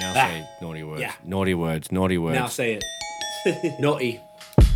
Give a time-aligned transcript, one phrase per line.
[0.00, 0.26] Now Ah.
[0.28, 1.00] say naughty words.
[1.00, 1.12] Yeah.
[1.24, 1.92] Naughty words.
[1.92, 2.34] Naughty words.
[2.34, 2.84] Now say it.
[3.80, 4.20] Naughty.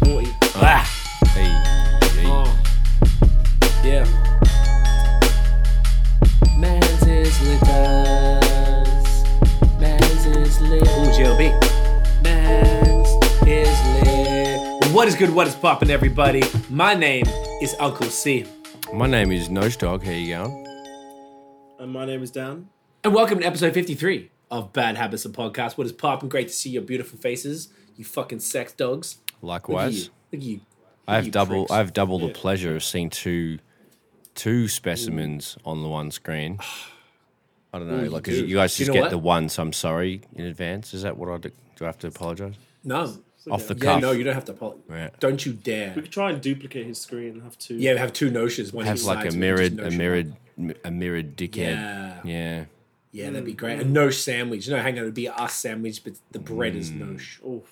[0.05, 0.29] Naughty.
[0.55, 0.85] Ah.
[1.35, 1.51] Hey,
[2.21, 2.27] hey.
[2.27, 2.59] Oh.
[3.85, 4.05] Yeah.
[6.59, 9.25] Mans is litters.
[9.81, 10.83] Mans is lit.
[10.83, 11.51] Ooh, GLB.
[12.23, 13.09] Mans
[13.47, 14.95] is lit.
[14.95, 15.35] What is good?
[15.35, 16.43] What is poppin', everybody?
[16.71, 17.25] My name
[17.61, 18.45] is Uncle C.
[18.93, 20.05] My name is Nosh Dog.
[20.05, 20.67] How you going?
[21.81, 22.69] And my name is Dan.
[23.05, 25.77] And welcome to episode 53 of Bad Habits of Podcast.
[25.79, 26.29] What is poppin'?
[26.29, 29.19] Great to see your beautiful faces, you fucking sex dogs.
[29.19, 29.49] Look at you.
[29.49, 30.05] Likewise.
[30.33, 30.61] Look at you.
[31.07, 31.57] I have you double.
[31.67, 31.71] pricks.
[31.73, 33.59] I have double the pleasure of seeing two,
[34.35, 36.59] two specimens on the one screen.
[37.73, 38.03] I don't know.
[38.03, 38.33] you like do.
[38.47, 39.11] you guys Do you just know get what?
[39.11, 40.95] the one, so I'm sorry in advance.
[40.95, 41.51] Is that what I do?
[41.77, 42.55] Do I have to apologize?
[42.83, 43.15] No.
[43.51, 44.03] Off the Yeah, cuff.
[44.03, 44.83] no, you don't have to apologize.
[44.91, 45.09] Yeah.
[45.21, 45.93] Don't you dare.
[45.95, 47.75] We could try and duplicate his screen and have two.
[47.77, 48.73] Yeah, we have two notions.
[48.73, 50.35] One have like a mirrored, just a mirrored,
[50.85, 51.57] a mirrored dickhead.
[51.75, 52.21] Yeah.
[52.25, 52.65] Yeah.
[53.13, 53.81] Yeah, that'd be great.
[53.81, 54.69] A nosh sandwich.
[54.69, 57.07] No, know, hang on, it'd be a us sandwich, but the bread is no.
[57.07, 57.41] nosh.
[57.45, 57.63] Oh,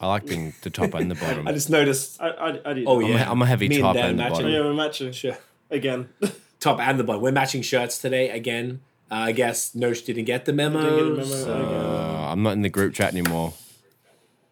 [0.00, 1.46] I like being the top and the bottom.
[1.48, 2.86] I just noticed I, I, I didn't.
[2.88, 3.16] Oh, yeah.
[3.22, 4.32] I'm a- I'm a heavy Me and top Dan and matching.
[4.32, 4.50] Oh, bottom.
[4.52, 5.12] yeah, we're matching.
[5.12, 5.36] Sure.
[5.70, 6.08] Again.
[6.60, 7.22] top and the bottom.
[7.22, 8.80] We're matching shirts today again.
[9.10, 10.80] Uh, I guess Nosh didn't get the memo.
[10.80, 13.52] Didn't get the memo so- Uh, I'm not in the group chat anymore.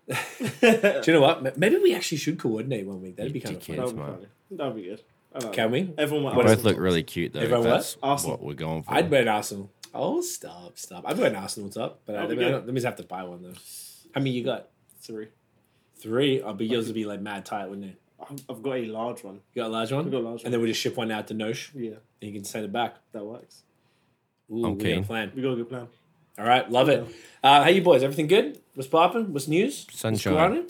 [0.09, 0.15] Do
[1.07, 1.57] you know what?
[1.57, 3.17] Maybe we actually should coordinate one week.
[3.17, 3.77] That'd be kind of dickhead.
[3.77, 3.77] fun.
[3.77, 4.27] That'd be funny.
[4.51, 5.03] That'd be good.
[5.35, 5.55] I don't know.
[5.55, 5.91] Can we?
[5.97, 7.41] Everyone might We ask both look really cute though.
[7.41, 8.11] Everyone That's what?
[8.11, 8.37] Arsenal.
[8.37, 8.93] what we're going for.
[8.95, 9.71] I'd wear an Arsenal.
[9.95, 11.05] Oh, stop, stop.
[11.07, 12.65] I'd wear an Arsenal top, but I, That'd let, be me, good.
[12.65, 13.53] let me just have to buy one though.
[14.15, 14.69] How many you got?
[15.01, 15.29] Three.
[15.99, 16.41] Three.
[16.43, 18.01] Oh, but yours would be like mad tight, wouldn't it?
[18.21, 19.41] I've- I've got a large one.
[19.53, 20.05] You got a large one?
[20.07, 20.45] I've got a large one.
[20.47, 22.73] And then we just ship one out to Nosh Yeah, and you can send it
[22.73, 22.97] back.
[23.13, 23.63] that works.
[24.51, 25.33] Ooh, I'm we got a plan.
[25.35, 25.89] We got a good plan.
[26.39, 27.05] All right, love it.
[27.43, 28.03] Uh, how you boys?
[28.03, 28.59] Everything good?
[28.75, 29.33] What's popping?
[29.33, 29.85] What's news?
[29.87, 30.33] What's Sunshine.
[30.35, 30.67] going on?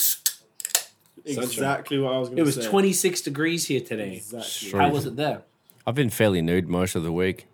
[1.25, 2.57] Exactly what I was going to say.
[2.57, 2.71] It was say.
[2.71, 4.15] 26 degrees here today.
[4.17, 4.71] Exactly.
[4.79, 5.43] How was it there?
[5.87, 7.47] I've been fairly nude most of the week,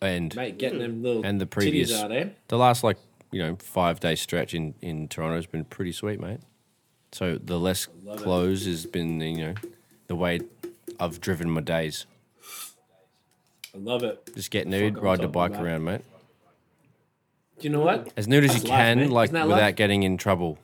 [0.00, 2.28] and Mate, getting them little And the previous- out, eh?
[2.48, 2.98] the last like
[3.30, 6.40] you know five day stretch in in Toronto has been pretty sweet, mate.
[7.12, 9.54] So the less clothes has been you know
[10.06, 10.40] the way
[11.00, 12.06] I've driven my days.
[13.74, 14.30] I love it.
[14.34, 16.00] Just get nude, I'm ride the bike around, mate.
[17.60, 18.12] Do you know what?
[18.16, 19.10] As nude as That's you can, mate.
[19.10, 19.76] like without life?
[19.76, 20.58] getting in trouble.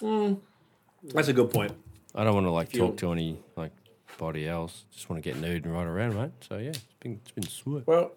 [0.00, 1.72] That's a good point.
[2.14, 3.72] I don't want to like talk to any like
[4.20, 4.84] body else.
[4.92, 6.30] Just want to get nude and ride around, mate.
[6.48, 7.86] So yeah, it's been it's been sweet.
[7.86, 8.12] Well,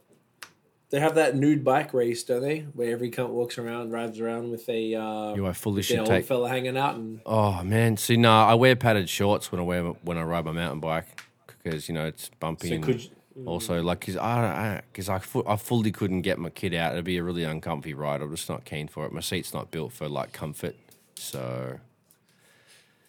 [0.90, 2.60] they have that nude bike race, don't they?
[2.74, 6.10] Where every cunt walks around, rides around with a uh, You I fully should old
[6.10, 6.26] take.
[6.26, 9.84] fella hanging out, and Oh man, see, no, I wear padded shorts when I wear
[10.04, 11.08] when I ride my mountain bike
[11.48, 12.68] because you know it's bumpy.
[12.68, 13.10] so and could you,
[13.48, 16.92] also, like, cause I, because I, fu- I fully couldn't get my kid out.
[16.92, 18.22] It'd be a really uncomfy ride.
[18.22, 19.12] I'm just not keen for it.
[19.12, 20.76] My seat's not built for like comfort,
[21.16, 21.80] so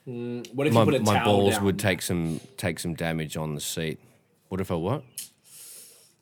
[0.06, 1.06] Mm, what if my, you put a towel?
[1.14, 1.64] my towel balls down?
[1.64, 3.98] would take some take some damage on the seat.
[4.48, 5.02] What if I what?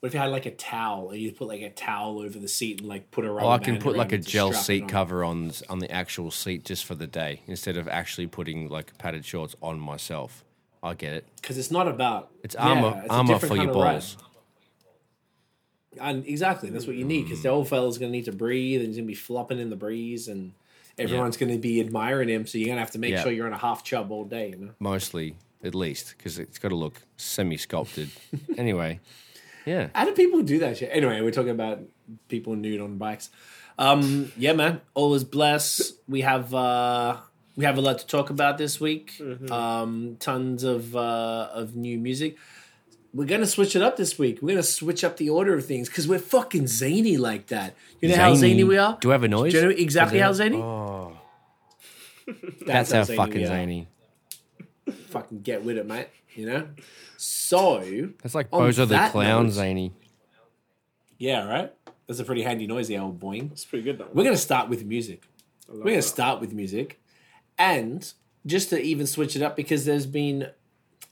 [0.01, 2.49] What if you had like a towel, and you put like a towel over the
[2.49, 4.89] seat and like put a rubber Oh, I can put like a gel seat on?
[4.89, 8.97] cover on on the actual seat just for the day instead of actually putting like
[8.99, 10.45] padded shorts on myself.
[10.85, 11.27] I get it.
[11.41, 13.93] because it's not about It's yeah, armor it's a armor for your of ride.
[13.93, 14.17] balls.
[16.01, 18.81] And exactly, that's what you need because the old fella's going to need to breathe
[18.81, 20.53] and he's going to be flopping in the breeze and
[20.99, 22.47] everyone's going to be admiring him.
[22.47, 23.23] So you're going to have to make Yeah.
[23.23, 24.71] sure you're on a half chub all day, you know?
[24.79, 28.11] Mostly, at least, because it's got to look semi sculpted.
[28.59, 29.01] anyway,
[29.67, 29.89] yeah.
[29.95, 30.91] How do people do that shit?
[30.93, 31.81] Anyway, we're talking about
[32.29, 33.31] people nude on bikes.
[33.79, 35.95] Um, yeah, man, all is blessed.
[36.09, 37.17] We have uh,
[37.57, 39.21] we have a lot to talk about this week.
[39.51, 42.37] Um, tons of uh, of new music.
[43.15, 44.39] We're gonna switch it up this week.
[44.41, 47.75] We're gonna switch up the order of things because we're fucking zany like that.
[48.01, 48.97] You know how zany we are.
[49.01, 49.53] Do I have a noise?
[49.53, 50.57] Do you know exactly how zany?
[50.57, 51.19] Oh,
[52.67, 53.49] that's, how, fucking we are.
[53.49, 53.89] zany.
[55.09, 56.09] Fucking get with it, mate.
[56.35, 56.69] You know.
[57.19, 59.93] So That's like On Bozo the Clown note- zany.
[61.19, 61.73] yeah, right.
[62.09, 63.53] That's a pretty handy noise, the old boing.
[63.53, 64.09] It's pretty good, though.
[64.13, 65.23] We're gonna start with music.
[65.69, 66.03] We're gonna that.
[66.03, 67.01] start with music,
[67.59, 68.11] and
[68.45, 70.49] just to even switch it up because there's been,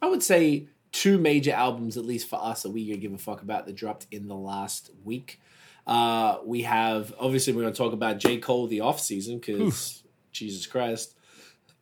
[0.03, 3.43] I would say, two major albums at least for us that we give a fuck
[3.43, 5.41] about that dropped in the last week.
[5.87, 10.67] Uh, we have obviously we're gonna talk about J Cole the off season because Jesus
[10.67, 11.15] Christ,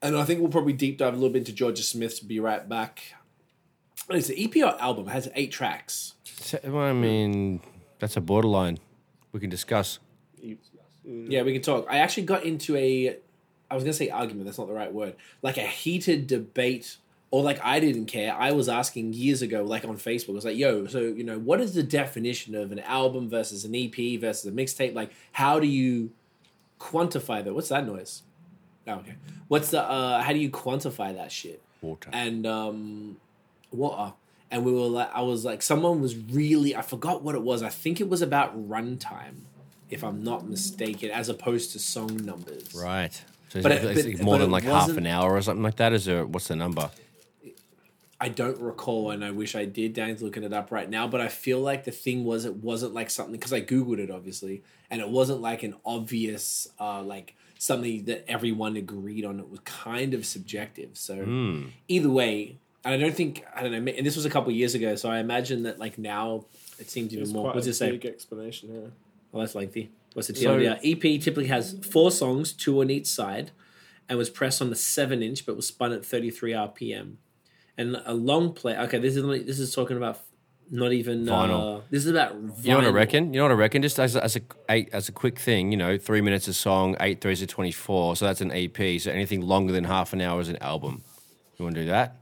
[0.00, 2.41] and I think we'll probably deep dive a little bit into Jorja Smith to be
[2.41, 3.03] right back.
[4.11, 5.09] It's an EPR album.
[5.09, 6.15] It has eight tracks.
[6.65, 7.61] Well, I mean,
[7.99, 8.79] that's a borderline.
[9.32, 9.99] We can discuss.
[11.05, 11.87] Yeah, we can talk.
[11.91, 13.19] I actually got into a,
[13.71, 14.47] I was gonna say argument.
[14.47, 15.17] That's not the right word.
[15.43, 16.97] Like a heated debate,
[17.31, 18.35] or like I didn't care.
[18.35, 20.31] I was asking years ago, like on Facebook.
[20.31, 23.65] I was like, "Yo, so you know, what is the definition of an album versus
[23.65, 24.95] an EP versus a mixtape?
[24.95, 26.11] Like, how do you
[26.81, 27.55] quantify that?
[27.55, 28.23] What's that noise?
[28.87, 29.15] Oh, okay.
[29.49, 29.83] What's the?
[29.83, 31.63] uh How do you quantify that shit?
[31.81, 32.11] Water.
[32.13, 33.19] and um
[33.71, 34.13] water
[34.51, 37.63] and we were like i was like someone was really i forgot what it was
[37.63, 39.43] i think it was about runtime
[39.91, 42.75] if I'm not mistaken, as opposed to song numbers.
[42.75, 43.15] Right.
[43.49, 45.93] So But it- but- more but than like half an hour or something like that?
[45.95, 46.91] Is there what's the number?
[48.20, 49.93] I don't recall, and I wish I did.
[49.93, 52.93] Dan's looking it up right now, but I feel like the thing was it wasn't
[52.93, 57.37] like something because I googled it obviously, and it wasn't like an obvious uh, like
[57.59, 59.38] something that everyone agreed on.
[59.38, 60.91] It was kind of subjective.
[60.94, 61.62] So Hmm.
[61.87, 63.93] either way, and I don't think I don't know.
[63.93, 66.44] And this was a couple years ago, so I imagine that like now
[66.81, 67.44] it seems even It's more.
[67.44, 67.91] quite What's a it say?
[67.93, 68.91] big explanation here.
[69.32, 69.91] Oh, that's lengthy.
[70.15, 70.62] What's the So- deal?
[70.62, 73.50] Yeah, EP typically has four songs, two on each side,
[74.09, 77.19] and was pressed on the seven inch, but was spun at 33 RPM.
[77.79, 78.77] And a long play.
[78.77, 80.21] Okay, this is this is talking about
[80.71, 81.79] not even Vinyl.
[81.79, 82.35] Uh, this is about.
[82.63, 83.33] You know what I reckon?
[83.33, 83.81] You know what I reckon?
[83.83, 86.55] Just as a, as a eight, as a quick thing, you know, three minutes a
[86.55, 88.17] song, eight threes are twenty four.
[88.17, 88.77] So that's an EP.
[89.01, 91.03] So anything longer than half an hour is an album.
[91.57, 92.17] You want to do that?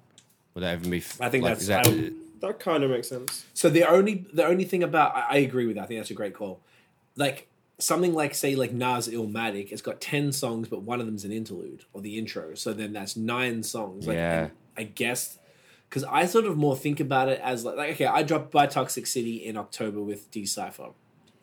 [0.54, 0.98] Would that even be?
[0.98, 3.46] f- I think like, that's- is that, I That kind of makes sense.
[3.54, 5.84] So the only the only thing about I, I agree with that.
[5.84, 6.60] I think that's a great call.
[7.16, 7.48] Like
[7.78, 11.32] something like say like Nas Illmatic, it's got ten songs, but one of them's an
[11.32, 12.54] interlude or the intro.
[12.54, 14.06] So then that's nine songs.
[14.06, 14.48] Like, Yeah.
[14.76, 15.38] I guess
[15.88, 18.66] because I sort of more think about it as like, like okay, I dropped by
[18.66, 20.88] Toxic City in October with Decipher.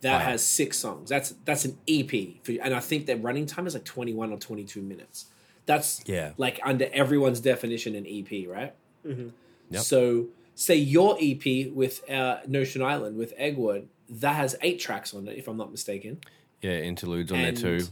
[0.01, 0.31] That Wow.
[0.31, 1.09] has six songs.
[1.09, 2.11] That's that's an EP,
[2.43, 5.27] for, and I think their running time is like twenty one or twenty two minutes.
[5.65, 6.33] That's Yeah.
[6.37, 8.73] like under everyone's definition an EP, right?
[9.05, 9.81] Yep.
[9.81, 15.25] So say your EP with uh, Notion Island with Eggwood that has eight tracks on
[15.27, 16.19] it, if I'm not mistaken.
[16.61, 17.85] yeah, interludes on And there too.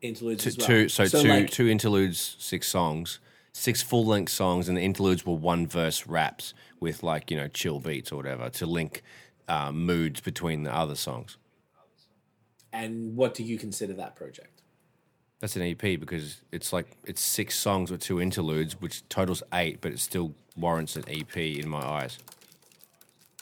[0.00, 0.66] Interludes Two, as well.
[0.66, 3.20] two so, two like, two interludes, six songs,
[3.54, 7.48] six full length songs, and the interludes were one verse raps with like you know
[7.48, 9.02] chill beats or whatever to link
[9.48, 11.38] uh, moods between the other songs.
[12.72, 14.62] And what do you consider that project?
[15.40, 19.80] That's an EP because it's like it's six songs with two interludes, which totals eight,
[19.80, 22.18] but it still warrants an EP in my eyes.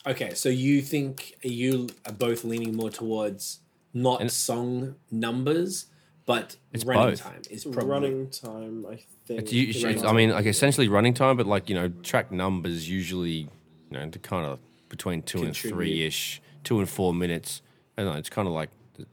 [0.06, 3.60] Okay, so you think you are both leaning more towards
[3.94, 5.86] not And- song numbers,
[6.26, 7.20] but It's running both.
[7.22, 9.04] time is probably Running time, I
[9.40, 9.52] think.
[9.52, 13.30] It's, it's, I mean, like essentially running time, but like you know, track numbers usually,
[13.30, 13.48] you
[13.90, 14.58] know, they're kind of
[14.88, 17.62] between two and three ish, two and four minutes.
[17.96, 18.18] I don't know.
[18.18, 19.06] It's kind of like, the,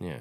[0.00, 0.20] yeah.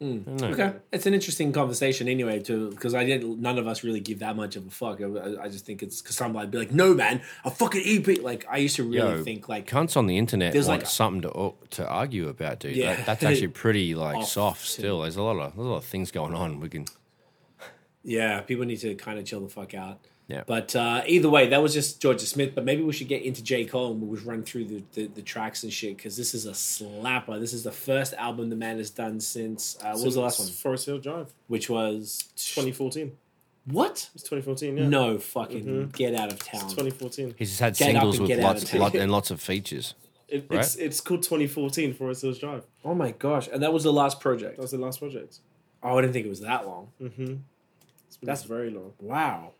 [0.00, 0.18] Hmm.
[0.42, 0.46] I.
[0.46, 3.40] Okay, it's an interesting conversation anyway, too, because I didn't.
[3.40, 5.00] None of us really give that much of a fuck.
[5.00, 8.44] I, I just think it's because somebody be like, "No, man, a fucking EP." Like
[8.50, 11.54] I used to really Yo, think like Cunts on the internet There's like- something to
[11.70, 12.74] to argue about, dude.
[12.74, 12.96] Yeah.
[12.96, 14.62] That, that's actually pretty like soft.
[14.62, 14.82] too.
[14.82, 16.58] Still, there's a lot of there's a lot of things going on.
[16.58, 16.86] We can,
[18.04, 20.00] Yeah, people need to kind of chill the fuck out.
[20.28, 20.44] Yeah.
[20.46, 22.54] But uh, either way, that was just Jorja Smith.
[22.54, 23.64] But maybe we should get into J.
[23.64, 26.46] Cole and we'll just run through the, the, the tracks and shit because this is
[26.46, 27.38] a slapper.
[27.38, 29.76] This is the first album the man has done since.
[29.82, 30.48] Uh, what was the last one?
[30.48, 32.24] Forest Hill Drive, Which was.
[32.36, 33.12] 2014.
[33.66, 34.10] What?
[34.14, 34.88] It's 2014, yeah.
[34.88, 36.62] No fucking get out of town.
[36.64, 37.34] It's 2014.
[37.38, 39.40] he's just had Get up singles and with get lots of lot, and lots of
[39.40, 39.94] features.
[40.28, 40.60] It, Right?
[40.60, 42.64] It's it's called 2014 Forest Hills Drive.
[42.84, 43.48] Oh my gosh.
[43.52, 44.56] And that was the last project.
[44.56, 45.38] That was the last project.
[45.82, 46.88] Oh, I didn't think it was that long.
[47.00, 47.34] Mm-hmm.
[48.20, 48.92] That's- That's very long.
[49.00, 49.52] Wow.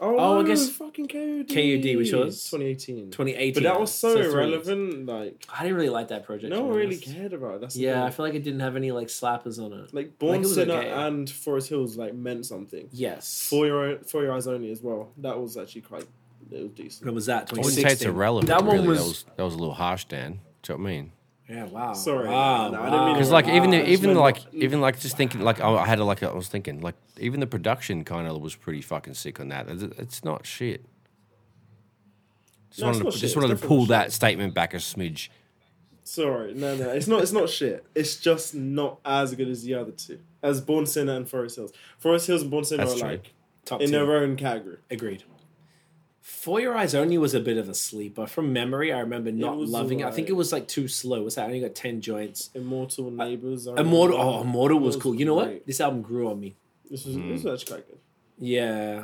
[0.00, 1.48] Oh, Oh, I guess- fucking KOD.
[1.48, 2.42] KOD, which was?
[2.50, 3.10] 2018.
[3.10, 3.52] 2018.
[3.54, 4.32] But that was so, three years.
[4.34, 5.06] irrelevant.
[5.06, 6.50] Like I didn't really like that project.
[6.50, 7.56] no one really cared about.
[7.56, 7.60] it.
[7.60, 9.92] That's Yeah, I feel like it didn't have any like slappers on it.
[9.92, 10.90] like Born it was Sinner okay.
[10.90, 12.88] and Forest Hills like meant something.
[12.90, 13.46] Yes.
[13.50, 15.12] For your for your eyes only as well.
[15.18, 16.06] That was actually quite.
[16.50, 17.04] It was decent.
[17.06, 17.50] When was that?
[17.52, 18.08] I wouldn't say it's 2016.
[18.08, 18.48] irrelevant.
[18.48, 18.88] That one really.
[18.88, 18.98] was.
[18.98, 20.40] that was that was a little harsh, Dan.
[20.62, 21.12] Do you know what I mean?
[21.48, 21.64] Yeah.
[21.64, 21.92] Wow.
[21.92, 22.28] Sorry.
[22.28, 22.70] Wow.
[22.70, 24.80] No, I didn't mean wow, to- Because like Ah, even the, even like not- even
[24.80, 27.46] like just thinking like I I had a, like I was thinking like even the
[27.46, 29.68] production kind of was pretty fucking sick on that.
[29.68, 30.84] It's- It's not shit.
[32.70, 33.20] Just No, wanted, not to, shit.
[33.20, 34.12] just It's wanted to pull not that shit.
[34.14, 35.28] statement back a smidge.
[36.04, 37.22] Sorry, no, no, it's not.
[37.22, 37.84] It's not shit.
[37.94, 41.72] It's just not as good as the other two, as Born Sinner and Forest Hills.
[41.98, 43.08] Forest Hills and Born Sinner That's are true.
[43.08, 43.32] like
[43.64, 43.92] Top in two.
[43.92, 44.78] their own category.
[44.90, 45.22] Agreed.
[46.24, 48.28] For Your Eyes Only was a bit of a sleeper.
[48.28, 50.06] From memory, I remember not was loving it.
[50.06, 51.24] I think it was like too slow.
[51.24, 51.42] What's that?
[51.42, 52.48] I only got 10 joints.
[52.54, 53.66] Immortal Neighbors.
[53.66, 54.18] I Immortal.
[54.18, 54.38] remember.
[54.38, 55.14] Oh, Immortal was That cool.
[55.16, 55.48] You know what?
[55.48, 55.66] great.
[55.66, 56.54] This album grew on me.
[56.88, 57.98] This was, this was actually quite good.
[58.38, 59.02] Yeah.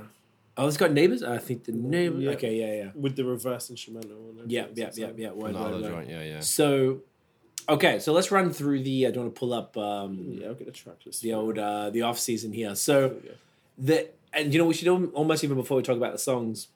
[0.57, 1.25] Oh, it's got neighbors?
[1.25, 2.23] I think the neighbors.
[2.23, 2.31] Yeah.
[2.31, 2.91] Okay, yeah, yeah.
[2.95, 4.13] with the reverse instrumental.
[4.13, 4.51] and everything.
[4.51, 5.31] Yeah, yeah, So yeah, it's yeah.
[5.33, 5.91] Word, Another word, word.
[5.91, 6.41] joint, yeah, yeah.
[6.41, 6.99] So,
[7.69, 9.09] okay, so let's run through the.
[9.09, 11.23] I don't want to pull up um, Yeah, I'll get the track list.
[11.23, 12.75] the for old uh, the off season here.
[12.77, 13.35] So There
[13.79, 16.69] the and you know we should al- almost even before we talk about the songs,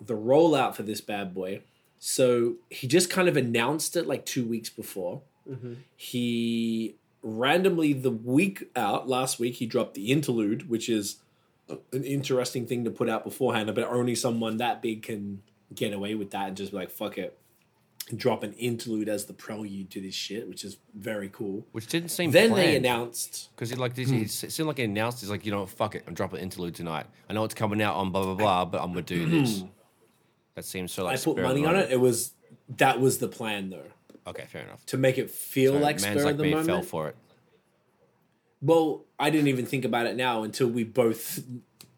[0.00, 1.62] the rollout for this bad boy.
[1.98, 5.22] So he just kind of announced it like two weeks before.
[5.48, 5.76] Mhm.
[5.96, 11.16] He randomly the week out last week he dropped the interlude, which is
[11.92, 15.42] an interesting thing to put out beforehand, but only someone that big can
[15.74, 17.38] get away with that and just be like fuck it,
[18.14, 21.66] drop an interlude as the prelude to this shit, which is very cool.
[21.72, 22.68] Which didn't seem Then planned.
[22.68, 24.16] they announced Because he like this, Hmm.
[24.16, 25.20] it seemed like he announced.
[25.20, 27.06] He's like, you know, fuck it, I'm dropping interlude tonight.
[27.30, 29.64] I know it's coming out on blah blah blah, but I'm gonna do this.
[30.54, 31.18] That seems so like.
[31.18, 31.90] I put money on it.
[31.90, 32.32] It was
[32.76, 33.86] that was the plan though.
[34.26, 34.84] Okay, fair enough.
[34.86, 36.66] to make it feel So like man's spur like of the me moment.
[36.68, 37.16] fell for it.
[38.62, 41.42] Well, I didn't even think about it now until we both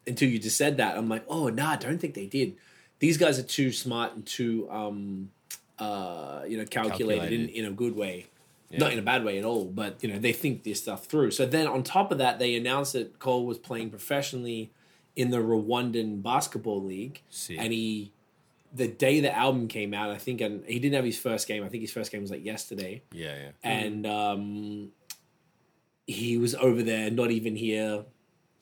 [0.05, 0.97] until you just said that.
[0.97, 2.55] I'm like, oh nah, I don't think they did.
[2.99, 5.29] These guys are too smart and too um
[5.79, 7.49] uh you know calculated, Calculated.
[7.55, 8.27] In, in a good way.
[8.69, 8.79] Yeah.
[8.79, 11.31] Not in a bad way at all, but you know, they think this stuff through.
[11.31, 14.71] So then on top of that, they announced that Cole was playing professionally
[15.15, 17.21] in the Rwandan basketball league.
[17.29, 17.57] Sick.
[17.57, 18.11] And he
[18.73, 21.63] the day the album came out, I think and he didn't have his first game.
[21.63, 23.51] I think his first game was like yesterday Yeah, yeah.
[23.63, 24.91] and um,
[26.05, 28.05] he was over there, not even here,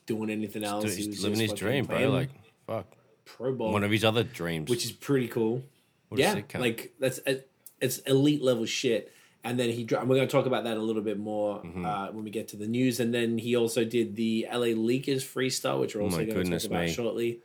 [0.05, 0.83] doing anything else.
[0.95, 2.09] He he's was living his dream, bro.
[2.09, 2.29] Like,
[2.67, 2.87] fuck.
[3.25, 4.69] pro ball, One of his other dreams.
[4.69, 5.63] which is pretty cool.
[6.09, 7.19] What yeah, like that's
[7.81, 9.11] it's elite level shit.
[9.43, 11.59] And then he, dro- and we're going to talk about that a little bit more
[11.61, 11.85] Mm-hmm.
[11.85, 12.99] uh, when we get to the news.
[12.99, 16.57] And then he also did the LA Leakers freestyle, which we're also Oh going to
[16.59, 16.91] talk about me.
[16.91, 17.39] shortly.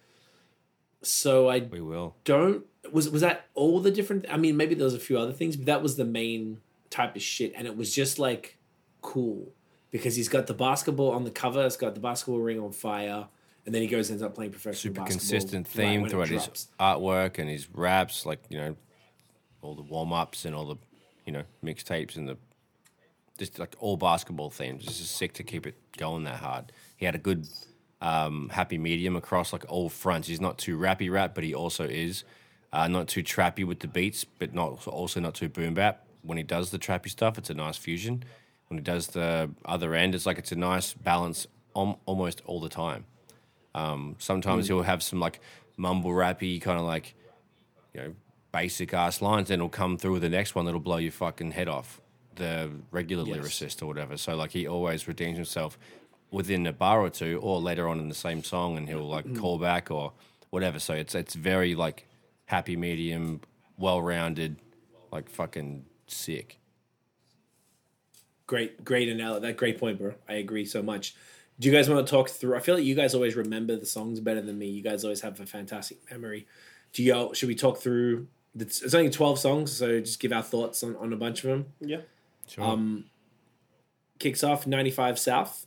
[1.03, 2.17] So I we will.
[2.25, 5.33] don't was was that all the different i mean maybe there was a few other
[5.33, 8.57] things but that was the main type of shit and it was just like
[9.01, 9.53] cool
[9.91, 13.29] because he's got the basketball on the cover it's got the basketball ring on fire
[13.67, 16.29] and then he goes and ends up playing professional Super basketball consistent theme it throughout
[16.29, 18.77] his artwork and his raps, like, you know,
[19.63, 20.77] all the warm ups and all the,
[21.27, 22.37] you know, mixtapes and the
[23.39, 24.85] just like all basketball themes.
[24.87, 26.73] It's just sick to keep it going that hard.
[26.97, 27.47] He had a good
[28.01, 30.29] um, happy medium across like all fronts.
[30.29, 32.25] He's not too rappy rap, but he also is
[32.73, 36.07] uh, not too trappy with the beats, but not also not too boom bap.
[36.23, 38.23] When he does the trappy stuff, it's a nice fusion.
[38.69, 42.61] When he does the other end, it's like it's a nice balance om- almost all
[42.61, 43.05] the time.
[43.75, 45.41] Um, sometimes he'll have some like
[45.77, 47.15] mumble rappy kind of like
[47.95, 48.15] you know
[48.53, 51.53] basic ass lines, then he'll come through with the next one that'll blow your fucking
[51.53, 52.01] head off.
[52.37, 53.37] The regular Yes.
[53.39, 54.17] lyricist or whatever.
[54.17, 55.79] So like he always redeems himself
[56.31, 59.35] within a bar or two, or later on in the same song, and he'll like
[59.37, 60.13] call back or
[60.51, 60.79] whatever.
[60.79, 62.07] So it's it's very like
[62.47, 63.41] happy medium,
[63.79, 64.57] well rounded,
[65.13, 66.59] like fucking sick.
[68.47, 71.15] great great analogy that great point bro i agree so much
[71.61, 73.87] do you guys want to talk through i feel like you guys always remember the
[73.87, 76.49] songs better than me you guys always have a fantastic memory
[76.93, 80.33] do you all should we talk through the, it's only 12 songs so just give
[80.33, 82.01] our thoughts on, on a bunch of them Yeah.
[82.49, 82.65] Sure.
[82.65, 83.05] um,
[84.19, 85.67] kicks off 95 South,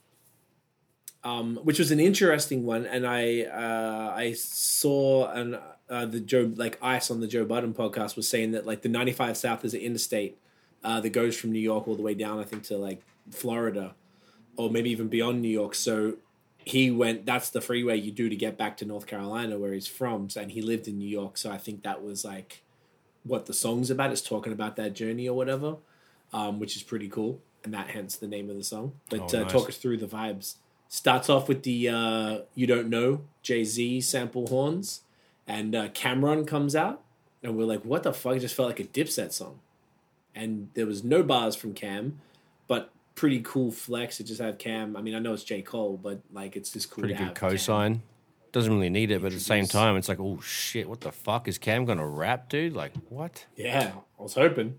[1.23, 2.85] um, which was an interesting one.
[2.85, 5.57] And I uh, I saw an
[5.89, 8.89] uh, the Joe like Ice on the Joe Budden podcast was saying that like the
[8.89, 10.37] 95 South is an interstate
[10.83, 13.01] uh, that goes from New York all the way down I think to like
[13.31, 13.95] Florida
[14.55, 15.75] or maybe even beyond New York.
[15.75, 16.15] So
[16.57, 19.87] he went that's the freeway you do to get back to North Carolina where he's
[19.87, 20.29] from.
[20.29, 21.37] So, and he lived in New York.
[21.37, 22.63] So I think that was like
[23.23, 24.11] what the song's about.
[24.11, 25.77] It's talking about that journey or whatever
[26.33, 28.93] um, which is pretty cool, and that hence the name of the song.
[29.09, 29.51] But Oh, uh, nice.
[29.51, 30.55] talk us through the vibes.
[30.93, 35.01] Starts off with the uh, "You Don't Know" Jay Z sample horns,
[35.47, 37.01] and uh, Cam'ron comes out,
[37.41, 39.59] and we're like, "What the fuck?" It just felt like a Dipset song,
[40.35, 42.21] and there was no bars from Cam,
[42.67, 44.95] but pretty cool flex to just have Cam.
[44.95, 47.01] I mean, I know it's J Cole, but like it's just cool.
[47.01, 47.49] Pretty good have Cam.
[47.49, 47.99] cosign.
[48.51, 51.11] Doesn't really need it, but at the same time, it's like, oh shit, what the
[51.11, 52.73] fuck is Cam gonna rap, dude?
[52.73, 53.47] Like, what?
[53.55, 54.77] Yeah, I was hoping.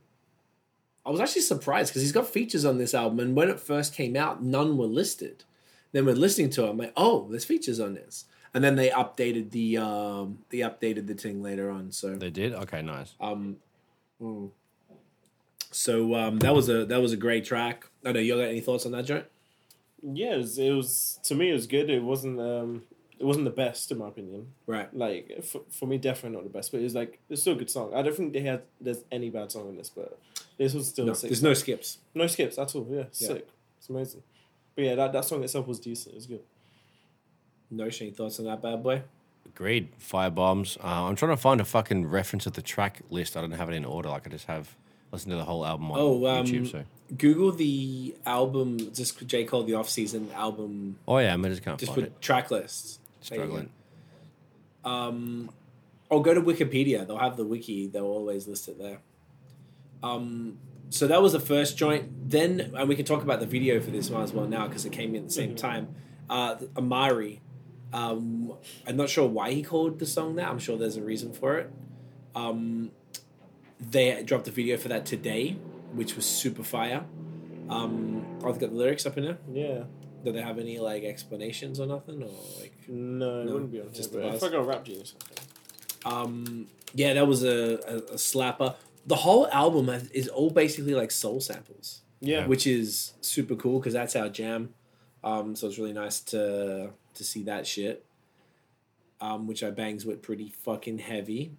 [1.05, 3.95] I was actually surprised because he's got features on this album, and when it first
[3.95, 5.43] came out, none were listed.
[5.95, 8.91] Then we're listening to it, I'm like, oh, there's features on this, and then they
[8.91, 11.93] updated the um, they updated the thing later on.
[11.93, 12.53] So They did?
[12.53, 13.15] Okay, nice.
[13.21, 13.57] um,
[14.21, 14.51] mm.
[15.71, 17.87] so um, that was a that was a great track.
[18.05, 19.25] I know you got any thoughts on that joint?
[20.03, 21.89] Yeah, it was, it was to me it was good.
[21.89, 22.83] It wasn't um
[23.19, 24.49] it wasn't the best in my opinion.
[24.67, 24.93] Right.
[24.95, 27.71] Like for, for me, definitely not the best, but it's like it's still a good
[27.71, 27.95] song.
[27.95, 30.19] I don't think they had there's any bad song in this, but
[30.59, 31.99] this was still No, sick there's no skips.
[32.15, 32.87] no skips at all.
[32.91, 33.29] Yeah, Yeah.
[33.29, 33.49] sick.
[33.79, 34.23] It's amazing.
[34.77, 36.15] But yeah, that, that song itself was decent.
[36.15, 36.41] It was good.
[37.71, 39.03] No, any thoughts on that bad boy?
[39.47, 39.89] Agreed.
[39.99, 40.77] Fire bombs.
[40.83, 43.37] Uh, I'm trying to find a fucking reference of the track list.
[43.37, 44.09] I don't have it in order.
[44.09, 44.75] Like I just have
[45.13, 46.71] listened to the whole album on Oh, um, YouTube.
[46.71, 46.85] So,
[47.17, 50.99] Google the album, just J Cole the off season album.
[51.07, 52.21] oh yeah, I'm just can't Just find put it.
[52.21, 52.99] track lists.
[53.29, 53.45] There you.
[53.45, 53.69] Struggling.
[54.85, 55.51] Um,
[56.11, 57.07] or go to Wikipedia.
[57.07, 57.87] They'll have the wiki.
[57.87, 58.99] They'll always list it there.
[60.03, 60.59] Um,
[60.91, 62.31] so that was the first joint.
[62.31, 64.85] Then, and we can talk about the video for this one as well now because
[64.85, 65.95] it came in at the same time.
[66.31, 67.41] Uh, Amari.
[67.93, 68.55] Um,
[68.87, 70.49] I'm not sure why he called the song that.
[70.49, 71.71] I'm sure there's a reason for it.
[72.35, 72.91] Um,
[73.81, 75.53] they dropped a video for that today,
[75.93, 77.05] which was super fire.
[77.69, 79.39] Um, I've got the lyrics up in there.
[79.53, 79.85] Yeah.
[80.25, 82.73] Do they have any like explanations or nothing, or like?
[82.89, 84.29] No, it No, wouldn't be on just just the here.
[84.31, 84.53] But if bars.
[84.53, 85.15] I got a rap genius.
[86.05, 88.75] Um, yeah, that was a, a, a slapper.
[89.07, 92.47] The whole album has- is all basically like soul samples, Yeah.
[92.47, 94.73] which is super cool because that's our jam.
[95.23, 98.05] Um, so it's really nice to to see that shit.
[99.21, 101.53] Um, which I bangs with pretty fucking heavy.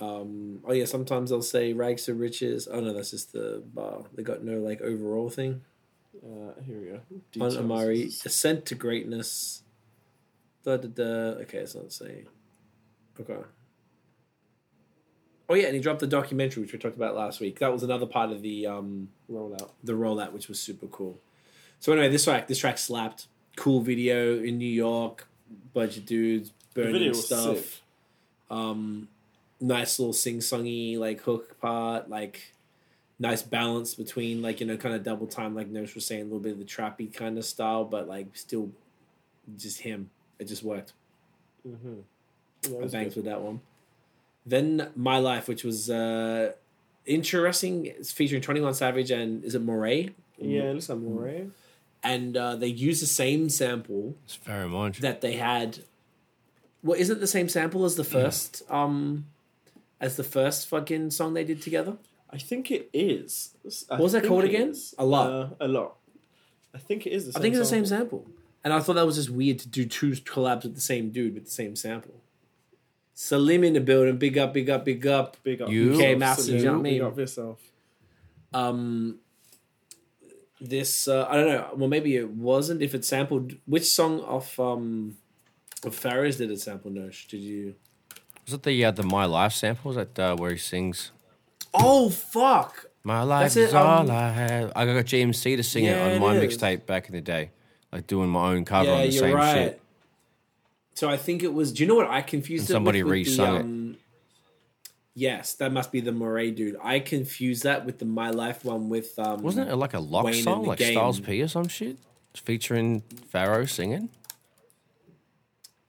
[0.00, 2.68] Um, oh yeah, sometimes they'll say rags to riches.
[2.70, 4.04] Oh no, that's just the bar.
[4.14, 5.62] They got no like overall thing.
[6.22, 6.86] Uh, here we
[7.40, 7.44] go.
[7.44, 9.62] On Amari, ascent to greatness.
[10.64, 11.40] Da da da.
[11.42, 12.26] Okay, it's not saying.
[13.20, 13.38] Okay.
[15.48, 17.58] Oh yeah, and he dropped the documentary which we talked about last week.
[17.58, 19.70] That was another part of the um rollout.
[19.82, 21.18] the rollout, which was super cool.
[21.80, 23.26] So anyway, this track this track slapped.
[23.56, 25.26] Cool video in New York,
[25.74, 27.56] bunch of dudes burning video was stuff.
[27.56, 27.66] sick.
[28.50, 29.08] Um,
[29.60, 32.52] nice little sing songy like hook part, like
[33.18, 36.24] nice balance between like you know kind of double time, like Nurse was saying, a
[36.24, 38.70] little bit of the trappy kind of style, but like still
[39.56, 40.10] just him.
[40.38, 40.92] It just worked.
[41.66, 42.00] Mm-hmm.
[42.70, 43.60] Yeah, I banged with that one.
[44.48, 46.52] Then My Life, which was uh
[47.06, 47.86] interesting.
[47.86, 50.12] It's featuring Twenty One Savage and is it Morray?
[50.38, 51.50] Yeah, it looks like Morray.
[52.02, 55.00] And uh, they use the same sample It's very much.
[55.00, 55.80] that they had.
[56.82, 58.62] Well, is it the same sample as the first?
[58.70, 59.26] Um,
[60.00, 61.96] as the first fucking song they did together.
[62.30, 63.54] I think it is.
[63.90, 64.68] I What was that think called again?
[64.70, 64.94] is.
[64.96, 65.32] A lot.
[65.32, 65.96] Uh, a lot.
[66.72, 68.18] I think it is the I think it's the same sample.
[68.20, 68.34] sample.
[68.62, 71.34] And I thought that was just weird to do two collabs with the same dude
[71.34, 72.14] with the same sample.
[73.20, 74.16] Salim in the building.
[74.16, 75.36] Big up, big up, big up.
[75.42, 75.68] Big up.
[75.68, 76.58] You- yourself, Okay, massive, salute.
[76.60, 77.60] you know what I Big up yourself.
[78.54, 79.18] Um,
[80.60, 81.68] this uh, I don't know.
[81.74, 82.80] Well, maybe it wasn't.
[82.80, 85.16] If it sampled, which song of um
[85.84, 86.92] of Farrah's did it sample?
[86.92, 87.74] Nosh, did you?
[88.44, 89.88] Was it the uh, the My Life sample?
[89.88, 91.10] Was that uh, where he sings
[91.74, 92.86] Oh fuck!
[93.02, 94.72] My life That's is it, um, all I have?
[94.76, 97.50] I got GMC to sing Yeah, it it on my mixtape back in the day,
[97.92, 99.54] like doing my own cover yeah, on the you're same right.
[99.54, 99.82] shit.
[100.98, 101.72] So I think it was.
[101.72, 103.10] Do you know what I confused And somebody with?
[103.12, 103.60] with the, re-sung it.
[103.60, 103.96] um,
[105.14, 106.76] Yes, that must be the Morray dude.
[106.82, 109.42] I confused that with the My Life one with um.
[109.42, 110.94] Wasn't it like a lock Wayne song, like game.
[110.94, 111.98] Styles P or some shit,
[112.34, 113.02] featuring
[113.32, 114.08] Pharoahe singing?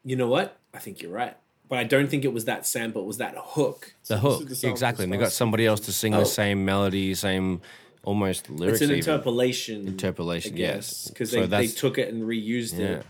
[0.04, 0.58] You know what?
[0.76, 1.36] I think you're right,
[1.68, 3.02] but I don't think it was that sample.
[3.02, 3.96] It was that hook.
[4.06, 5.06] The this hook, the exactly.
[5.06, 6.20] And they got somebody else to sing Oh.
[6.20, 7.62] the same melody, same
[8.04, 8.82] almost lyrics.
[8.82, 9.10] It's an even.
[9.10, 9.88] interpolation.
[9.88, 11.08] Interpolation, I yes.
[11.08, 12.86] because So they, they took it and reused Yeah.
[12.86, 13.06] it.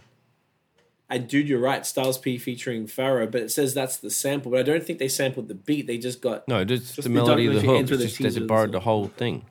[1.12, 1.86] And dude, you're right.
[1.86, 4.52] Styles P featuring Pharoahe, but it says that's the sample.
[4.52, 5.88] But I don't think they sampled the beat.
[5.88, 7.80] They just got No, just, the the melody of the hook.
[7.80, 9.46] intro, It's the just they borrowed the whole thing.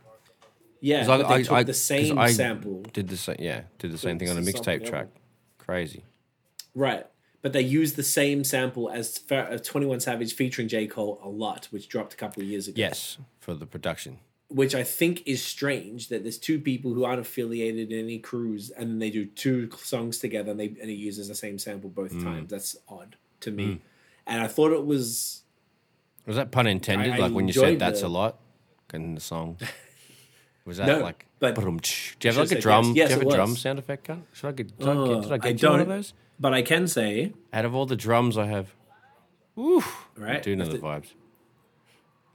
[0.81, 1.05] yeah.
[1.11, 4.31] I- I- took I- the same sample, Did the same, yeah, did the same thing
[4.31, 5.09] on a mixtape track.
[5.59, 6.05] Crazy.
[6.75, 7.07] right?
[7.43, 11.29] But they used the same sample as uh, Twenty One Savage featuring J Cole a
[11.29, 12.75] lot, which dropped a couple of years ago.
[12.79, 14.19] Yes, for the production.
[14.49, 18.71] Which I think is strange that there's two people who aren't affiliated in any crews
[18.71, 22.13] and they do two songs together and they and it uses the same sample both
[22.13, 22.23] Mm.
[22.25, 22.51] times.
[22.51, 23.81] That's odd to me.
[24.27, 25.43] And I thought it was
[26.27, 27.13] Was that pun intended?
[27.13, 28.39] I- I like when you said that's the- a lot
[28.95, 29.59] in the song?
[30.65, 31.25] Was that No, like?
[31.39, 31.71] but- Do you
[32.25, 32.93] have like a drum?
[32.95, 33.09] yes.
[33.09, 34.07] do you have a drum sound effect?
[34.07, 34.25] Gun?
[34.35, 34.73] Should I get?
[34.81, 36.13] I, Uh, get, did I I get you one of those?
[36.39, 38.75] but I can say Out of all the drums I have,
[39.57, 39.83] woo,
[40.17, 40.37] right.
[40.37, 41.13] I do know That's the vibes.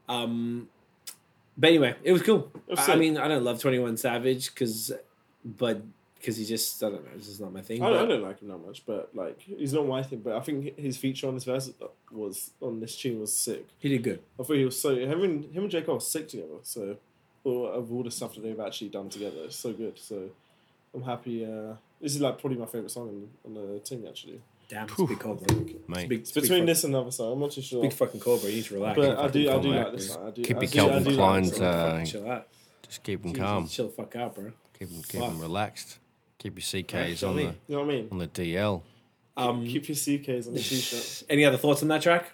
[0.10, 0.68] Um,
[1.58, 2.52] but anyway, it was cool.
[2.68, 4.92] was I, I mean, I don't love Twenty One Savage because,
[5.44, 5.82] but
[6.16, 7.84] because he just I don't know, this is not my thing.
[7.84, 10.20] I don't, I don't like him that much, but like he's not my thing.
[10.20, 11.72] But I think his feature on this verse
[12.12, 13.68] was on this tune was sick.
[13.80, 14.22] he did good.
[14.40, 16.60] I thought he was so him and him and J Cole are sick together.
[16.64, 16.98] So,
[17.44, 20.00] all, of all the stuff that they've actually done together, it's so good.
[20.00, 20.30] So,
[20.94, 21.46] I'm happy.
[21.46, 24.42] Uh, this is like probably my favorite song on, on the thing actually.
[24.74, 25.58] Damn, it's a big call, bro.
[25.60, 26.10] It's Mate.
[26.10, 27.34] big, It's it's big between fuck- this and another song.
[27.34, 27.82] I'm not too sure.
[27.84, 28.50] big fucking call, bro.
[28.50, 28.96] You need to relax.
[28.98, 30.14] but I do, I do fucking like calm this out.
[30.16, 30.28] song.
[30.28, 31.68] I do, Keep I your do- I Calvin do like Klein's, this song.
[31.68, 32.48] uh, Fucking chill out.
[32.88, 33.68] Just keep them calm.
[33.68, 34.52] Chill the fuck out, bro.
[34.80, 35.30] Keep them, keep Fuck.
[35.30, 36.00] them relaxed.
[36.40, 37.44] Keep your CKs on me.
[37.44, 38.08] the You know what I mean?
[38.12, 38.82] on the DL.
[39.38, 41.24] Um, Keep your CKs on the t-shirt.
[41.30, 42.32] any other thoughts on that track?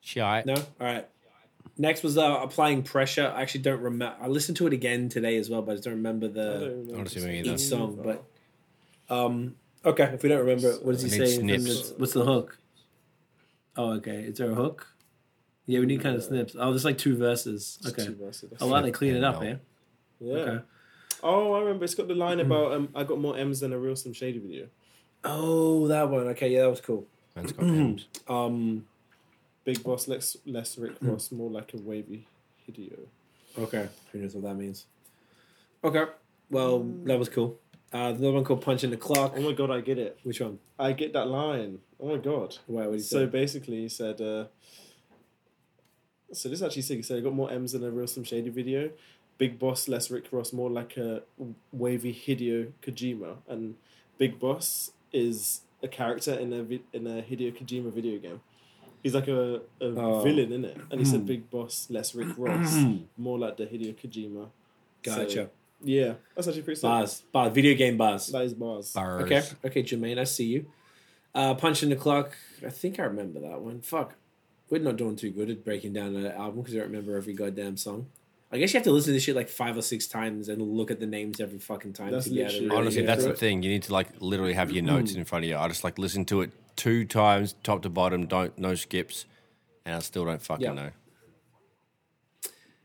[0.00, 0.46] Shite.
[0.46, 0.54] No.
[0.54, 1.08] All right.
[1.78, 3.32] Next was uh, applying pressure.
[3.34, 4.14] I actually don't remember.
[4.20, 6.42] I listened to it again today as well, but I just don't remember I the
[6.44, 7.34] don't remember Honestly, me song.
[7.46, 7.54] either.
[7.54, 8.00] each song.
[9.08, 11.38] But um, okay, if we don't remember, it, what does he We need say?
[11.62, 11.92] snips.
[11.96, 12.58] What's the hook?
[13.76, 14.22] Oh, okay.
[14.24, 14.86] Is there a hook?
[15.66, 16.54] Yeah, we need kind of snips.
[16.58, 17.78] Oh, there's like two verses.
[17.86, 18.06] Okay.
[18.06, 18.70] two verses, that's Oh it.
[18.70, 19.46] wow, they clean it up, No.
[19.48, 19.54] eh?
[20.20, 20.34] Yeah.
[20.36, 20.64] Okay.
[21.22, 21.84] Oh, I remember.
[21.84, 24.38] It's got the line about um, I got more M's than a real Slim Shady
[24.38, 24.68] video.
[25.24, 26.28] Oh, that one.
[26.28, 27.06] Okay, yeah, that was cool.
[27.34, 28.06] Man's got M's.
[28.28, 28.86] Um,
[29.64, 32.28] Big boss, less less Rick Ross, more like a wavy
[32.70, 32.98] Hideo.
[33.58, 33.88] okay.
[34.12, 34.86] Who knows what that means?
[35.82, 36.04] Okay.
[36.50, 37.58] Well, that was cool.
[37.92, 39.34] Uh, the other one called Punch in the Clock.
[39.36, 40.18] Oh my god, I get it.
[40.22, 40.58] Which one?
[40.78, 41.78] I get that line.
[42.00, 42.56] Oh my god.
[42.66, 42.82] Why?
[42.86, 43.26] What did you So say?
[43.26, 44.20] basically, he said.
[44.20, 44.46] Uh,
[46.32, 46.96] so this actually sick.
[46.98, 48.90] He said, "I got more M's than a real Slim Shady video.
[49.38, 51.22] Big boss, less Rick Ross, more like a
[51.70, 53.36] wavy Hideo Kojima.
[53.48, 53.76] And
[54.18, 58.40] Big Boss is a character in a vi- in a Hideo Kojima video game.
[59.02, 60.22] He's like a, a Oh.
[60.22, 60.76] villain in it.
[60.90, 62.74] And he said, "Big boss, less Rick Ross,
[63.16, 64.48] more like the Hideo Kojima."
[65.02, 65.30] Gotcha.
[65.30, 65.50] So,
[65.82, 66.82] yeah, that's actually pretty sick.
[66.88, 67.22] Bars.
[67.32, 67.52] Bars.
[67.52, 68.28] Video game bars.
[68.28, 68.92] That is bars.
[68.92, 69.22] Bars.
[69.24, 69.42] Okay.
[69.64, 70.66] Okay, Jermaine, I see you.
[71.34, 72.36] Uh, Punch in the Clock.
[72.66, 73.80] I think I remember that one.
[73.82, 74.14] Fuck.
[74.70, 77.34] we're not doing too good at breaking down an album because I don't remember every
[77.34, 78.06] goddamn song.
[78.50, 80.62] I guess you have to listen to this shit like five or six times and
[80.62, 83.02] look at the names every fucking time That's to be able to literally- really Honestly,
[83.02, 83.38] get that's the it.
[83.38, 83.62] thing.
[83.62, 85.56] You need to like literally have your notes in front of you.
[85.56, 89.24] I just like listen to it two times, top to bottom, don't no skips,
[89.84, 90.72] and I still don't fucking Yeah.
[90.74, 90.90] know.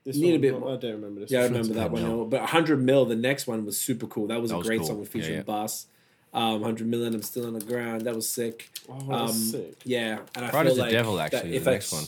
[0.03, 1.31] This Need a one, bit I don't remember this.
[1.31, 2.01] Yeah, I remember that one.
[2.03, 2.25] mil.
[2.25, 4.27] But 100 Mil, the next one was super cool.
[4.27, 4.87] That was That a was great cool.
[4.87, 5.43] song with featuring yeah.
[5.43, 5.85] Bas.
[6.33, 8.01] Um, 100 Million, I'm still on the ground.
[8.03, 8.69] That was sick.
[8.89, 9.75] Oh, that's Um, sick.
[9.83, 11.55] Yeah, and I Pride feel is the like Devil actually.
[11.55, 12.05] if The next one.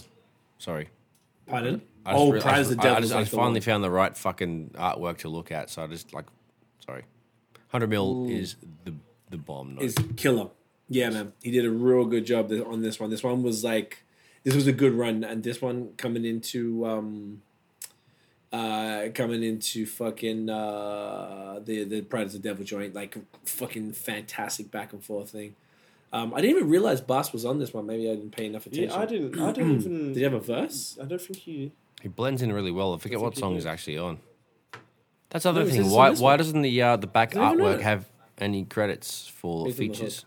[0.57, 0.89] Sorry.
[1.45, 1.81] Pardon?
[2.05, 2.97] I Oh, re- Pride I is the Devil.
[2.97, 3.61] I just, I like just finally one.
[3.61, 6.25] found the right fucking artwork to look at, so I just like,
[6.85, 7.03] sorry,
[7.67, 8.93] hundred mil is the
[9.29, 9.75] the bomb.
[9.75, 9.83] Note.
[9.83, 10.49] is killer.
[10.89, 13.09] Yeah, man, he did a real good job on this one.
[13.09, 14.03] This one was like,
[14.43, 17.41] this was a good run, and this one coming into, um,
[18.53, 24.71] uh, coming into fucking uh the the Pride of the Devil joint, like fucking fantastic
[24.71, 25.55] back and forth thing.
[26.13, 27.87] Um, I didn't even realize Bas was on this one.
[27.87, 28.89] Maybe I didn't pay enough attention.
[28.89, 29.39] Yeah, I didn't.
[29.39, 30.07] I don't even.
[30.09, 30.97] Did he have a verse?
[31.01, 31.71] I don't think he.
[32.01, 32.93] he blends in really well.
[32.93, 33.57] I forget think what song did.
[33.57, 34.19] he's actually on.
[35.31, 35.75] That's the other No, thing.
[35.77, 36.37] says it's on Why why one.
[36.37, 37.63] doesn't the uh, the back I don't know.
[37.65, 38.05] artwork have
[38.37, 39.95] any credits for He's on the hook.
[39.97, 40.25] features?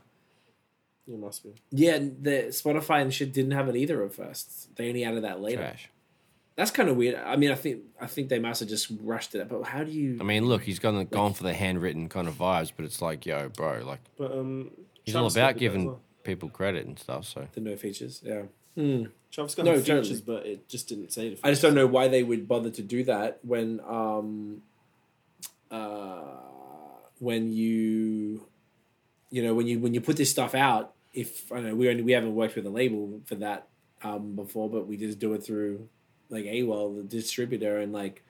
[1.07, 1.55] He must be.
[1.71, 4.75] Yeah, the Spotify and shit didn't have it either at first.
[4.75, 5.59] They only added that later.
[5.63, 5.89] Trash.
[6.57, 7.17] That's kind of weird.
[7.17, 9.47] I mean, I think I think they must have just rushed it.
[9.49, 10.17] But how do you?
[10.21, 13.27] I mean, look, he's gone gone for the handwritten kind of vibes, but it's like,
[13.27, 14.71] yo, bro, like But um,
[15.05, 16.01] he's Travis all about did that as giving well.
[16.25, 17.27] people credit and stuff.
[17.27, 18.23] So the no features.
[18.25, 18.43] Yeah.
[18.75, 19.05] Hmm.
[19.31, 20.03] Travis Scott No, had totally.
[20.05, 21.39] features, but it just didn't say the.
[21.45, 24.63] I just don't know why they would bother to do that when um
[25.71, 26.21] uh
[27.19, 28.47] when you
[29.31, 32.03] you know when you when you put this stuff out if I know we only
[32.03, 33.67] we haven't worked with a label for that
[34.03, 35.89] album before but we just do it through
[36.29, 38.23] like AWAL the distributor and like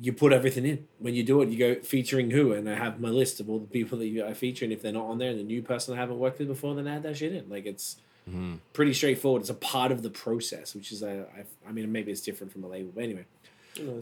[0.00, 3.00] you put everything in when you do it you go featuring who and I have
[3.00, 5.18] my list of all the people that you I feature and if they're not on
[5.18, 7.48] there and the new person I haven't worked with before then add that shit in
[7.48, 7.96] like it's
[8.28, 8.58] mhm.
[8.72, 12.12] pretty straightforward it's a part of the process which is I I, I mean maybe
[12.12, 13.24] it's different from a label but anyway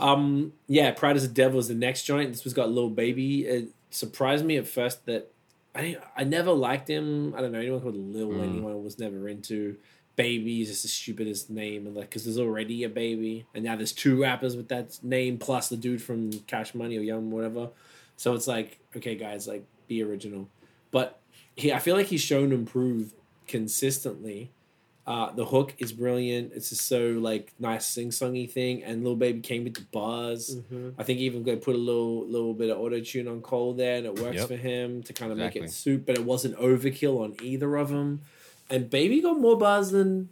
[0.01, 2.33] um, yeah, Pride as a Devil is the next joint.
[2.33, 3.47] This was got Lil Baby.
[3.47, 5.31] It surprised me at first that
[5.75, 7.35] I I never liked him.
[7.37, 8.29] I don't know anyone called Lil.
[8.29, 8.43] Mm.
[8.43, 9.77] Anyone was never into.
[10.17, 13.77] Baby is just the stupidest name, and like because there's already a baby, and now
[13.77, 17.69] there's two rappers with that name plus the dude from Cash Money or Young whatever.
[18.17, 20.49] So it's like, okay, guys, like be original.
[20.91, 21.21] But
[21.55, 23.13] he, I feel like he's shown to improve
[23.47, 24.51] consistently.
[25.07, 26.53] Uh, the hook is brilliant.
[26.53, 30.57] It's just so like nice sing songy thing, and little Baby came with the bars.
[30.73, 30.95] Mhm.
[30.99, 33.99] I think even they put a little little bit of auto tune on Cole there,
[33.99, 34.49] and it works Yep.
[34.49, 37.91] for him to kind of make it suit, but it wasn't overkill on either of
[37.91, 38.23] them.
[38.69, 40.31] And Baby got more bars than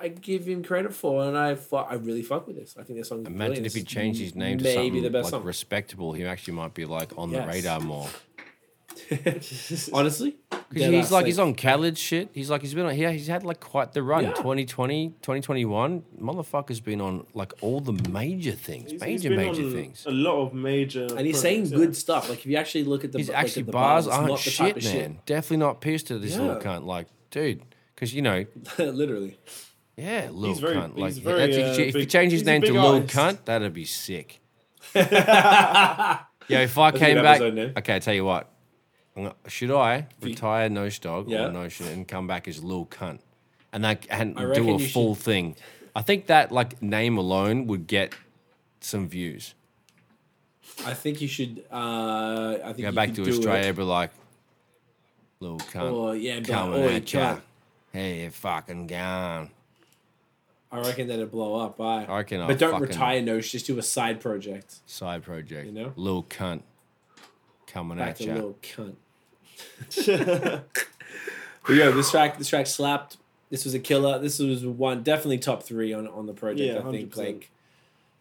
[0.00, 2.76] I give him credit for, and I fu- I really fuck with this.
[2.78, 3.26] I think this song.
[3.26, 5.44] imagine if he changed his name to maybe something the best like song.
[5.44, 8.08] respectable, he actually might be like on the radar more.
[9.92, 10.36] Honestly,
[10.68, 12.28] Because he's ass, like he's on Khaled shit.
[12.34, 13.10] He's like he's been on here.
[13.10, 14.24] He's had like quite the run.
[14.24, 14.32] Yeah.
[14.32, 16.02] 2020, 2021.
[16.20, 20.04] Motherfucker's been on like all the major things, He's- he's major been major on things.
[20.06, 21.06] A lot of major.
[21.16, 21.76] and he's saying yeah.
[21.76, 22.28] good stuff.
[22.28, 24.40] Like if you actually look at the His like, actually the bars it's aren't not
[24.40, 25.18] the type shit, man.
[25.24, 26.84] Definitely not pissed to this little cunt.
[26.84, 27.62] Like, dude,
[27.94, 28.44] because you know.
[28.78, 29.38] Literally.
[29.96, 30.98] yeah, little very- cunt.
[30.98, 32.94] Like, he's very, that's- if, uh, you- if you change his name to big little
[32.96, 33.14] artist.
[33.16, 34.40] cunt, that'd be sick.
[36.50, 37.72] Yeah, if I That's came back, name.
[37.76, 38.50] okay, I tell you what.
[39.46, 41.46] Should I retire Nosh Dog Yeah.
[41.46, 43.20] or Notion and come back as Lil Cunt,
[43.72, 45.56] and that and I do a you full thing?
[45.96, 48.14] I think that like name alone would get
[48.80, 49.54] some views.
[50.86, 51.64] I think you should.
[51.72, 53.76] Uh, I think Go you back to Australia, It.
[53.76, 54.10] but like,
[55.40, 57.38] Lil Cunt Or yeah, be like, coming oh, at ya.
[57.92, 59.50] Hey, you fucking gone.
[60.70, 61.78] I reckon that'd blow up.
[61.78, 62.04] Bye.
[62.08, 63.22] I reckon I'll but don't retire.
[63.22, 64.76] No, just do a side project.
[64.86, 65.92] Side project, You know?
[65.96, 66.62] Lil Cunt
[67.66, 68.34] coming Back at ya.
[68.34, 68.96] little cunt.
[71.68, 73.18] But yeah, this track, this track slapped.
[73.50, 74.18] This was a killer.
[74.18, 76.60] This was one definitely top three on on the project.
[76.60, 77.16] Yeah, I think 100%.
[77.18, 77.50] like,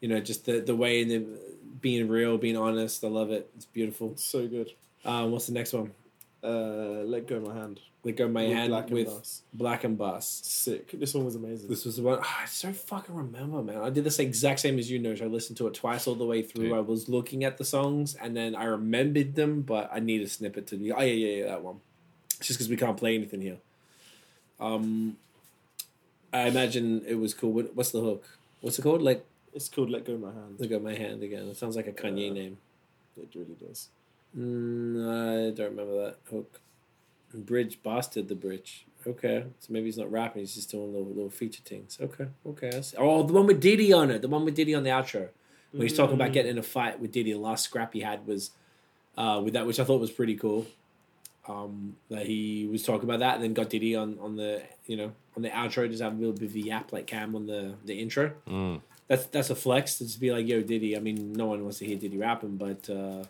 [0.01, 1.25] you know, just the the way and the
[1.79, 3.03] being real, being honest.
[3.03, 3.49] I love it.
[3.55, 4.13] It's beautiful.
[4.17, 4.71] so good.
[5.05, 5.91] Um, what's the next one?
[6.43, 7.79] Uh, let go my hand.
[8.03, 9.41] Let go my With hand 6LACK and with Bas.
[9.57, 10.27] 6LACK and Bas.
[10.43, 10.91] Sick.
[10.99, 11.67] This one was amazing.
[11.67, 13.77] This was the one ah, I so fucking remember, man.
[13.77, 15.15] I did this exact same as you, know.
[15.19, 16.65] I listened to it twice all the way through.
[16.69, 16.73] Dude.
[16.77, 20.29] I was looking at the songs and then I remembered them, but I need a
[20.29, 20.91] snippet to be.
[20.91, 21.81] Oh yeah, yeah, yeah, that one.
[22.37, 23.57] It's just because we can't play anything here.
[24.59, 25.17] Um,
[26.31, 27.51] I imagine it was cool.
[27.51, 28.23] What, what's the hook?
[28.61, 29.01] What's it called?
[29.01, 30.55] Like, It's called Let Go My Hand.
[30.59, 31.47] look at my hand again.
[31.47, 32.57] It sounds like a Kanye Uh, name.
[33.17, 33.89] It really does.
[34.37, 36.59] Mm, I don't remember that hook.
[37.33, 38.85] Bridge bastard the bridge.
[39.05, 40.41] Okay, so maybe he's not rapping.
[40.41, 41.97] He's just doing little little feature things.
[42.01, 42.69] Okay, okay.
[42.77, 42.97] I see.
[42.97, 44.21] Oh, the one with Diddy on it.
[44.21, 45.29] The one with Diddy on the outro.
[45.71, 46.33] When he's talking about Mm.
[46.33, 47.33] getting in a fight with Diddy.
[47.33, 48.51] The last scrap he had was
[49.17, 50.65] uh, with that, which I thought was pretty cool.
[51.47, 54.97] Um, that he was talking about that, and then got Diddy on on the you
[54.97, 57.45] know on the outro, just have a little bit of a yap like Cam on
[57.47, 58.33] the the intro.
[58.47, 58.81] Mm.
[59.07, 60.95] That's that's a flex to just be like, yo, Diddy.
[60.97, 63.23] I mean, no one wants to hear Diddy rapping, but uh,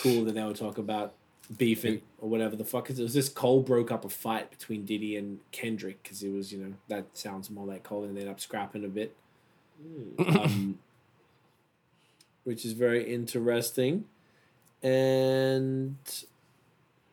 [0.00, 1.14] cool that they would talk about
[1.56, 2.86] beefing or whatever the fuck.
[2.86, 6.30] 'Cause It was this Cole broke up a fight between Diddy and Kendrick because it
[6.30, 9.14] was, you know, that sounds more like Cole, and they ended up scrapping a bit,
[10.18, 10.78] um,
[12.44, 14.04] which is very interesting.
[14.82, 15.96] And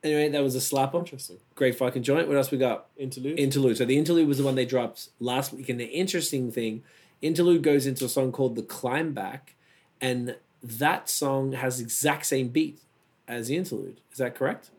[0.04, 1.00] anyway, that was a slapper.
[1.00, 1.38] Interesting.
[1.56, 2.28] Great fucking joint.
[2.28, 2.88] What else we got?
[2.98, 3.38] Interlude.
[3.40, 3.78] Interlude.
[3.78, 5.70] So the interlude was the one they dropped last week.
[5.70, 6.84] And the interesting thing,
[7.22, 9.56] interlude goes into a song called The Climb Back,
[10.02, 12.80] and that song has the exact same beat
[13.28, 14.02] as the interlude.
[14.12, 14.72] Is that correct?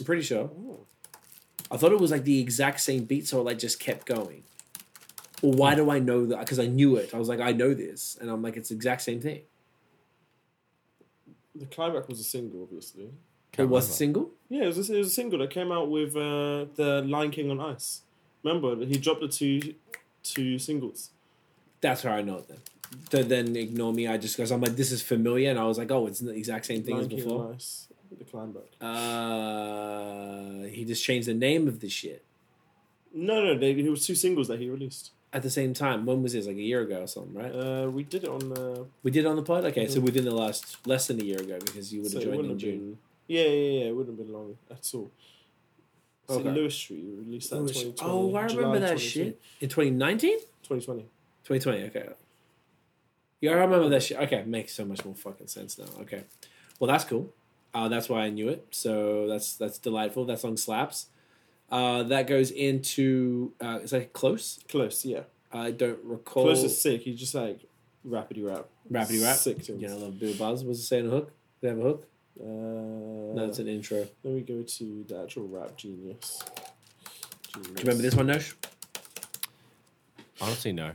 [0.00, 0.50] I'm pretty sure.
[0.50, 0.80] Oh.
[1.70, 4.42] I thought it was like the exact same beat, so it like just kept going.
[5.42, 6.40] Well, why do I know that?
[6.40, 7.14] Because I knew it.
[7.14, 9.42] I was like, I know this, and I'm like, it's the exact same thing.
[11.54, 13.04] the climax was a single, obviously.
[13.04, 13.12] it
[13.52, 13.96] Can't was remember.
[13.96, 14.30] single.
[14.48, 17.30] Yeah, it was, a, it was a single that came out with uh, the Lion
[17.30, 18.02] King on Ice.
[18.42, 19.74] Remember, he dropped the two
[20.22, 21.10] two singles.
[21.80, 22.58] That's how I know it then.
[23.10, 25.78] To then ignore me, I just because I'm like, this is familiar, and I was
[25.78, 27.46] like, oh, it's the exact same thing as before.
[27.48, 27.88] on Ice.
[28.18, 28.66] The climax.
[28.80, 32.22] Uh, he just changed the name of the shit
[33.14, 35.12] No, no, they, it was two singles that he released.
[35.32, 36.04] at the same time.
[36.06, 36.46] When was this?
[36.46, 37.50] Like a year ago or something, right?
[37.54, 38.40] Uh, we did it on.
[38.50, 38.86] the.
[39.02, 39.64] we did it on the pod.
[39.66, 40.04] Okay, so Mhm.
[40.04, 42.58] within the last less than a year ago because you would have it joined in
[42.58, 42.78] June.
[42.78, 42.98] been.
[43.28, 43.84] Yeah, yeah, yeah.
[43.90, 45.10] It wouldn't have been long at all.
[46.28, 46.50] Okay.
[46.50, 47.04] Lewis Street.
[47.18, 48.12] Released that in Lewis- 2020.
[48.12, 51.02] oh, I remember July that shit in 2019, 2020.
[51.44, 51.84] 2020.
[51.84, 52.08] Okay.
[53.42, 54.16] Yeah, I remember that shit.
[54.18, 55.84] Okay, makes so much more fucking sense now.
[56.00, 56.22] Okay,
[56.78, 57.34] well that's cool.
[57.74, 58.66] Uh, that's why I knew it.
[58.70, 60.24] So that's that's delightful.
[60.24, 61.06] That song slaps.
[61.70, 64.60] Uh, that goes into uh, is that close?
[64.68, 65.22] Close, yeah.
[65.52, 66.44] I don't recall.
[66.44, 67.02] Close is sick.
[67.02, 67.60] He's just like
[68.08, 68.66] rapidy rap.
[68.90, 69.36] Rapidy rap.
[69.36, 69.82] Sick tunes.
[69.82, 70.64] Yeah, I love Bill Buzz.
[70.64, 71.26] Was it saying a hook?
[71.26, 72.06] Did they have a hook?
[72.40, 72.44] Uh,
[73.34, 74.06] No, it's an intro.
[74.22, 76.42] Then we go to the actual rap genius.
[77.54, 78.54] Do you remember this one, Nosh?
[80.40, 80.92] Honestly, no.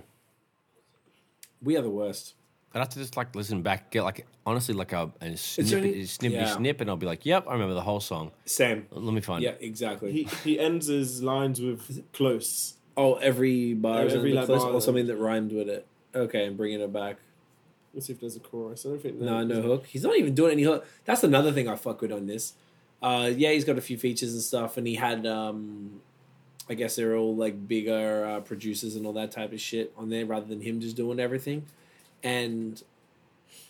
[1.61, 2.33] We are the worst.
[2.73, 6.05] I'd have to just like listen back, get like honestly like a, a snippet, only-
[6.05, 6.55] snippy yeah.
[6.55, 8.85] snip, and I'll be like, "Yep, I remember the whole song." Same.
[8.91, 9.59] Let me find Yeah, it.
[9.61, 10.11] exactly.
[10.11, 12.75] He he ends his lines with close.
[12.95, 15.85] oh, every bar is Every, every like, close, bar- or something that rhymed with it.
[16.15, 17.17] Okay, and bringing it back.
[17.93, 18.85] Let's see if there's a chorus.
[18.85, 19.15] I don't think.
[19.19, 19.85] No, no hook.
[19.87, 20.85] He's not even doing any hook.
[21.05, 22.53] That's another thing I fuck with on this.
[23.01, 26.01] Uh, yeah, he's got a few features and stuff, and he had, um,
[26.69, 30.09] I guess they're all like bigger uh, producers and all that type of shit on
[30.09, 31.65] there, rather than him just doing everything.
[32.23, 32.81] And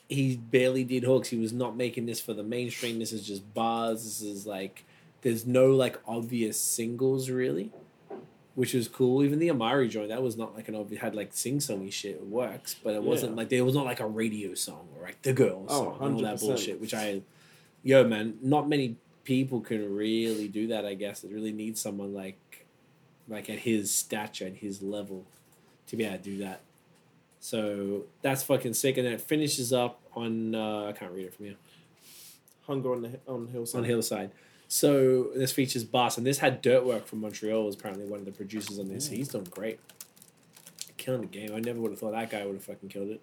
[0.08, 1.30] he barely did hooks.
[1.30, 3.00] He was not making this for the mainstream.
[3.00, 4.04] This is just bars.
[4.04, 4.86] This is like,
[5.22, 7.72] there's no like obvious singles really,
[8.56, 9.24] which was cool.
[9.24, 12.16] Even the Amari joint, that was not like an obvious had like sing songy shit.
[12.16, 13.38] It works, but it wasn't Yeah.
[13.38, 16.16] like there was not like a radio song or like the girl Oh, song and
[16.16, 16.80] all that bullshit.
[16.80, 17.22] Which I,
[17.84, 20.86] yo man, not many people can really do that.
[20.86, 22.66] I guess it really needs someone like,
[23.28, 25.26] like at his stature and his level,
[25.88, 26.62] to be able to do that.
[27.40, 31.34] So that's fucking sick, and then it finishes up on uh, I can't read it
[31.34, 31.56] from here
[32.66, 33.80] Hunger on the on hillside.
[33.80, 34.32] on Hillside.
[34.68, 38.26] So this features Bas, and this had dirt work from Montreal was apparently one of
[38.26, 39.08] the producers on this.
[39.08, 39.80] He's done great,
[40.98, 41.52] killing the game.
[41.56, 43.22] I never would have thought that guy would have fucking killed it.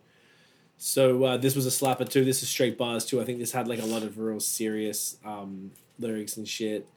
[0.79, 2.25] So uh, this was a slapper too.
[2.25, 3.21] This is straight bars too.
[3.21, 6.89] I think this had like a lot of real serious um, lyrics and shit,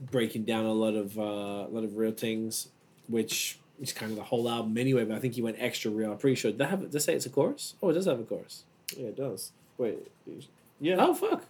[0.00, 2.68] breaking down a lot of uh, a lot of real things,
[3.06, 5.04] which is kind of the whole album anyway.
[5.04, 6.12] But I think he went extra real.
[6.12, 6.50] I'm pretty sure.
[6.50, 6.80] Does that have?
[6.90, 7.74] Does it say it's a chorus?
[7.82, 8.64] Oh, it does have a chorus.
[8.96, 9.52] Yeah, it does.
[9.76, 10.10] Wait.
[10.80, 10.96] Yeah.
[10.98, 11.44] Oh fuck!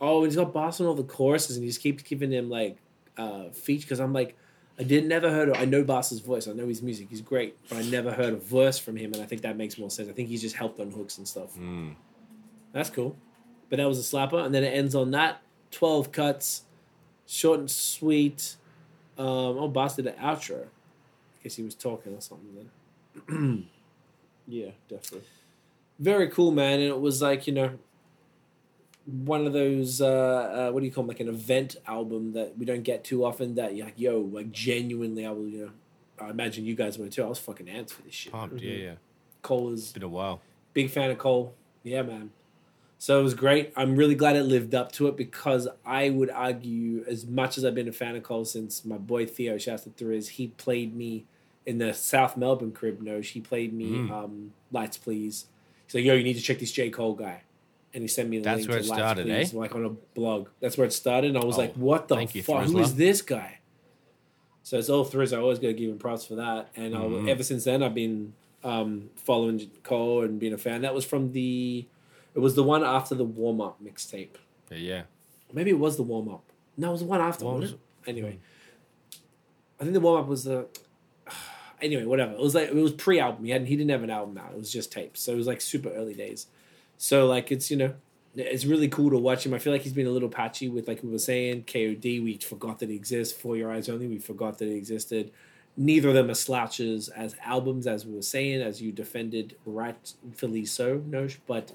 [0.00, 2.78] Oh, he's got Bas on all the choruses, and he just keeps giving him like
[3.16, 3.86] uh feature.
[3.86, 4.36] Because I'm like,
[4.78, 5.50] I did never heard.
[5.50, 6.48] Of, I know Bas's voice.
[6.48, 7.08] I know his music.
[7.10, 9.78] He's great, but I never heard a verse from him, and I think that makes
[9.78, 10.08] more sense.
[10.08, 11.54] I think he's just helped on hooks and stuff.
[11.56, 11.94] Mm.
[12.72, 13.16] That's cool.
[13.68, 15.42] But that was a slapper, and then it ends on that.
[15.70, 16.62] Twelve cuts,
[17.26, 18.56] short and sweet.
[19.18, 20.66] Um, oh, Bas did an outro.
[21.40, 22.68] I guess he was talking or something
[23.28, 23.66] then.
[24.48, 25.28] Yeah, definitely.
[26.00, 27.78] very cool man and it was like you know
[29.06, 30.06] one of those uh,
[30.68, 33.24] uh what do you call them like an event album that we don't get too
[33.24, 35.70] often that you're like yo like genuinely i will you know
[36.26, 38.74] i imagine you guys were too i was fucking ants for this shit Pumped, yeah,
[38.74, 38.94] yeah.
[39.42, 40.40] cole is Been a while.
[40.74, 42.30] big fan of cole yeah man
[43.02, 46.28] so it was great i'm really glad it lived up to it because i would
[46.30, 49.84] argue as much as i've been a fan of cole since my boy theo shouts
[49.84, 51.24] to Thriz, he played me
[51.64, 54.10] in the south melbourne crib no he played me Mm.
[54.10, 55.46] um lights please
[55.86, 57.42] he's like yo you need to check this j cole guy
[57.94, 59.56] and he sent me the That's link where to it Lights, started, Please, eh?
[59.58, 62.16] like on a blog that's where it started and i was Oh, like what the
[62.34, 63.56] you, fuck who is this guy
[64.62, 65.36] so it's all Thriz.
[65.36, 66.68] I always got to give him props for that.
[66.76, 67.28] And Mhm.
[67.28, 70.82] ever since then, I've been um, following Cole and being a fan.
[70.82, 71.86] That was from the,
[72.34, 74.36] it was the one after the warm up mixtape.
[74.70, 75.02] Yeah, yeah.
[75.52, 76.44] Maybe it was the warm up.
[76.76, 77.44] No, it was the one after.
[77.44, 77.80] Wasn't was it?
[78.06, 78.38] Anyway,
[79.78, 80.66] I think the warm up was the.
[81.82, 82.32] Anyway, whatever.
[82.32, 83.42] It was like it was pre-album.
[83.42, 83.66] He hadn't.
[83.66, 84.52] He didn't have an album out.
[84.52, 85.22] It was just tapes.
[85.22, 86.46] So it was like super early days.
[86.98, 87.94] So like it's you know,
[88.36, 89.54] it's really cool to watch him.
[89.54, 92.22] I feel like he's been a little patchy with like we were saying KOD.
[92.22, 93.34] We forgot that he exists.
[93.34, 94.08] For Your Eyes Only.
[94.08, 95.32] We forgot that he existed.
[95.74, 100.66] Neither of them are slouches as albums, as we were saying, as you defended rightfully
[100.66, 101.38] so, Nosh.
[101.46, 101.72] But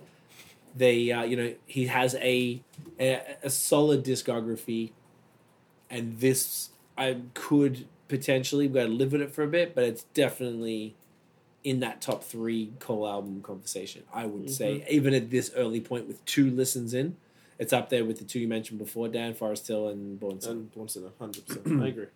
[0.75, 2.61] they, uh, you know, he has a,
[2.99, 4.91] a a solid discography,
[5.89, 9.83] and this I could potentially we got to live with it for a bit, but
[9.83, 10.95] it's definitely
[11.63, 14.03] in that top three Cole album conversation.
[14.13, 17.15] I would say, even at this early point with two listens in,
[17.57, 20.53] it's up there with the two you mentioned before, Dan Forest Hill and Born Sinner.
[20.53, 22.07] And once in a hundred percent, I agree.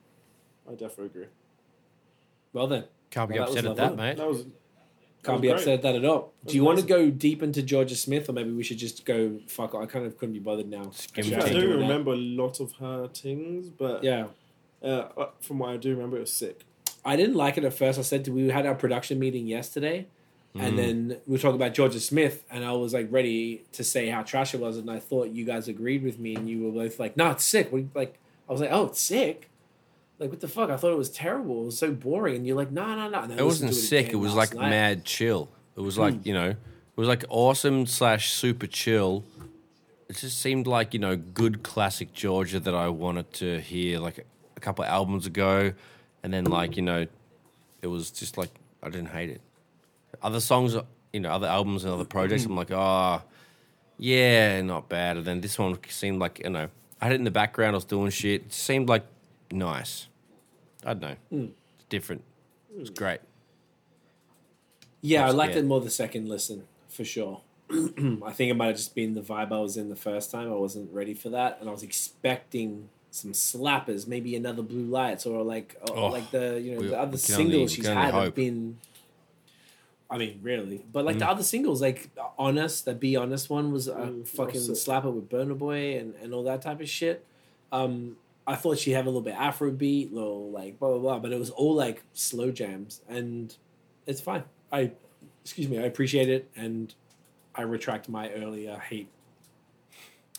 [0.68, 1.26] I definitely agree.
[2.54, 3.98] Well then, Can't be Well, that upset at that, lovely.
[3.98, 4.18] mate.
[4.18, 4.46] That was
[5.24, 5.58] can't be great.
[5.58, 6.32] upset at that at all.
[6.46, 9.40] Do you want to go deep into Jorja Smith, or maybe we should just go
[9.48, 9.76] fuck?
[9.76, 10.92] I kind of couldn't be bothered now.
[11.18, 14.28] Actually, I don't do remember a lot of her things, but Yeah,
[14.84, 14.86] uh,
[15.18, 16.62] uh, from what I do remember, it was sick.
[17.04, 17.98] I didn't like it at first.
[18.00, 20.08] I said to we had our production meeting yesterday,
[20.56, 20.62] Mm.
[20.64, 24.10] and then we were talking about Jorja Smith, and I was like ready to say
[24.10, 26.72] how trash it was, and I thought you guys agreed with me, and you were
[26.72, 29.48] both like, "No, it's sick." What, like I was like, "Oh, it's sick."
[30.20, 30.70] Like what the fuck?
[30.70, 31.62] I thought it was terrible.
[31.62, 34.10] It was so boring, and you're like, "No, no, no." It wasn't to sick.
[34.10, 34.70] It was like night.
[34.70, 35.50] mad chill.
[35.78, 36.28] It was like hmm.
[36.28, 39.24] you know, it was like awesome slash super chill.
[40.10, 44.26] It just seemed like you know good classic Jorja that I wanted to hear like
[44.58, 45.72] a couple of albums ago,
[46.22, 47.08] and then like you know,
[47.82, 48.50] it was just like
[48.84, 49.42] I didn't hate it.
[50.22, 50.76] Other songs,
[51.14, 53.22] you know, other albums and other projects, I'm like, oh,
[53.98, 55.16] yeah, not bad.
[55.16, 56.68] And then this one seemed like you know,
[57.00, 57.76] I had it in the background.
[57.76, 58.48] I was doing shit.
[58.48, 59.06] It seemed like
[59.50, 60.09] nice.
[60.86, 62.24] I don't know, it's different.
[62.74, 63.20] It was great.
[65.02, 65.64] Yeah, I liked good.
[65.64, 67.42] it more the second listen for sure.
[67.72, 70.52] I think it might have just been the vibe I was in the first time.
[70.52, 75.26] I wasn't ready for that, and I was expecting some slappers, maybe another Blue Lights,
[75.26, 77.72] or like, or Oh, like the you know we- the other we can only- singles
[77.74, 78.78] she's can only had have been.
[80.12, 81.30] I mean, really, but like the Mm.
[81.30, 84.90] other singles, like Honest, the Be Honest one was a Mm, fucking that's it.
[84.90, 87.24] slapper with Burna Boy and, and all that type of shit.
[87.72, 88.18] Um,
[88.50, 91.38] I thought she'd have a little bit Afrobeat, little like blah blah blah, but it
[91.38, 93.56] was all like slow jams, and
[94.08, 94.44] it's fine.
[94.72, 94.92] I,
[95.44, 96.92] excuse me, I appreciate it, and
[97.54, 99.08] I retract my earlier hate,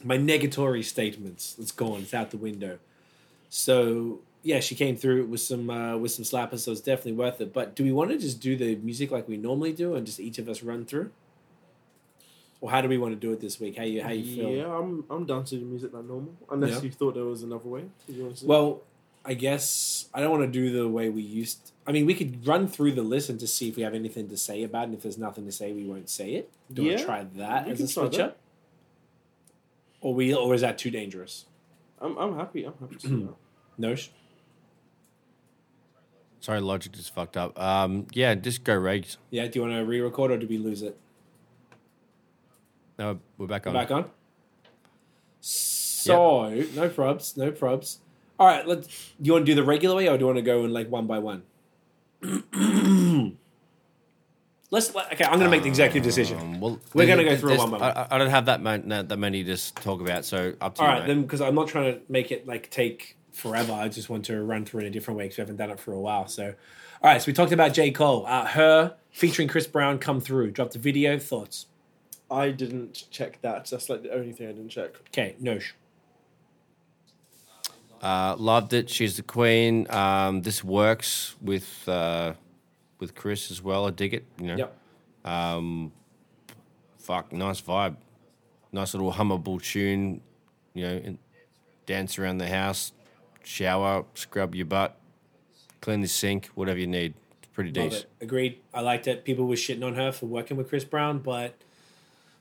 [0.02, 1.54] my negatory statements.
[1.56, 2.00] It's gone.
[2.00, 2.80] It's out the window.
[3.48, 7.40] So yeah, she came through with some uh, with some slappers, so it's definitely worth
[7.40, 7.52] it.
[7.52, 10.18] But do we want to just do the music like we normally do, and just
[10.18, 11.12] each of us run through,
[12.60, 13.76] or how do we want to do it this week?
[13.76, 14.50] How you how you feel?
[14.50, 16.34] Yeah, I'm I'm down to do music like normal.
[16.50, 16.82] Unless Yeah.
[16.82, 17.84] you thought there was another way.
[18.06, 18.46] Did you want to say?
[18.46, 18.82] Well,
[19.24, 21.72] I guess I don't want to do the way we used.
[21.86, 24.28] I mean, we could run through the list and just see if we have anything
[24.28, 24.84] to say about it.
[24.86, 26.50] And if there's nothing to say, we won't say it.
[26.72, 28.36] Do you want Yeah, to try that we as a try switch up?
[30.02, 31.46] Or we or is that too dangerous?
[32.00, 32.64] I'm I'm happy.
[32.64, 33.34] I'm happy to do that.
[33.78, 33.94] No.
[36.40, 37.60] Sorry, Logic just fucked up.
[37.60, 39.18] Um, yeah, just go regs.
[39.30, 39.46] Yeah.
[39.46, 40.96] Do you want to re-record or do we lose it?
[43.00, 43.72] No, we're back on.
[43.72, 44.10] Back on.
[45.40, 47.96] So no probs, no probs.
[48.38, 48.68] All right.
[48.68, 48.86] Let's.
[48.86, 50.72] Do you want to do the regular way or do you want to go in
[50.74, 51.42] like one by one?
[54.70, 54.94] Let's.
[54.94, 56.38] Okay, I'm going to make the executive decision.
[56.38, 58.86] Um, well, We're gonna go through it one by I, I don't have that, man,
[58.90, 60.92] that that many to talk about, so up to All you.
[60.92, 61.06] right, mate.
[61.06, 63.72] then, because I'm not trying to make it like take forever.
[63.72, 65.80] I just want to run through in a different way because we haven't done it
[65.80, 66.28] for a while.
[66.28, 66.54] So,
[67.02, 67.90] all right, so we talked about J.
[67.92, 68.26] Cole.
[68.26, 68.94] Uh, H.E.R.
[69.10, 71.18] featuring Chris Brown come through, dropped a video.
[71.18, 71.64] Thoughts?
[72.30, 73.66] I didn't check that.
[73.66, 74.90] That's like the only thing I didn't check.
[75.08, 75.72] Okay, Nosh.
[78.00, 78.88] Uh, loved it.
[78.88, 79.86] She's the queen.
[79.90, 82.34] Um, this works with uh,
[82.98, 83.86] with Chris as well.
[83.86, 84.24] I dig it.
[84.38, 84.56] You know.
[84.56, 84.76] Yep.
[86.98, 87.96] Fuck, nice vibe.
[88.72, 90.20] Nice little hummable tune.
[90.74, 91.18] You know, and
[91.86, 92.92] dance around the house,
[93.42, 94.96] shower, scrub your butt,
[95.80, 97.14] clean the sink, whatever you need.
[97.42, 98.08] It's pretty Love decent.
[98.20, 98.24] it.
[98.24, 98.60] Agreed.
[98.72, 99.24] I liked it.
[99.24, 101.54] People were shitting on her for working with Chris Brown, but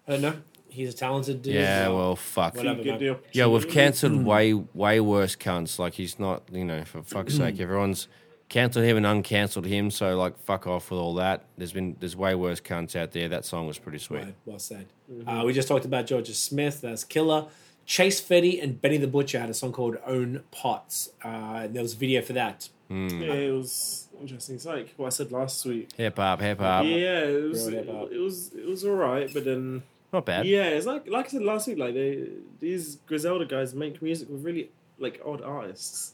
[0.10, 0.36] I don't know.
[0.70, 1.56] He's a talented dude.
[1.56, 2.56] Yeah, so well, fuck.
[2.56, 3.14] Whatever, Get man.
[3.14, 5.80] the Yeah, we've cancelled way way worse cunts.
[5.80, 8.08] Like he's not, you know, for fuck's sake, everyone's
[8.50, 9.90] cancelled him and uncancelled him.
[9.92, 11.46] So like, fuck off with all that.
[11.58, 13.30] There's been there's way worse cunts out there.
[13.30, 14.24] That song was pretty sweet.
[14.24, 14.88] Right, well said.
[15.26, 16.82] Uh, we just talked about Jorja Smith.
[16.82, 17.48] That's Killer.
[17.86, 21.10] Chase Fetti and Benny the Butcher had a song called Own Pots.
[21.24, 22.70] Uh, there was a video for that.
[22.92, 23.20] Mm.
[23.22, 24.56] Yeah, it was interesting.
[24.56, 25.90] It's like what I said last week.
[25.98, 27.68] Hip hop, hip hop, yeah, it was.
[27.68, 28.10] Real It, hip-hop.
[28.12, 28.54] was.
[28.54, 29.82] It was alright, but then
[30.14, 30.46] not bad.
[30.46, 31.78] yeah, it's like like I said last week.
[31.78, 32.28] Like they
[32.60, 36.14] these Griselda guys make music with really like odd artists.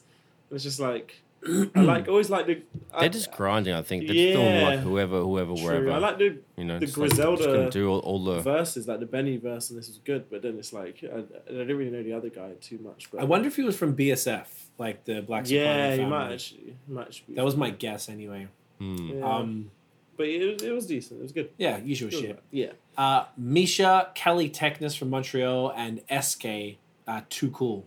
[0.50, 2.62] It's just like I like always like the.
[2.92, 3.74] I, They're just grinding.
[3.74, 4.80] I think they're just doing like Yeah.
[4.80, 5.64] whoever, whoever, true.
[5.64, 5.92] wherever.
[5.92, 8.40] I like the you know, the it's like, Griselda gonna do all, all the.
[8.40, 10.28] verses, like the Benny verse, and this was good.
[10.30, 13.10] But then it's like I, I didn't really know the other guy too much.
[13.10, 14.46] But I wonder if he was from BSF,
[14.78, 18.48] like the Black yeah, he might actually, might actually be That was my guess anyway.
[18.78, 18.96] Hmm.
[19.18, 19.24] Yeah.
[19.24, 19.70] Um,
[20.16, 21.20] but it, was- it was decent.
[21.20, 21.50] It was good.
[21.58, 22.30] yeah, usual shit.
[22.30, 22.38] right.
[22.50, 22.72] Yeah.
[22.96, 27.84] Uh, Misha, Kallitechnis from Montreal, and SK, uh, Too Cool.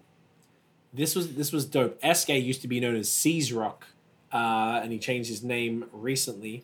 [0.94, 2.00] This was this was dope.
[2.04, 3.88] SK used to be known as Seas Rock,
[4.32, 6.64] uh, and he changed his name recently.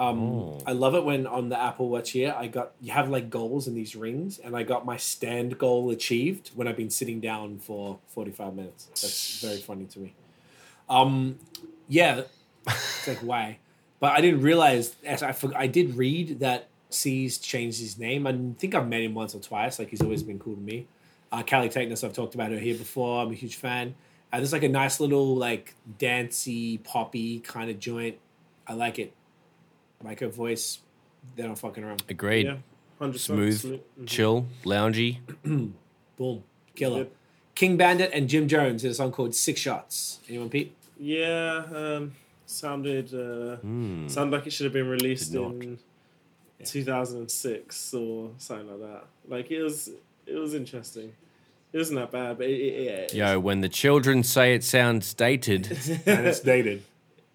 [0.00, 0.62] Um, Oh.
[0.66, 3.68] I love it when on the Apple Watch here, I got you have like goals
[3.68, 7.58] in these rings, and I got my stand goal achieved when I've been sitting down
[7.58, 8.86] for forty five minutes.
[8.86, 10.14] That's very funny to me.
[10.88, 11.38] Um,
[11.88, 12.22] yeah,
[12.66, 13.58] it's like why,
[14.00, 14.96] but I didn't realize.
[15.06, 18.26] I I did read that C's changed his name.
[18.26, 19.78] I think I've met him once or twice.
[19.78, 20.86] Like he's always been cool to me.
[21.30, 23.22] Uh, Kallitechnis, I've talked about her here before.
[23.22, 23.94] I'm a huge fan.
[24.32, 28.18] Uh, there's like a nice little like dancey, poppy kind of joint.
[28.66, 29.12] I like it.
[30.02, 30.78] I like her voice.
[31.36, 32.02] They're not fucking around.
[32.08, 32.46] Agreed.
[32.46, 32.56] Yeah.
[33.00, 34.06] 100% Smooth, mhm.
[34.06, 35.18] chill, loungy.
[36.16, 37.04] Boom, killer.
[37.04, 37.10] Good.
[37.54, 40.20] King Bandit and Jim Jones did a song called Six Shots.
[40.28, 40.74] Anyone, Pete?
[40.98, 41.64] Yeah.
[41.74, 42.12] Um,
[42.46, 44.06] sounded uh, Hmm.
[44.08, 45.52] sounded like it should have been released Did not.
[45.54, 45.78] in
[46.62, 46.68] Yeah.
[46.68, 49.04] 2006 or something like that.
[49.28, 49.90] Like it was,
[50.26, 51.12] it was interesting.
[51.72, 55.14] It wasn't that bad, but it, it, yeah, Yo, when the children say it sounds
[55.14, 55.66] dated,
[56.06, 56.82] And it's dated.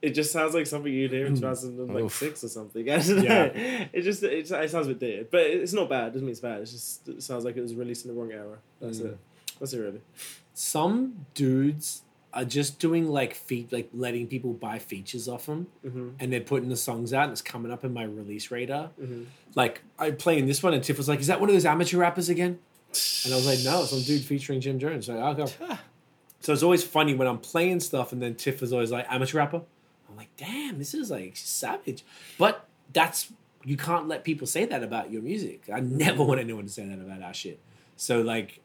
[0.01, 1.39] it just sounds like something you'd hear in Oof.
[1.39, 2.87] 2006 or something.
[2.89, 3.23] I don't know.
[3.23, 3.87] Yeah.
[3.91, 6.09] It just it, it sounds a bit dated, but it's not bad.
[6.09, 6.61] It doesn't mean it's bad.
[6.61, 8.57] It's just it sounds like it was released in the wrong era.
[8.79, 9.05] That's Mm.
[9.13, 9.17] it.
[9.59, 10.01] That's it, really.
[10.53, 12.03] Some dudes
[12.37, 16.39] are just doing like feet, like letting people buy features off them, hmm and they're
[16.39, 18.87] putting the songs out, and it's coming up in my release radar.
[18.99, 19.23] hmm
[19.55, 21.97] Like I'm playing this one, and Tiff was like, "Is that one of those amateur
[21.97, 22.59] rappers again?"
[23.25, 25.47] And I was like, "No, it's some dude featuring Jim Jones." So I'll go.
[26.39, 29.39] So it's always funny when I'm playing stuff, and then Tiff is always like, "Amateur
[29.39, 29.61] rapper."
[30.09, 32.03] I'm like, "Damn, this is like savage,"
[32.37, 33.33] but that's
[33.65, 35.63] you can't let people say that about your music.
[35.73, 37.59] I never want anyone to say that about our shit.
[37.97, 38.61] So like,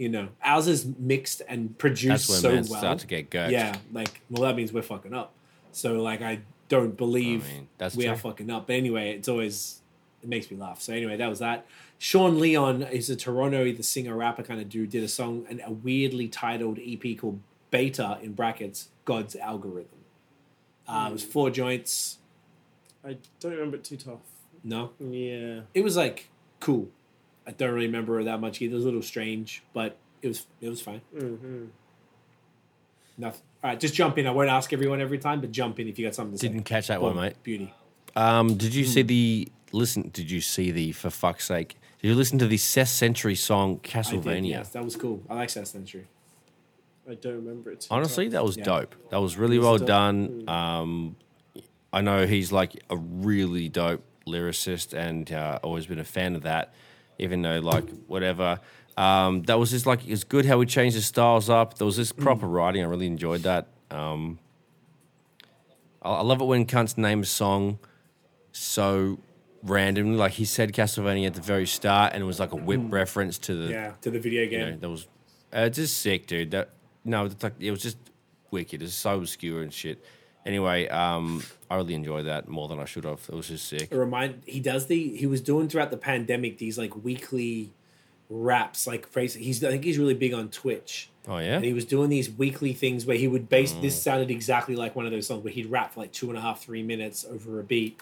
[0.00, 2.40] you know, ours is mixed and produced so well.
[2.42, 2.80] that's when so men well.
[2.80, 3.50] start to get good.
[3.50, 5.32] Yeah, like well, that means we're fucking up.
[5.72, 6.40] So like, I
[6.70, 8.12] don't I believe mean, that's we true.
[8.14, 8.66] are fucking up.
[8.66, 9.82] But anyway, it's always
[10.22, 10.80] it makes me laugh.
[10.80, 11.66] So anyway, that was that.
[11.98, 15.60] Sean Leon is a Toronto, the singer rapper kind of dude, did a song and
[15.66, 17.40] a weirdly titled EP called
[17.70, 19.98] Beta in brackets God's Algorithm.
[20.88, 22.16] Uh, it was four joints.
[23.04, 24.20] I don't remember it too tough.
[24.64, 25.60] No, Yeah.
[25.74, 26.28] it was like
[26.58, 26.88] cool.
[27.50, 28.74] I don't really remember that much either.
[28.74, 31.00] It was a little strange, but it was it was fine.
[31.12, 31.64] hmm
[33.18, 33.42] Nothing.
[33.64, 34.26] All right, just jump in.
[34.26, 36.48] I won't ask everyone every time, but jump in if you got something to say.
[36.48, 37.16] Didn't catch that Boom.
[37.16, 37.42] one, mate.
[37.42, 37.74] Beauty.
[38.16, 38.90] Um, did you Hmm.
[38.90, 40.10] see the listen?
[40.12, 41.76] Did you see the for fuck's sake?
[42.00, 44.48] Did you listen to the Seth Century song I did, Castlevania?
[44.50, 45.22] yes, that was cool.
[45.28, 46.06] I like that century.
[47.08, 48.32] I don't remember it Honestly, tough.
[48.34, 48.64] that was Yeah.
[48.64, 48.94] dope.
[49.10, 49.86] That was really was well dope.
[49.88, 50.44] done.
[50.48, 51.16] Um,
[51.92, 56.42] I know he's like a really dope lyricist, and uh, always been a fan of
[56.42, 56.72] that.
[57.20, 58.58] Even though, like, whatever.
[58.96, 61.78] Um, that was just like it was good how we changed the styles up.
[61.78, 62.82] There was this proper writing.
[62.82, 63.68] I really enjoyed that.
[63.90, 64.38] Um,
[66.02, 67.78] I, I love it when cunts name a song
[68.52, 69.18] so
[69.62, 70.16] randomly.
[70.16, 73.38] Like he said Castlevania at the very start, and it was like a whip reference
[73.38, 74.70] to the Yeah, to the video you game.
[74.70, 75.08] know, that was
[75.52, 76.50] uh, just sick, dude.
[76.50, 76.70] That
[77.04, 77.96] no, it's like it was just
[78.50, 78.82] wicked.
[78.82, 80.04] It's so obscure and shit.
[80.46, 83.20] Anyway, um, I really enjoyed that more than I should have.
[83.30, 83.88] It was just sick.
[83.90, 87.72] It remind he does the he was doing throughout the pandemic these like weekly
[88.32, 91.72] raps like praise he's I think he's really big on Twitch Oh yeah, and he
[91.72, 93.82] was doing these weekly things where he would base Mm.
[93.82, 96.38] this sounded exactly like one of those songs where he'd rap for like two and
[96.38, 98.00] a half three minutes over a beat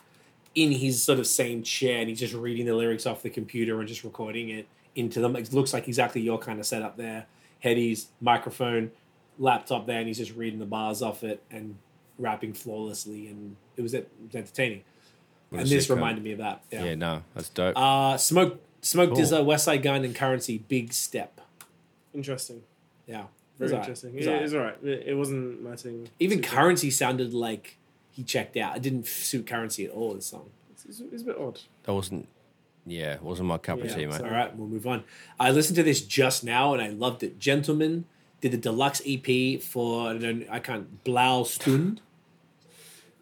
[0.55, 3.79] in his sort of same chair and he's just reading the lyrics off the computer
[3.81, 7.25] and just recording it into them it looks like exactly your kind of setup there
[7.65, 8.91] headies microphone
[9.39, 11.77] laptop there and he's just reading the bars off it and
[12.19, 14.83] rapping flawlessly and it was, it was entertaining
[15.51, 16.85] What and this sick reminded me of that yeah.
[16.85, 17.77] yeah, no, that's dope.
[17.77, 19.19] uh smoke smoke Cool.
[19.19, 21.41] DZA, west side gun and Curren$y big step
[22.15, 22.63] Interesting.
[23.07, 23.27] yeah It
[23.59, 24.11] Very was interesting.
[24.15, 24.41] It was Yeah, alright.
[24.41, 24.77] it was alright.
[24.85, 26.09] It, it wasn't my thing.
[26.19, 26.49] Even Super.
[26.57, 27.77] Curren$y sounded like
[28.11, 28.77] he checked out.
[28.77, 30.15] It didn't suit Curren$y at all.
[30.15, 30.51] This song.
[30.73, 31.61] It's, it's, it's a bit odd.
[31.85, 32.29] that wasn't.
[32.87, 34.23] Yeah, it wasn't my cup of tea, mate.
[34.23, 35.05] All right, we'll move on.
[35.39, 37.39] I listened to this just now and I loved it.
[37.39, 38.07] Gentleman
[38.41, 41.99] did the deluxe EP for I, don't, I can't Blaue Stunde.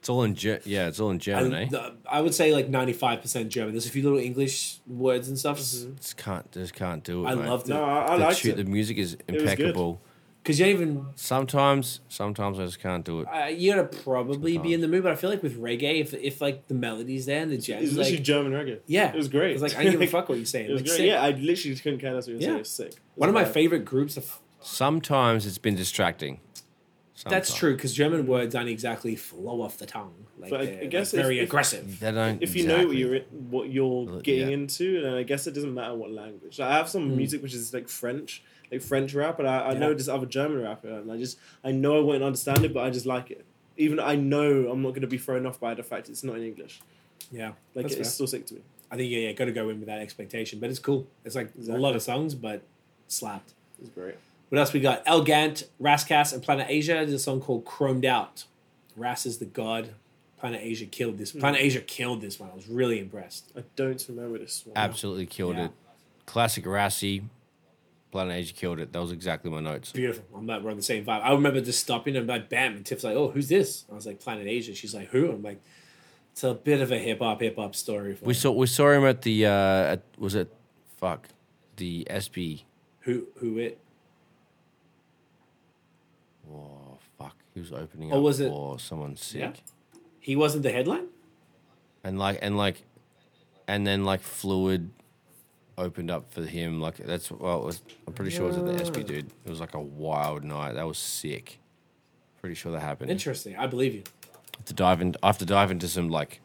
[0.07, 1.69] It's all in Ger- yeah, it's all in German, I, eh?
[1.69, 3.73] the- I would say like ninety five percent German.
[3.73, 7.31] There's a few little English words and stuff Just can't, just can't do it.
[7.31, 7.49] I mate.
[7.49, 8.57] loved it No, I, I the, liked tu- it.
[8.57, 9.41] the music is was good.
[9.41, 10.01] impeccable.
[10.45, 13.27] because you don't even Sometimes, sometimes I just can't do it.
[13.27, 15.03] uh, you gotta probably be in the mood.
[15.03, 17.83] But I feel like with reggae, if if like the melodies there and the jazz,
[17.83, 18.79] It's literally like, German reggae.
[18.87, 19.55] yeah, It was great.
[19.55, 20.71] It's like I don't give a fuck what you're saying.
[20.71, 20.97] It was Like, great.
[20.99, 21.07] sick.
[21.09, 22.47] Yeah, I literally just couldn't care less what you were Yeah.
[22.47, 22.57] saying.
[22.59, 22.93] It was sick.
[22.93, 23.49] It One of my vibe.
[23.53, 26.39] favorite groups of Sometimes it's been distracting.
[27.25, 30.27] That's true because German words aren't exactly flow off the tongue.
[30.39, 31.99] Like But I- they're I guess like, very if- aggressive.
[32.01, 32.43] They don't.
[32.43, 34.55] if you know what you're what you're getting yeah.
[34.55, 36.59] into, then I guess it doesn't matter what language.
[36.59, 37.17] Like, I have some Mm.
[37.17, 40.63] music which is like French, like French rap, and I, I know this other German
[40.63, 43.45] rapper, and I just I know I won't understand it, but I just like it.
[43.79, 46.37] Even I know I'm not going to be thrown off by the fact it's not
[46.37, 46.81] in English.
[47.33, 48.61] Yeah, Like That's it's still sick to me.
[48.91, 51.07] I think yeah, yeah, got to go in with that expectation, but it's cool.
[51.25, 52.63] It's like a lot of songs, but
[53.09, 53.53] slapped.
[53.81, 54.15] It's great.
[54.49, 55.03] What else we got?
[55.07, 56.93] El Gant, Ras Kass, and Planet Asia.
[56.95, 58.45] There's a song called Chromed Out.
[58.97, 59.91] Ras is the god.
[60.39, 61.33] Planet Asia killed this.
[61.33, 62.51] Planet Asia killed this one.
[62.51, 63.51] I was really impressed.
[63.57, 64.77] I don't remember this one.
[64.77, 65.67] Absolutely killed Yeah.
[65.67, 65.71] it.
[66.27, 67.25] Classic Rassi.
[68.13, 68.93] Planet Asia killed it.
[68.93, 69.93] That was exactly my notes.
[69.93, 70.25] Beautiful.
[70.37, 70.63] I'm not.
[70.63, 71.23] We're on the same vibe.
[71.23, 74.07] I remember just stopping and like, bam, and Tiff's like, "Oh, who's this?" I was
[74.07, 75.61] like, "Planet Asia." She's like, "Who?" I'm like,
[76.33, 78.91] "It's a bit of a hip hop, hip hop story." For We saw we saw
[78.91, 80.51] him at the uh, at, was it
[80.97, 81.29] fuck
[81.77, 82.63] the SB.
[83.01, 83.79] who, who it?
[86.51, 87.37] Oh fuck!
[87.55, 89.41] He was opening Oh, up was it- for someone sick.
[89.41, 89.53] Yeah.
[90.21, 91.07] He wasn't the headline.
[92.05, 92.83] and like and like
[93.69, 94.91] and then like fluid
[95.79, 98.65] opened up for him like that's well it was, i'm pretty sure it was at
[98.67, 101.59] the sb dude it was like a wild night that was sick
[102.41, 103.57] pretty sure that happened Interesting.
[103.57, 104.03] I believe you.
[104.65, 106.41] to dive in i have to dive into some like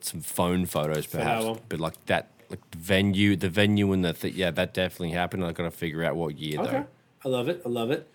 [0.00, 4.50] some phone photos perhaps but like that like venue the venue and the th- yeah
[4.50, 6.70] that definitely happened i gotta figure out what year Okay.
[6.72, 6.86] though
[7.24, 7.62] I love it.
[7.64, 8.08] I love it.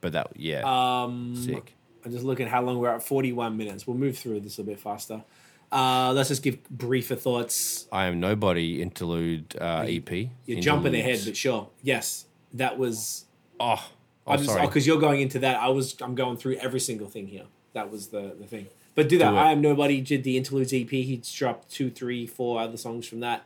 [0.00, 1.74] But that yeah Um, sick
[2.04, 3.02] I'm just looking at how long we're at.
[3.02, 3.86] 41 minutes.
[3.86, 5.24] We'll move through this a bit faster.
[5.70, 7.86] Uh, let's just give briefer thoughts.
[7.92, 10.10] i am nobody interlude uh ep
[10.46, 11.68] You're jumping ahead, but sure.
[11.82, 12.24] Yes,
[12.54, 13.26] that was.
[13.60, 13.90] oh
[14.26, 15.60] I oh just sorry because you're going into that.
[15.60, 15.96] I was.
[16.00, 17.44] I'm going through every single thing here.
[17.74, 18.68] That was the the thing.
[18.94, 19.30] But do that.
[19.30, 19.36] Do.
[19.36, 20.00] I am nobody.
[20.00, 20.88] Did the interludes EP?
[20.88, 23.44] He's dropped two, three, four other songs from that.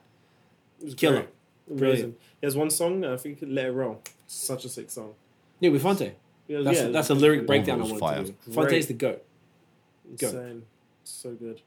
[0.81, 1.15] It was Killer.
[1.15, 1.29] great.
[1.67, 1.79] Amazing.
[1.79, 2.21] Brilliant.
[2.41, 5.15] There's one song I think "Let It Roll." Such a sick song.
[5.59, 6.15] Yeah, with Phonte.
[6.49, 8.25] Yeah, That's yeah, that's a lyric breakdown I was wanted fire.
[8.25, 8.53] to do.
[8.53, 9.25] Phonte's the goat.
[10.19, 10.27] go.
[10.29, 10.63] Insane.
[11.05, 11.61] So good.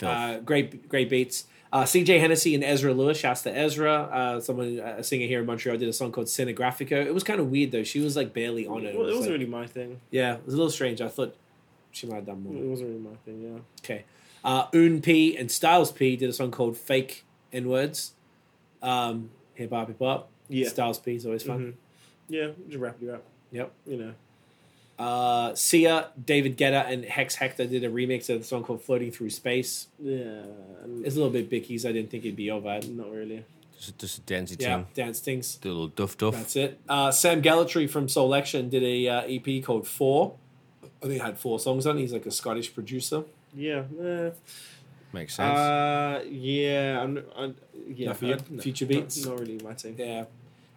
[0.00, 1.46] Uh, great, great beats.
[1.72, 3.18] Uh, CJ Hennessy and Ezra Lewis.
[3.18, 3.94] Shouts to Ezra.
[3.94, 6.92] Uh, someone, a singer here in Montreal, did a song called Cinegraphico.
[7.04, 7.82] It was kind of weird though.
[7.82, 8.94] She was like barely on it.
[8.96, 10.00] Well, it was wasn't like- really my thing.
[10.10, 11.00] yeah, it was a little strange.
[11.02, 11.34] I thought
[11.90, 12.54] she might have done more.
[12.62, 13.42] It wasn't really my thing.
[13.42, 13.60] Yeah.
[13.84, 14.04] Okay.
[14.44, 18.12] Uh, Un P and Styles P did a song called Fake N Words.
[18.80, 20.30] Um, hip hop, hip hop.
[20.48, 20.68] Yeah.
[20.68, 21.58] Styles P is always fun.
[21.58, 21.74] Mhm.
[22.30, 23.22] Yeah, just rapidly rap.
[23.52, 23.72] Yep.
[23.86, 24.14] You know.
[24.98, 29.12] Uh, Sia, David Guetta, and Hex Hector did a remix of the song called Floating
[29.12, 29.86] Through Space.
[30.02, 30.42] Yeah.
[30.82, 31.88] and- It's a little bit bickies.
[31.88, 32.66] I didn't think it'd be over.
[32.68, 32.96] vibe.
[32.96, 33.44] Not really.
[33.78, 35.54] just, just a dancey Yeah, thing dance things.
[35.56, 36.80] do a little duff duff That's it.
[36.88, 40.34] Uh, Sam Gellaitry from Soulection did a uh, EP called Four.
[41.00, 41.96] I think it had four songs on.
[41.96, 42.00] it.
[42.00, 43.22] He's like a Scottish producer.
[43.54, 43.84] Yeah.
[44.02, 44.30] Eh.
[45.12, 47.00] makes sense Uh, yeah.
[47.00, 47.22] I'm.
[47.36, 47.52] I,
[47.86, 48.06] yeah.
[48.08, 48.34] Not for you?
[48.34, 49.24] I- no, Future not- beats?
[49.24, 49.94] Not, really my thing.
[49.96, 50.24] Yeah,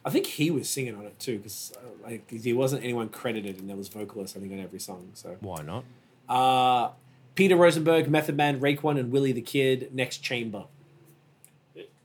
[0.03, 3.59] I think he was singing on it too because uh, like he wasn't anyone credited,
[3.59, 5.09] and there was vocalists I think on every song.
[5.13, 5.83] So why not
[6.29, 6.91] uh,
[7.35, 9.89] Peter Rosenberg, Method Man, Raekwon, and Willie the Kid.
[9.93, 10.65] Next Chamber.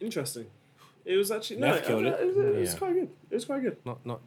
[0.01, 0.47] Interesting.
[1.05, 1.69] It was actually no.
[1.69, 2.27] Meth It, killed it, it.
[2.27, 2.79] was, it was Yeah.
[2.79, 3.09] quite good.
[3.31, 3.77] It was quite good.
[3.85, 4.21] not not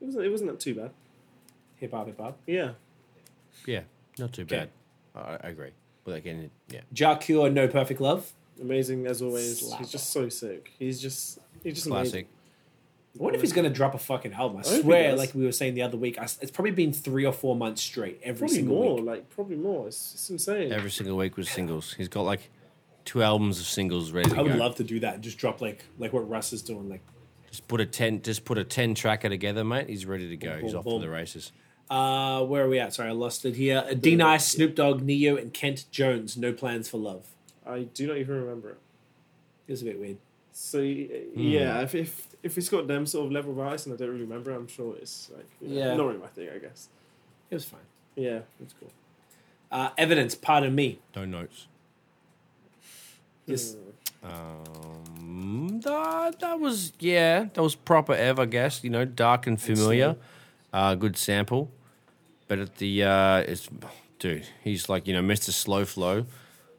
[0.00, 0.24] It wasn't.
[0.24, 0.90] It wasn't that too bad.
[1.76, 2.38] Hip hop, hip hop.
[2.46, 2.72] Yeah.
[3.66, 3.80] Yeah,
[4.18, 4.56] not too Okay.
[4.56, 4.70] bad.
[5.42, 5.70] I, I agree.
[6.04, 8.30] But again, it- yeah, Jah Cure, No Perfect Love.
[8.60, 9.62] Amazing as always.
[9.62, 9.78] Slapper.
[9.78, 10.72] He's just so sick.
[10.78, 11.38] He's just.
[11.64, 12.12] He's just classic.
[12.12, 12.26] amazing.
[13.18, 14.58] I wonder if he's gonna drop a fucking album.
[14.58, 16.92] I hope he swear, like we were saying the other week, I, it's probably been
[16.92, 18.96] three or four months straight every Probably single more.
[18.96, 19.04] week.
[19.06, 19.88] Like probably more.
[19.88, 20.72] It's, it's insane.
[20.72, 21.94] Every single week was singles.
[21.94, 22.50] He's got like
[23.04, 24.58] two albums of singles ready to I would go.
[24.58, 25.14] love to do that.
[25.14, 26.88] and Just drop like like what Russ is doing.
[26.88, 27.00] Like,
[27.50, 29.88] just put a ten, just put a ten tracker together, mate.
[29.88, 30.52] He's ready to go.
[30.54, 31.00] Boom, He's boom, off boom.
[31.00, 31.50] to the races.
[31.90, 32.94] uh, where are we at?
[32.94, 33.84] Sorry, I lost it here.
[33.90, 36.36] Uh, D Nice, Snoop Dogg, Ne-Yo, and Kent Jones.
[36.36, 37.26] No plans for love.
[37.66, 38.78] I do not even remember it.
[39.66, 40.18] It was a bit weird.
[40.52, 43.94] So y- yeah, if, if if it's got them sort of level of ice and
[43.94, 45.94] I don't really remember, I'm sure it's like you know, Yeah.
[45.96, 46.48] not really my thing.
[46.54, 46.88] I guess.
[47.50, 47.80] It was fine.
[48.16, 48.90] Yeah, it's cool.
[49.70, 50.34] Uh, evidence.
[50.34, 50.98] Pardon me.
[51.16, 51.66] No notes.
[53.46, 53.76] Yes.
[54.22, 58.82] Um, that, that was yeah, that was proper Ev, I guess.
[58.84, 60.16] You know, dark and familiar.
[60.72, 61.70] Uh, good sample,
[62.46, 63.68] but at the uh, it's
[64.18, 65.50] dude, he's like you know Mr.
[65.50, 66.26] Slow Flow,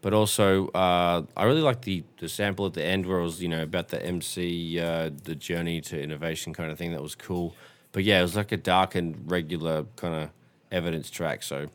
[0.02, 3.42] but also uh, I really like the the sample at the end where it was
[3.42, 6.92] you know about the MC uh, the journey to innovation kind of thing.
[6.92, 7.56] That was cool.
[7.92, 10.30] But yeah, it was like a dark and regular kind of
[10.72, 11.42] evidence track.
[11.44, 11.68] So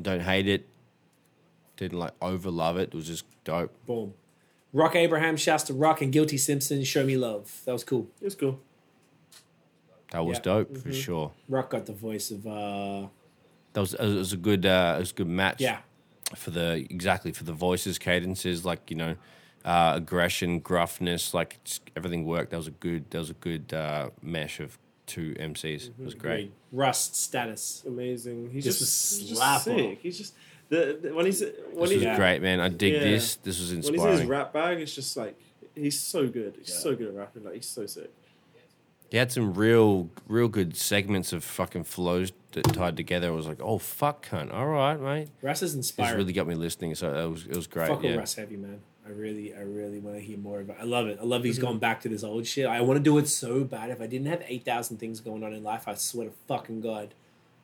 [0.00, 0.66] don't hate it.
[1.76, 2.88] Didn't like over love it.
[2.88, 3.72] It was just dope.
[3.86, 4.14] Boom.
[4.72, 6.82] Rock Abraham, shouts to Rock and Guilty Simpson.
[6.84, 7.62] Show me love.
[7.64, 8.08] That was cool.
[8.20, 8.58] It's cool.
[10.10, 10.42] That was Yeah.
[10.42, 11.32] dope for sure.
[11.48, 13.06] Rock got the voice of uh,
[13.74, 15.60] That was it was a good uh, it was a good match.
[15.60, 15.78] yeah.
[16.36, 19.16] For the exactly for the voices, cadences, like you know,
[19.64, 22.50] uh, aggression, gruffness, like just everything worked.
[22.50, 25.88] That was a good that was a good uh, mesh of two MCs.
[25.88, 26.20] It was Agreed.
[26.20, 26.52] great.
[26.70, 27.82] Rust status.
[27.86, 28.50] amazing.
[28.50, 28.82] He's This just,
[29.20, 29.98] was he's just sick.
[30.02, 30.34] He's just
[30.68, 32.16] the, the when he's when This he's was Yeah.
[32.16, 32.60] great, man.
[32.60, 33.00] I dig Yeah.
[33.00, 33.36] this.
[33.36, 35.34] This was when he's in his rap bag, it's just like
[35.74, 36.56] he's so good.
[36.58, 36.74] He's Yeah.
[36.80, 37.44] so good at rapping.
[37.44, 38.10] Like he's so sick.
[39.10, 43.28] He had some real, real good segments of fucking flows that tied together.
[43.28, 44.52] I was like, oh fuck, cunt.
[44.52, 45.28] All right, mate.
[45.42, 46.94] Russ is It's really got me listening.
[46.94, 47.88] So that was it was great.
[47.88, 48.16] Fuck yeah.
[48.16, 48.80] Russ Heavy, man.
[49.06, 50.78] I really, I really want to hear more about.
[50.80, 51.18] I love it.
[51.18, 51.46] I love Mm-hmm.
[51.46, 52.66] he's going back to this old shit.
[52.66, 53.88] I want to do it so bad.
[53.88, 56.82] If I didn't have eight thousand things going on in life, I swear to fucking
[56.82, 57.14] god,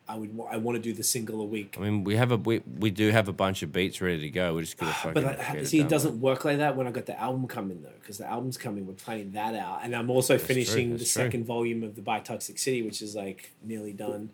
[0.06, 0.38] I would.
[0.50, 1.76] I want to do the single a week.
[1.78, 4.30] I mean, we have a we, we do have a bunch of beats ready to
[4.30, 4.54] go.
[4.54, 5.22] We just gotta ah, fucking.
[5.22, 5.90] But I, see, it done.
[5.90, 8.86] doesn't work like that when I got the album coming though, because the album's coming.
[8.86, 11.06] We're planning that out, and I'm also true, finishing the true.
[11.06, 14.30] second volume of the By Toxic City, which is like nearly done.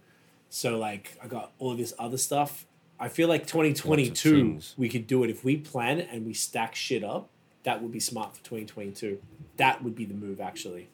[0.48, 2.66] So like, I got all this other stuff.
[2.98, 6.74] I feel like 2022 we could do it if we plan it and we stack
[6.74, 7.30] shit up.
[7.62, 9.20] That would be smart for 2022.
[9.56, 10.88] That would be the move actually.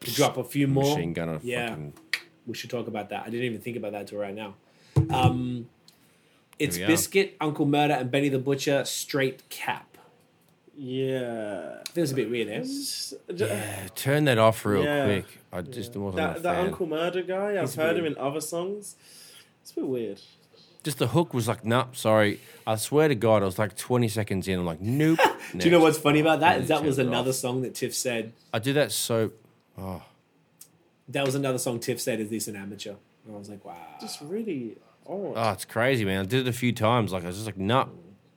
[0.00, 0.84] To drop a few more.
[0.84, 1.40] Machine gunner.
[1.42, 1.70] Yeah.
[1.70, 1.92] Fucking,
[2.46, 3.22] We should talk about that.
[3.26, 4.54] I didn't even think about that till right now.
[5.10, 5.68] Um,
[6.58, 6.86] it's we are.
[6.86, 8.84] Biscuit, Uncle Murder, and Benny the Butcher.
[8.84, 9.98] Straight cap.
[10.76, 11.78] Yeah.
[11.94, 12.58] That was a bit weird, eh?
[12.60, 15.04] It's just- yeah, turn that off real Yeah.
[15.06, 15.26] quick.
[15.52, 16.56] I just wasn't That, a that.
[16.58, 17.98] Uncle Murder guy, I've He's heard weird.
[17.98, 18.96] him in other songs.
[19.62, 20.20] It's a bit weird.
[20.84, 22.40] Just the hook was like, nah, sorry.
[22.66, 24.58] I swear to God, I was like 20 seconds in.
[24.60, 25.18] I'm like, nope.
[25.56, 26.60] Do you know what's funny about that?
[26.60, 27.36] Is that was another off.
[27.36, 28.32] song that Tiff said.
[28.52, 29.32] I do that so.
[29.78, 30.02] Oh,
[31.08, 32.94] That was another song Tiff said, "Is this an amateur?"
[33.24, 35.32] And I was like, "Wow." Just really odd.
[35.36, 36.20] oh, it's crazy, man.
[36.20, 37.12] I did it a few times.
[37.12, 37.86] Like I was just like, nah.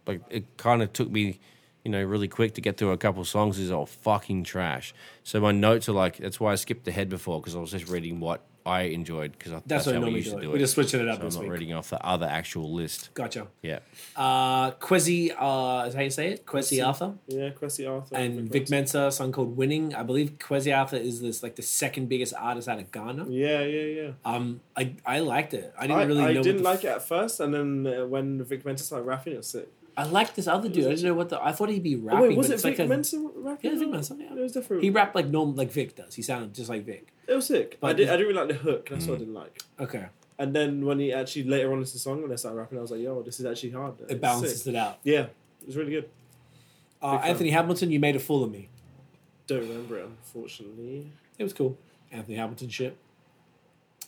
[0.06, 1.40] Like it kind of took me,
[1.84, 3.60] you know, really quick to get through a couple songs.
[3.60, 4.94] Is all fucking trash.
[5.24, 7.90] So my notes are like, that's why I skipped ahead before because I was just
[7.90, 10.36] reading what I enjoyed because That's, that's, what I how we normally used do.
[10.36, 10.46] to It.
[10.46, 11.52] do We're just switching it up So I'm this not week.
[11.52, 13.10] reading off the other actual list.
[13.14, 13.48] Gotcha.
[13.62, 13.80] Yeah.
[14.16, 16.46] Uh, Kwesi, uh, is how you say it?
[16.46, 18.16] Kwesi Arthur Yeah, Kwesi Arthur.
[18.16, 21.62] and Vic Mensa, a song called "Winning." I believe Kwesi Arthur is this like the
[21.64, 23.26] second biggest artist out of Ghana.
[23.30, 24.12] Yeah, yeah, yeah.
[24.26, 25.74] Um, I I liked it.
[25.78, 26.44] I didn't I, really I know.
[26.44, 29.34] didn't what like the it at first, and then uh, when Vic Mensa started rapping,
[29.34, 29.68] it was sick.
[30.00, 30.86] I like this other dude.
[30.86, 31.44] I didn't know what the.
[31.44, 32.20] I thought he'd be rapping.
[32.20, 33.72] Oh, wait, was but it Vic like a- Mensa rapping?
[33.72, 34.32] Yeah, Vic or- Mensa, yeah.
[34.34, 34.84] It was different.
[34.84, 36.16] He rapped like normal, like Vic does.
[36.16, 37.08] He sounded just like Vic.
[37.28, 37.78] it was sick.
[37.82, 38.90] But I, did, the- I didn't really like the hook.
[38.90, 39.10] That's Mm.
[39.10, 39.62] what I didn't like.
[39.80, 40.06] Okay,
[40.38, 42.82] And then when he actually later on into the song, when they started rapping, I
[42.82, 44.74] was like, "Yo, this is actually hard." it It's balances sick.
[44.74, 45.00] it out.
[45.04, 45.24] Yeah,
[45.62, 46.10] it was really good.
[47.02, 48.70] Uh, Anthony Hamilton, you made a fool of me.
[49.48, 51.12] Don't remember it, unfortunately.
[51.38, 51.78] It was cool.
[52.12, 52.96] Anthony Hamilton shit.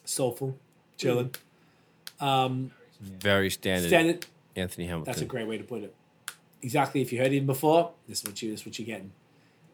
[0.05, 0.57] Soulful,
[0.97, 1.33] chilling.
[2.19, 2.71] Um,
[3.01, 3.87] Very standard.
[3.87, 4.25] standard.
[4.55, 5.11] Anthony Hamilton.
[5.11, 5.93] That's a great way to put it.
[6.61, 7.01] Exactly.
[7.01, 9.11] If you heard him before, this is what you this is what you're getting.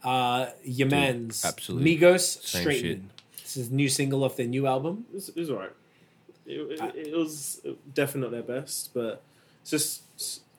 [0.03, 1.97] Uh, your man's absolutely.
[1.97, 3.09] Migos Same Straightening.
[3.41, 5.05] This is a new single off their new album.
[5.11, 5.71] It was, it was alright.
[6.45, 7.61] It, it, it was
[7.93, 9.21] definitely not their best, but
[9.61, 10.03] it's just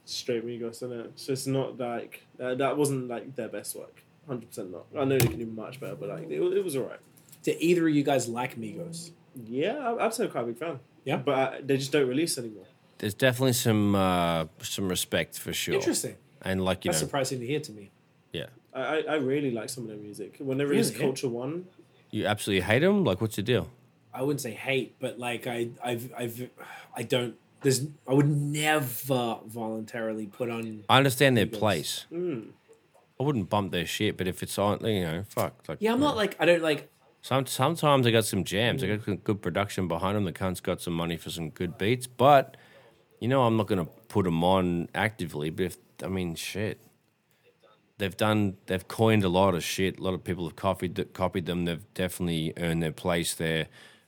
[0.04, 1.12] straight Migos, isn't it?
[1.16, 4.02] So it's not like uh, that wasn't like their best work.
[4.26, 4.84] Hundred percent not.
[4.96, 7.00] I know they can do much better, but like it, it was alright.
[7.42, 9.12] Do either of you guys like Migos?
[9.46, 10.80] Yeah, I- I'm still quite a big fan.
[11.04, 11.16] Yeah?
[11.16, 12.66] but uh, they just don't release anymore.
[12.98, 15.74] There's definitely some uh, some respect for sure.
[15.74, 16.16] Interesting.
[16.42, 17.90] And like you That's know, surprising to hear to me.
[18.32, 20.36] yeah, I, I, really like some of their music.
[20.38, 21.04] When they released Really?
[21.04, 21.66] Culture One,
[22.10, 23.04] you absolutely hate them.
[23.04, 23.70] Like, what's your deal?
[24.12, 26.50] I wouldn't say hate, but like I, I've, I've,
[26.96, 27.34] I don't.
[27.60, 30.84] There's, I would never voluntarily put on.
[30.88, 32.06] I understand their place.
[32.12, 32.50] mm,
[33.18, 35.54] I wouldn't bump their shit, but if it's on, you know, fuck.
[35.68, 36.16] Like, Yeah, I'm not know.
[36.16, 36.90] like I don't like.
[37.20, 38.82] Some sometimes I got some jams.
[38.82, 40.24] I got good production behind them.
[40.24, 42.56] The cunt's got some money for some good beats, but
[43.20, 45.50] you know I'm not gonna put them on actively.
[45.50, 46.80] But if I mean shit,
[47.98, 48.56] they've done.
[48.66, 49.98] They've coined a lot of shit.
[49.98, 51.64] A lot of people have copied copied them.
[51.64, 53.66] They've definitely earned their place there.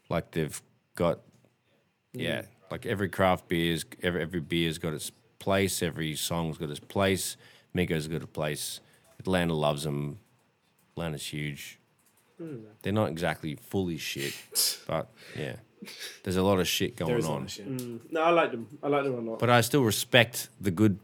[0.08, 0.61] Like they've
[0.94, 2.22] got, mm.
[2.22, 2.42] yeah.
[2.70, 5.82] Like every craft beer's every every beer's got its place.
[5.82, 7.36] Every song's got its place.
[7.74, 8.80] Migos got a place.
[9.18, 10.18] Atlanta loves them.
[10.92, 11.78] Atlanta's huge.
[12.40, 12.62] Mm.
[12.82, 14.34] They're not exactly fully shit,
[14.86, 15.56] but yeah,
[16.22, 17.43] there's a lot of shit There going is a lot on.
[17.45, 17.68] of shit.
[17.68, 18.01] mm.
[18.11, 18.66] no, I like them.
[18.83, 19.39] I like them a lot.
[19.39, 20.99] But I still respect the good.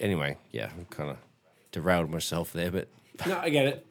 [0.00, 1.16] Anyway, yeah, I kind of
[1.72, 2.88] derailed myself there, but
[3.26, 3.86] No, I get it.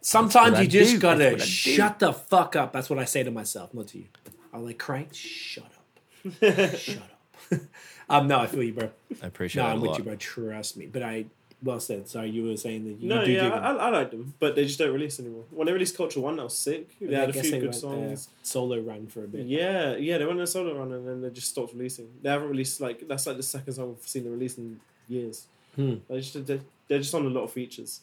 [0.00, 0.98] Sometimes I you just do.
[0.98, 1.42] gotta what I do.
[1.44, 2.72] shut the fuck up.
[2.72, 4.06] That's what I say to myself, not to you.
[4.52, 6.34] I'm like, crank, shut up,
[6.76, 7.60] shut up.
[8.10, 8.90] um, no, I feel you, bro.
[9.22, 9.98] I appreciate No, it I'm with lot.
[9.98, 10.16] you, bro.
[10.16, 10.86] Trust me.
[10.86, 11.26] But I,
[11.62, 12.08] well said.
[12.08, 13.74] Sorry, you were saying that you no, do yeah, dig I.
[13.74, 15.44] I like them, but they just don't release anymore.
[15.50, 16.98] When they released Culture One, that was sick.
[17.00, 18.28] They I had a few good went songs.
[18.42, 19.46] Solo run for a bit.
[19.46, 22.08] Yeah, yeah, they went on a solo run and then they just stopped releasing.
[22.22, 25.46] They haven't released like that's like the second song I've seen them release in years.
[25.76, 25.94] Hmm.
[26.08, 28.00] They just they're, they're just on a lot of features.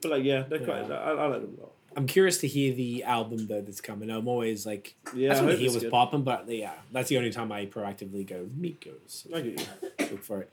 [0.00, 0.90] But like yeah, they're quite.
[0.90, 1.72] I, I like them a lot.
[1.94, 4.10] I'm curious to hear the album though that's coming.
[4.10, 5.92] I'm always like, Yeah, that's I what I hear it's was good.
[5.92, 9.26] popping, but yeah, that's the only time I proactively go Migos.
[9.34, 9.90] I get you.
[10.12, 10.50] Look for it.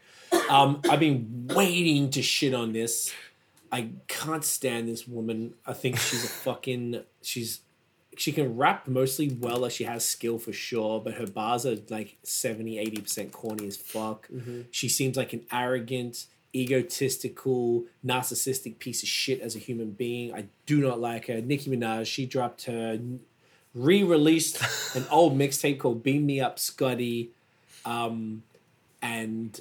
[0.49, 3.14] Um, I've been waiting to shit on this.
[3.72, 5.53] I can't stand this woman.
[5.66, 7.03] I think she's a fucking.
[7.22, 7.62] She's
[8.18, 11.78] she can rap mostly well, like she has skill for sure, but her bars are
[11.89, 14.28] like 70, 80% corny as fuck.
[14.72, 20.34] She seems like an arrogant, egotistical, narcissistic piece of shit as a human being.
[20.34, 21.39] I do not like her.
[21.39, 22.99] Nicki Minaj, she dropped her
[23.74, 24.62] re-released
[24.95, 27.32] an old mixtape called Beam Me Up Scotty.
[27.86, 28.43] Um,
[29.02, 29.60] and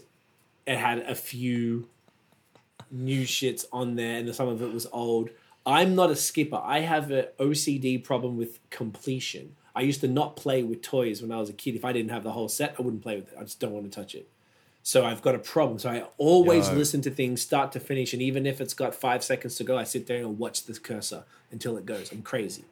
[0.66, 1.89] it had a few
[2.91, 5.30] new shits on there, and some of it was old.
[5.66, 6.61] I'm not a skipper.
[6.62, 9.57] I have an OCD problem with completion.
[9.74, 11.74] I used to not play with toys when I was a kid.
[11.76, 13.39] If I didn't have the whole set, I wouldn't play with it.
[13.39, 14.28] I just don't want to touch it.
[14.82, 15.78] So I've got a problem.
[15.78, 16.74] So I always Yo.
[16.74, 19.76] listen to things start to finish, and even if it's got five seconds to go,
[19.76, 22.11] I sit there and watch this cursor until it goes.
[22.11, 22.64] I'm crazy.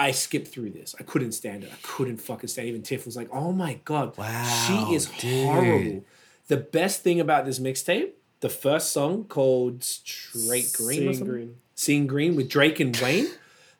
[0.00, 0.94] I skipped through this.
[0.98, 1.70] I couldn't stand it.
[1.72, 2.70] I couldn't fucking stand it.
[2.70, 5.46] Even Tiff was like, "Oh my god, Wow, she is dude.
[5.46, 6.04] horrible."
[6.48, 11.54] The best thing about this mixtape, the first song called Straight Green, or Seeing green.
[11.74, 13.28] Seeing Green with Drake and Wayne,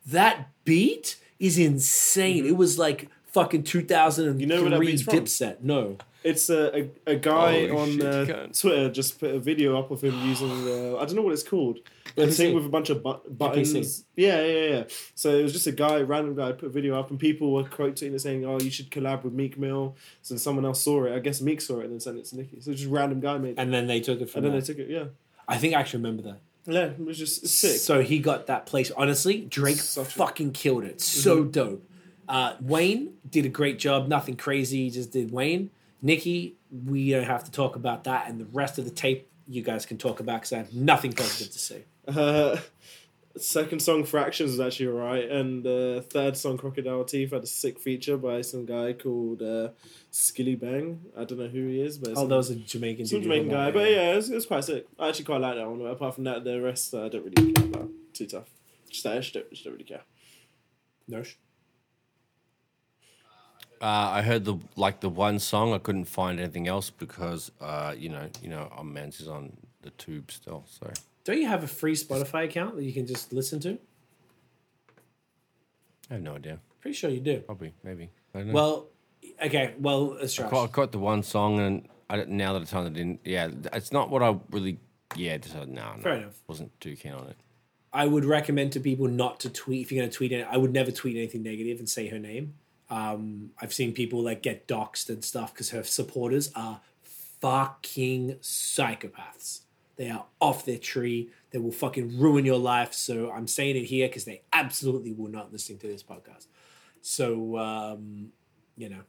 [0.06, 2.44] that beat is insane.
[2.46, 5.14] It was like fucking 2003 You know where that beat's from?
[5.14, 5.62] Dipset.
[5.62, 5.96] No.
[6.22, 8.46] It's a, a, a guy Holy on shit, uh.
[8.52, 11.42] Twitter just put a video up of him using uh, I don't know what it's
[11.42, 11.78] called.
[12.16, 12.54] A MPC.
[12.54, 13.72] with a bunch of bu- buttons.
[13.74, 14.04] MPC.
[14.16, 14.84] Yeah, yeah, yeah.
[15.14, 17.64] So it was just a guy, random guy, put a video up, and people were
[17.64, 21.14] quoting it saying, "Oh, you should collab with Meek Mill." So someone else saw it.
[21.14, 22.60] I guess Meek saw it and then sent it to Nicki.
[22.60, 24.52] So just a random guy made it, And then they took it from and then
[24.52, 24.60] there.
[24.60, 24.90] they took it.
[24.90, 25.04] Yeah,
[25.48, 26.38] I think I actually remember that.
[26.66, 26.84] yeah.
[26.86, 27.78] It was just sick.
[27.80, 28.90] So he got that place.
[28.96, 31.00] Honestly, Drake Such a- fucking killed it.
[31.00, 31.84] So dope.
[32.28, 34.06] Uh, Wayne did a great job.
[34.08, 34.84] Nothing crazy.
[34.84, 35.70] he Just did Wayne.
[36.02, 36.54] Nicki,
[36.86, 38.28] we don't have to talk about that.
[38.28, 41.12] And the rest of the tape, you guys can talk about because I have nothing
[41.12, 41.82] positive to say.
[42.16, 42.58] Uh,
[43.36, 47.78] second song Fractions was actually alright, and uh, third song Crocodile Teeth had a sick
[47.78, 49.68] feature by some guy called uh,
[50.12, 50.98] Skillibeng.
[51.16, 53.22] I don't know who he is, but Oh, that was a Jamaican some.
[53.22, 53.70] Jamaican guy.
[53.70, 54.86] But yeah, it was, it was quite sick.
[54.98, 55.78] I actually quite like that one.
[55.78, 57.88] But apart from that, the rest uh, I don't really care about.
[58.12, 58.48] Too tough.
[58.88, 60.02] Just I just don't, just don't really care.
[61.06, 61.22] No.
[63.82, 65.72] Uh, I heard the like the one song.
[65.72, 69.56] I couldn't find anything else because uh, you know, you know, our man's is on
[69.82, 70.64] the tube still.
[70.68, 70.90] So
[71.24, 73.78] Don't you have a free Spotify account that you can just listen to?
[76.10, 76.58] I have no idea.
[76.80, 77.38] Pretty sure you do.
[77.40, 78.10] Probably, maybe.
[78.34, 78.54] I don't know.
[78.54, 78.86] Well,
[79.44, 79.74] okay.
[79.78, 82.72] Well, it's I caught, I caught the one song, and I don't, now that it's
[82.72, 83.20] on, I didn't.
[83.24, 84.78] Yeah, it's not what I really.
[85.16, 86.40] Yeah, just no, no, Fair enough.
[86.46, 87.36] Wasn't too keen on it.
[87.92, 89.82] I would recommend to people not to tweet.
[89.82, 92.18] If you're going to tweet it, I would never tweet anything negative and say her
[92.18, 92.54] name.
[92.88, 99.62] Um, I've seen people like get doxxed and stuff because her supporters are fucking psychopaths.
[100.00, 101.28] They are off their tree.
[101.50, 102.94] They will fucking ruin your life.
[102.94, 106.46] So I'm saying it here because they absolutely will not listen to this podcast.
[107.02, 108.32] So um,
[108.78, 109.02] you know,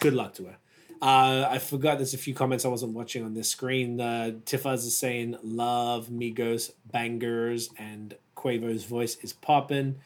[0.00, 0.56] good luck to her.
[1.00, 4.02] Uh, I forgot there's a few comments I wasn't watching on this screen.
[4.02, 9.96] Uh, Tiffaz is saying love Migos bangers and Quavo's voice is popping,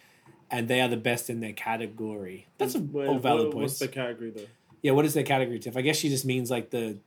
[0.52, 2.46] and they are the best in their category.
[2.58, 3.72] That's a, all valid what- points.
[3.72, 4.46] What's the category though?
[4.82, 5.76] yeah, what is their category, Tiff?
[5.76, 6.98] I guess she just means like the,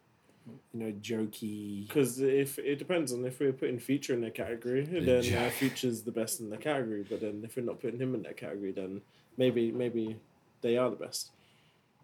[0.74, 1.88] you know, jokey.
[1.88, 5.54] Because if it depends on if we're putting feature in their category, then uh, jack.
[5.54, 7.06] Future's the best in the category.
[7.08, 9.02] But then if we're not putting him in that category, then
[9.38, 10.18] maybe maybe
[10.62, 11.32] they are the best.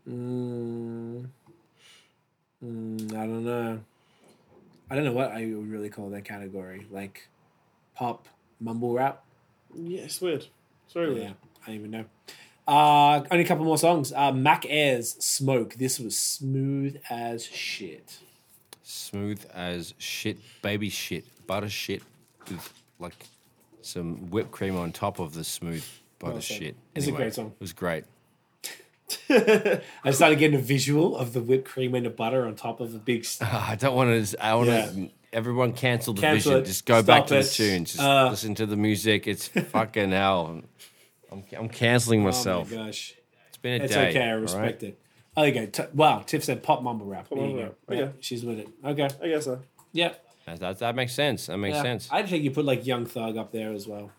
[0.08, 1.28] Mm,
[2.64, 3.80] mm, I don't know.
[4.90, 6.88] I don't know what I would really call that category.
[6.90, 7.28] Like
[7.96, 8.28] pop,
[8.60, 9.24] mumble rap.
[9.76, 10.46] Yeah, it's weird.
[10.86, 11.34] It's very Yeah, weird.
[11.64, 12.06] I don't even know.
[12.68, 14.12] Uh, only a couple more songs.
[14.14, 15.76] Uh, Mac Ayres Smoke.
[15.76, 18.20] This was smooth as shit.
[18.90, 22.02] Smooth as shit, baby shit, butter shit,
[22.50, 23.26] with like
[23.82, 25.84] some whipped cream on top of the smooth
[26.20, 26.78] butter Well shit.
[26.96, 27.48] It's a great song.
[27.48, 28.06] It was great.
[29.30, 32.96] I started getting a visual of the whipped cream and the butter on top of
[32.96, 33.26] a big.
[33.26, 34.44] St- I don't want to.
[34.46, 34.86] I want Yeah.
[34.86, 35.10] to.
[35.34, 36.64] Everyone cancel the Cancel vision.
[36.64, 36.68] it.
[36.68, 37.44] Just go Stop back to it.
[37.44, 37.92] the tunes.
[37.92, 38.30] Just Uh.
[38.30, 39.28] listen to the music.
[39.28, 40.64] It's fucking hell.
[41.30, 42.72] I'm, I'm canceling myself.
[42.72, 43.14] Oh my gosh,
[43.50, 44.08] it's been a it's day.
[44.08, 44.26] It's okay.
[44.26, 44.90] I respect right?
[44.92, 45.00] it.
[45.38, 45.66] Oh, you go.
[45.68, 47.30] T- wow, Tiff said pop mumble rap.
[47.30, 47.64] there you mumble go.
[47.64, 47.76] rap.
[47.90, 48.14] Yeah, Okay.
[48.20, 48.68] she's with it.
[48.84, 49.08] Okay.
[49.22, 49.62] I guess so.
[49.94, 50.14] Yeah.
[50.48, 51.46] That, that, that makes sense.
[51.46, 51.84] That makes Yeah.
[51.84, 52.10] sense.
[52.12, 54.12] I'd think you put like Young Thug up there as well.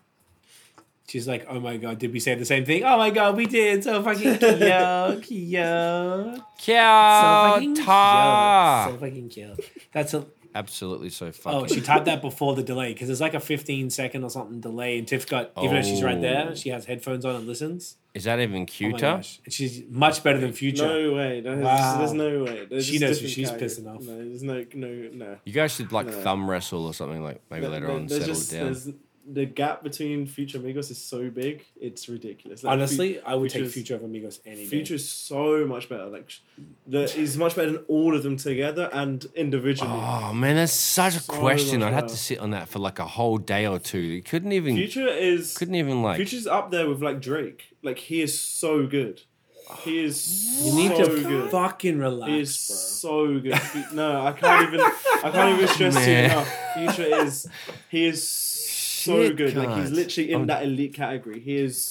[1.09, 2.83] She's like, oh my god, did we say the same thing?
[2.83, 3.83] Oh my god, we did.
[3.83, 5.65] So fucking cute, cute.
[5.65, 7.87] So fucking cute.
[7.87, 9.59] Kya So fucking cute.
[9.91, 10.25] That's a.
[10.55, 11.59] Absolutely so oh, fucking.
[11.59, 14.59] Oh, she typed that before the delay because there's like a 15 second or something
[14.61, 16.21] delay, and Tiff got even though she's right oh.
[16.21, 16.55] there, Oh.
[16.55, 17.97] she has headphones on and listens.
[18.13, 18.97] Is that even Oh my cuter?
[18.97, 20.85] gosh, and she's much better than Future.
[20.87, 21.41] No way.
[21.41, 21.97] No, there's, Wow.
[21.99, 22.65] there's no way.
[22.69, 23.69] There's She knows who she's category.
[23.69, 24.01] pissing off.
[24.01, 25.37] No, there's no no no.
[25.45, 26.11] you guys should like No.
[26.13, 28.99] thumb wrestle or something like maybe There- later there- on settle just, down.
[29.25, 32.63] There's, the gap between Future and Migos is so big, it's ridiculous.
[32.63, 34.65] Like, Honestly, I would take Future of Amigos any day.
[34.65, 36.07] Future is so much better.
[36.07, 36.39] Like, sh-
[36.87, 39.91] the he's much better than all of them together and individually.
[39.93, 41.83] Oh man, that's such a So question.
[41.83, 43.99] I'd have to sit on that for like a whole day or two.
[43.99, 47.75] You couldn't even Future is couldn't even like Future's up there with like Drake.
[47.83, 49.21] Like he is so good.
[49.83, 51.51] He is You need to good.
[51.51, 52.41] fucking relax, He bro.
[52.41, 53.59] is so good.
[53.59, 54.81] Fu- No, I can't even.
[54.81, 56.25] I can't even stress it Man.
[56.31, 56.49] enough.
[56.73, 57.47] Future is.
[57.89, 58.58] He is so
[58.99, 59.55] Shit, good.
[59.55, 61.39] Like he's literally in I'm- that elite category.
[61.39, 61.87] He is.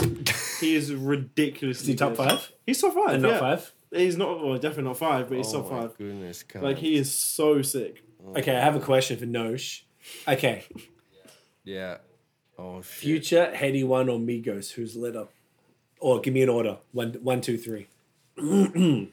[0.60, 1.82] He is ridiculously.
[1.82, 2.28] Is he top good.
[2.28, 2.52] five?
[2.66, 3.14] He's top five.
[3.14, 3.38] And not yeah.
[3.40, 3.72] five.
[3.90, 4.44] He's not.
[4.44, 5.98] Well, definitely not five, but he's oh top my five.
[5.98, 8.02] Goodness, Like he is so sick.
[8.36, 9.82] Okay, I have a question for Nosh.
[10.26, 10.64] Okay,
[11.64, 11.98] yeah.
[12.58, 12.86] Oh shit.
[12.86, 14.72] Future, Headie One, or Migos?
[14.72, 15.26] Who's litter?
[16.00, 16.78] Or give me an order.
[16.92, 17.86] One, one, two, three.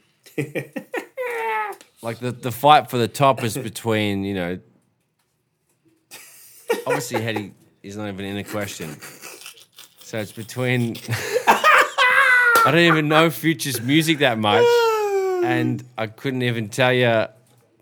[2.01, 4.59] Like the the fight for the top is between you know.
[6.85, 7.51] Obviously, Headie
[7.86, 8.99] is not even in the question,
[9.99, 10.97] so it's between.
[11.47, 14.65] I don't even know Future's music that much,
[15.45, 17.27] and I couldn't even tell you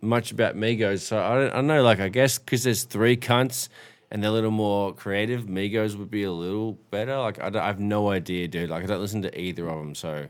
[0.02, 1.00] much about Migos.
[1.00, 1.84] So I don't, I know.
[1.84, 3.70] Like I guess because there's three cunts
[4.12, 7.18] and they're a little more creative, Migos would be a little better.
[7.18, 8.70] Like I, don't, I have no idea, dude.
[8.70, 10.28] Like I don't listen to either of them, so.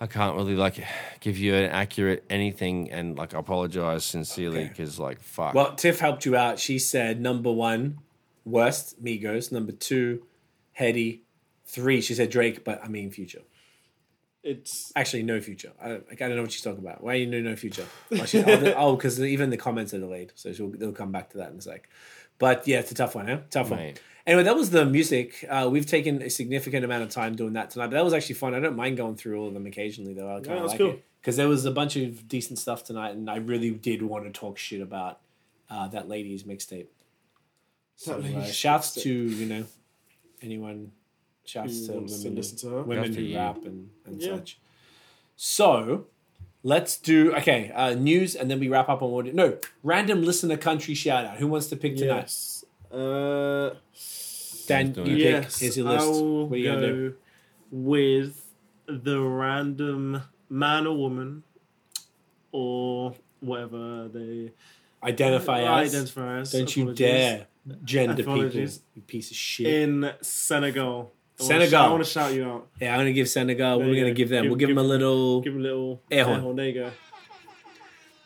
[0.00, 0.84] I can't really like
[1.20, 4.68] give you an accurate anything, and like I apologize sincerely Okay.
[4.68, 5.54] because like fuck.
[5.54, 6.58] Well, Tiff helped you out.
[6.58, 7.98] She said number one,
[8.44, 9.50] worst, Migos.
[9.50, 10.24] Number two,
[10.78, 11.20] Headie.
[11.68, 13.42] Three, she said Drake, but I mean Future.
[14.42, 15.72] It's Actually, no Future.
[15.82, 17.02] I don't, like, I don't know what she's talking about.
[17.02, 17.86] Why you know no Future?
[18.12, 21.30] Oh, she- oh, because oh, even the comments are delayed, so she'll, they'll come back
[21.30, 21.88] to that in a sec.
[22.38, 23.38] But yeah, it's a tough one, huh?
[23.50, 23.94] Tough one.
[24.26, 24.32] Mate.
[24.32, 25.44] Anyway, that was the music.
[25.48, 28.34] Uh, we've taken a significant amount of time doing that tonight, but that was actually
[28.34, 28.54] fun.
[28.54, 30.28] I don't mind going through all of them occasionally, though.
[30.28, 30.90] I kind of that's like cool.
[30.90, 34.24] it because there was a bunch of decent stuff tonight, and I really did want
[34.24, 35.20] to talk shit about
[35.70, 36.86] uh, that lady's mixtape.
[37.96, 39.64] So That uh, lady's shouts to you know
[40.42, 40.92] anyone.
[41.44, 42.82] Shouts to wants to women, listen to her?
[42.82, 43.36] women who you.
[43.36, 44.36] rap and, and Yeah.
[44.36, 44.58] such.
[45.36, 46.06] So
[46.64, 49.32] let's do okay uh, news, and then we wrap up on what.
[49.32, 51.36] No, random listener country shout out.
[51.36, 52.22] Who wants to pick tonight?
[52.22, 52.55] yes.
[52.92, 53.70] Uh,
[54.66, 55.18] Dan, you pick.
[55.18, 55.58] yes.
[55.60, 56.04] Here's your list.
[56.06, 57.10] I'll What are you gonna do?
[57.10, 57.16] go
[57.70, 58.42] with
[58.86, 61.42] the random man or woman,
[62.52, 64.52] or whatever they
[65.02, 65.94] Identify as.
[65.94, 66.52] identify as.
[66.52, 67.46] Don't you dare
[67.84, 68.44] gender people.
[68.44, 68.68] You
[69.06, 69.66] piece of shit.
[69.66, 71.12] In Senegal.
[71.38, 71.70] I Senegal.
[71.70, 72.68] shout- I want to shout you out.
[72.80, 73.72] yeah, I'm gonna give Senegal.
[73.72, 74.16] What There are we you gonna go.
[74.16, 74.42] give them?
[74.44, 76.40] Give- we'll give, give them a little Give them a little Air horn.
[76.40, 76.56] horn.
[76.56, 76.90] There you go.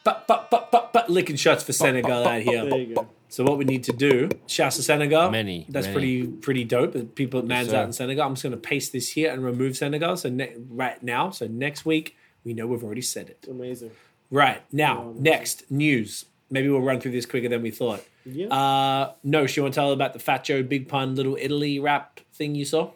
[0.04, 2.64] but but but but but licking shots for Senegal out here.
[2.66, 3.08] There you go.
[3.30, 5.30] So what we need to do, shouts to Senegal.
[5.30, 5.94] Many, That's many.
[5.94, 6.92] pretty pretty dope.
[6.92, 7.76] The People man's sir.
[7.76, 8.24] out in Senegal.
[8.26, 10.16] I'm just gonna paste this here and remove Senegal.
[10.16, 13.46] So ne- right now, so next week we know we've already said it.
[13.48, 13.92] Amazing.
[14.32, 16.24] Right now, Um, next news.
[16.50, 18.04] Maybe we'll run through this quicker than we thought.
[18.26, 18.48] Yeah.
[18.48, 22.18] Uh, no, she want to tell about the Fat Joe Big Pun Little Italy rap
[22.32, 22.90] thing you saw?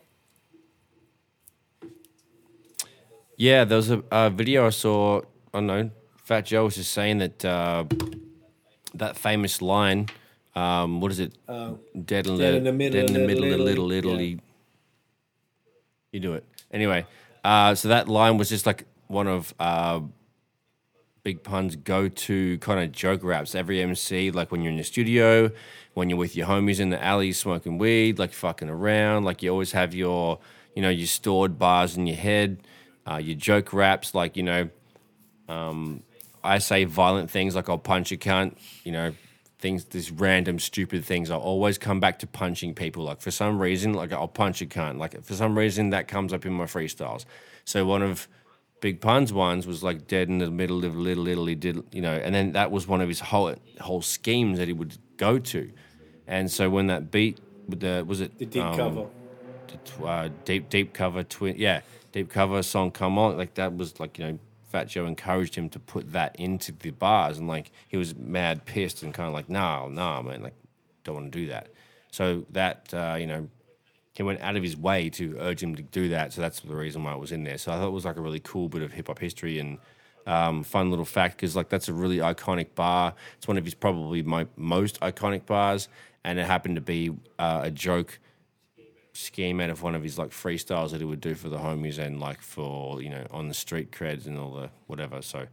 [3.36, 5.18] Yeah, there was a, a video I saw.
[5.52, 5.90] I don't know.
[6.24, 7.84] Fat Joe was just saying that uh,
[8.94, 10.08] that famous line.
[10.54, 11.34] Um, what is it?
[11.46, 14.10] dead in, dead the, in the middle dead in the middle of Little little.
[14.12, 14.40] Italy.
[16.12, 17.06] You do it anyway.
[17.42, 20.00] Uh, so that line was just like one of uh,
[21.24, 23.54] Big Pun's go-to kind of joke raps.
[23.54, 25.50] Every MC, like when you're in the studio,
[25.94, 29.50] when you're with your homies in the alley smoking weed, like fucking around, like you
[29.50, 30.38] always have your,
[30.74, 32.58] you know, your stored bars in your head,
[33.10, 34.68] uh, your joke raps, like you know,
[35.48, 36.02] um,
[36.42, 39.14] I say violent things like I'll punch a cunt, you know,
[39.58, 41.30] things, these random stupid things.
[41.30, 43.04] I'll always come back to punching people.
[43.04, 44.98] Like for some reason, like I'll punch a cunt.
[44.98, 47.24] Like for some reason, that comes up in my freestyles.
[47.64, 48.28] So one of
[48.80, 52.12] Big Pun's ones was like dead in the middle of Little Italy, did you know?
[52.14, 55.70] And then that was one of his whole whole schemes that he would go to.
[56.26, 59.06] And so when that beat with the was it The deep um, cover.
[59.68, 61.80] the uh, deep deep cover twin yeah
[62.12, 64.38] deep cover song come on like that was like you know
[64.74, 68.64] Fat Joe encouraged him to put that into the bars and like he was mad
[68.64, 70.54] pissed and kind of like nah nah man like
[71.04, 71.68] don't want to do that.
[72.10, 73.48] So that uh, you know
[74.14, 76.74] he went out of his way to urge him to do that so that's the
[76.74, 77.56] reason why it was in there.
[77.56, 79.78] So I thought it was like a really cool bit of hip hop history and
[80.26, 83.14] um, fun little fact because like that's a really iconic bar.
[83.36, 85.88] It's one of his probably my most iconic bars
[86.24, 88.18] and it happened to be uh, a joke
[89.14, 91.98] scheme out of one of his like freestyles that he would do for the homies
[91.98, 95.22] and like for you know on the street creds and all the whatever.
[95.22, 95.46] So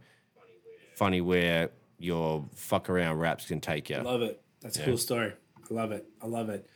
[0.96, 3.98] funny where your fuck around raps can take you.
[3.98, 4.42] Love it.
[4.60, 5.32] That's a cool story.
[5.70, 6.06] I love it.
[6.20, 6.66] I love it.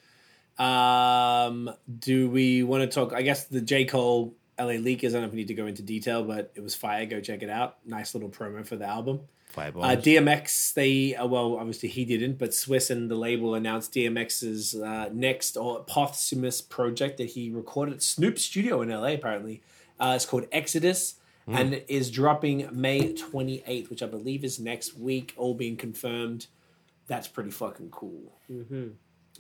[0.59, 3.13] Um, do we want to talk?
[3.13, 3.85] I guess the J.
[3.85, 6.63] Cole LA Leakers, I don't know if we need to go into detail, but it
[6.63, 7.05] was fire.
[7.05, 7.77] Go check it out.
[7.85, 9.21] Nice little promo for the album.
[9.49, 9.85] Fireball.
[9.85, 14.75] Uh, DMX, they uh, well, obviously he didn't, but Swizz and the label announced DMX's
[14.75, 19.13] uh, next or posthumous project that he recorded at Snoop Studio in LA.
[19.13, 19.63] Apparently,
[19.99, 21.15] uh, it's called Exodus
[21.49, 25.33] and is dropping May twenty eighth, which I believe is next week.
[25.37, 26.49] All being confirmed.
[27.07, 28.33] That's pretty fucking cool.
[28.51, 28.89] Mm-hmm.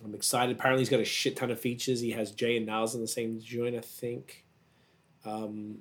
[0.04, 0.56] I'm excited.
[0.56, 2.00] Apparently, he's got a shit ton of features.
[2.00, 4.44] He has Jay and Niles in the same joint, I think.
[5.24, 5.78] Um,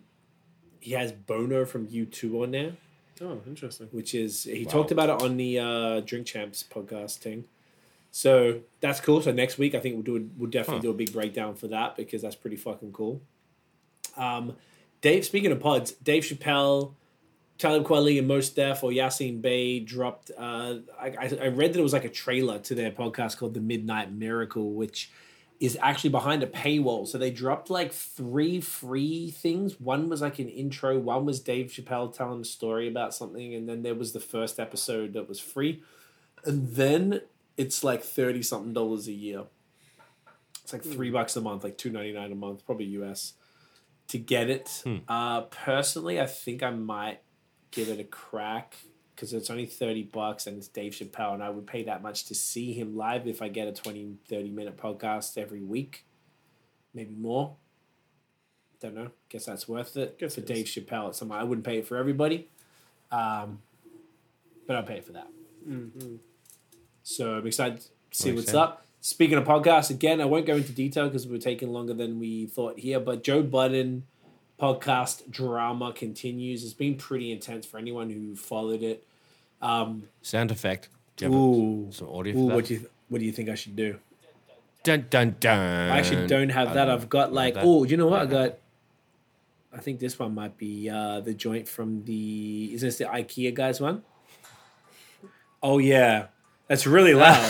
[0.79, 2.73] he has Bono from U2 on there
[3.21, 3.87] Oh, interesting.
[3.91, 4.71] which is he Wow.
[4.71, 7.45] talked about it on the uh, Drink Champs podcast thing.
[8.11, 9.21] So that's cool.
[9.21, 10.83] So next week, I think we'll do a, we'll definitely Huh.
[10.83, 13.21] do a big breakdown for that because that's pretty fucking cool.
[14.17, 14.55] Um,
[15.01, 16.93] Dave, speaking of pods, Dave Chappelle,
[17.57, 20.31] Talib Kweli, and Mos Def or Yasiin Bey dropped.
[20.37, 23.53] Uh, I, I I read that it was like a trailer to their podcast called
[23.53, 25.11] The Midnight Miracle, which
[25.59, 27.07] is actually behind a paywall.
[27.07, 29.79] So they dropped like three free things.
[29.79, 30.99] One was like an intro.
[30.99, 34.59] One was Dave Chappelle telling a story about something, and then there was the first
[34.59, 35.81] episode that was free.
[36.43, 37.21] And then
[37.57, 39.43] it's like thirty something dollars a year.
[40.63, 43.33] It's like three bucks a month, like two ninety nine a month, probably US,
[44.09, 44.83] to get it.
[45.07, 47.21] Uh, personally, I think I might
[47.71, 48.75] give it a crack
[49.15, 52.25] because it's only 30 bucks and it's Dave Chappelle, and I would pay that much
[52.25, 56.05] to see him live if I get a 20, 30 minute podcast every week,
[56.93, 57.55] maybe more.
[58.81, 59.11] Don't know.
[59.29, 61.09] Guess that's worth it Guess for it Dave Chappelle.
[61.09, 62.49] It's something I wouldn't pay it for everybody,
[63.11, 63.59] um,
[64.67, 65.27] but I'll pay for that.
[65.67, 66.15] Mm-hmm.
[67.03, 68.57] So I'm excited to see Makes what's sense.
[68.57, 68.85] up.
[68.99, 72.47] Speaking of podcasts, again, I won't go into detail because we're taking longer than we
[72.47, 72.99] thought here.
[72.99, 74.03] But Joe Budden
[74.59, 76.63] podcast drama continues.
[76.63, 79.05] It's been pretty intense for anyone who followed it.
[79.61, 80.89] Um, Sound effect.
[81.17, 83.55] Do you have ooh, some audio ooh, what do you what do you think I
[83.55, 83.99] should do?
[84.83, 85.91] Dun dun dun.
[85.91, 86.89] I actually don't have that.
[86.89, 88.21] I've got like oh, you know what?
[88.21, 88.57] I got.
[89.73, 92.69] I think this one might be uh, the joint from the.
[92.73, 94.03] Is this the IKEA guys one?
[95.63, 96.27] Oh yeah,
[96.67, 97.43] that's really loud.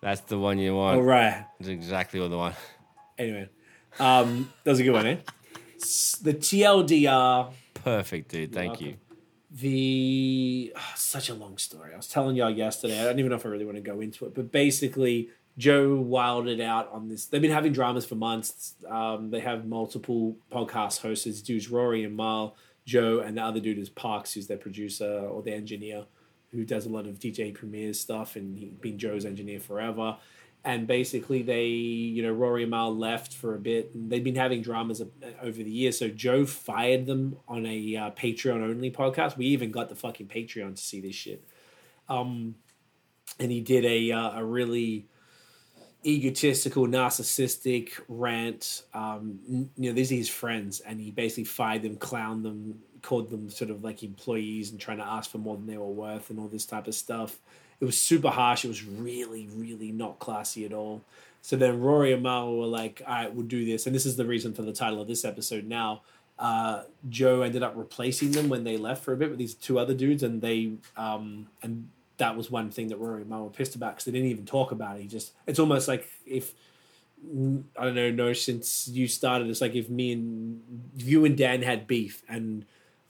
[0.00, 0.96] That's the one you want.
[0.96, 1.44] All right.
[1.58, 2.54] That's exactly what the one.
[3.18, 3.48] Anyway,
[3.98, 5.16] um, that was a good one, eh?
[6.22, 8.52] The TLDR, Perfect, dude.
[8.52, 8.96] Thank you.
[9.50, 11.92] the ah, such a long story.
[11.94, 13.00] I was telling y'all yesterday.
[13.00, 15.96] I don't even know if I really want to go into it, but basically, Joe
[15.96, 17.26] wilded out on this.
[17.26, 18.74] They've been having dramas for months.
[18.88, 21.42] Um, they have multiple podcast hosts.
[21.42, 25.42] Dudes Rory and Mal, Joe, and the other dude is Parks, who's their producer or
[25.42, 26.06] the engineer,
[26.50, 30.16] who does a lot of DJ Premier stuff, and he's been Joe's engineer forever.
[30.68, 34.34] And basically, they, you know, Rory and Mal left for a bit, and they've been
[34.34, 35.98] having dramas over the years.
[35.98, 39.38] So Joe fired them on a uh, Patreon only podcast.
[39.38, 41.42] We even got the fucking Patreon to see this shit.
[42.06, 42.56] Um,
[43.40, 45.06] and he did a uh, a really
[46.04, 48.82] egotistical, narcissistic rant.
[48.92, 53.30] Um, you know, these are his friends, and he basically fired them, clowned them, called
[53.30, 56.28] them sort of like employees, and trying to ask for more than they were worth,
[56.28, 57.40] and all this type of stuff.
[57.80, 58.64] It was super harsh.
[58.64, 61.02] It was really, really not classy at all.
[61.42, 64.16] So then Rory and Mal were like, "All right, we'll do this," and this is
[64.16, 65.64] the reason for the title of this episode.
[65.64, 66.02] Now,
[66.38, 69.78] uh, Joe ended up replacing them when they left for a bit with these two
[69.78, 73.50] other dudes, and they um, and that was one thing that Rory and Mal were
[73.50, 75.02] pissed about because they didn't even talk about it.
[75.02, 76.54] He just it's almost like if
[77.76, 80.62] I don't know, no, since you started, it's like if me and
[80.96, 82.64] you and Dan had beef and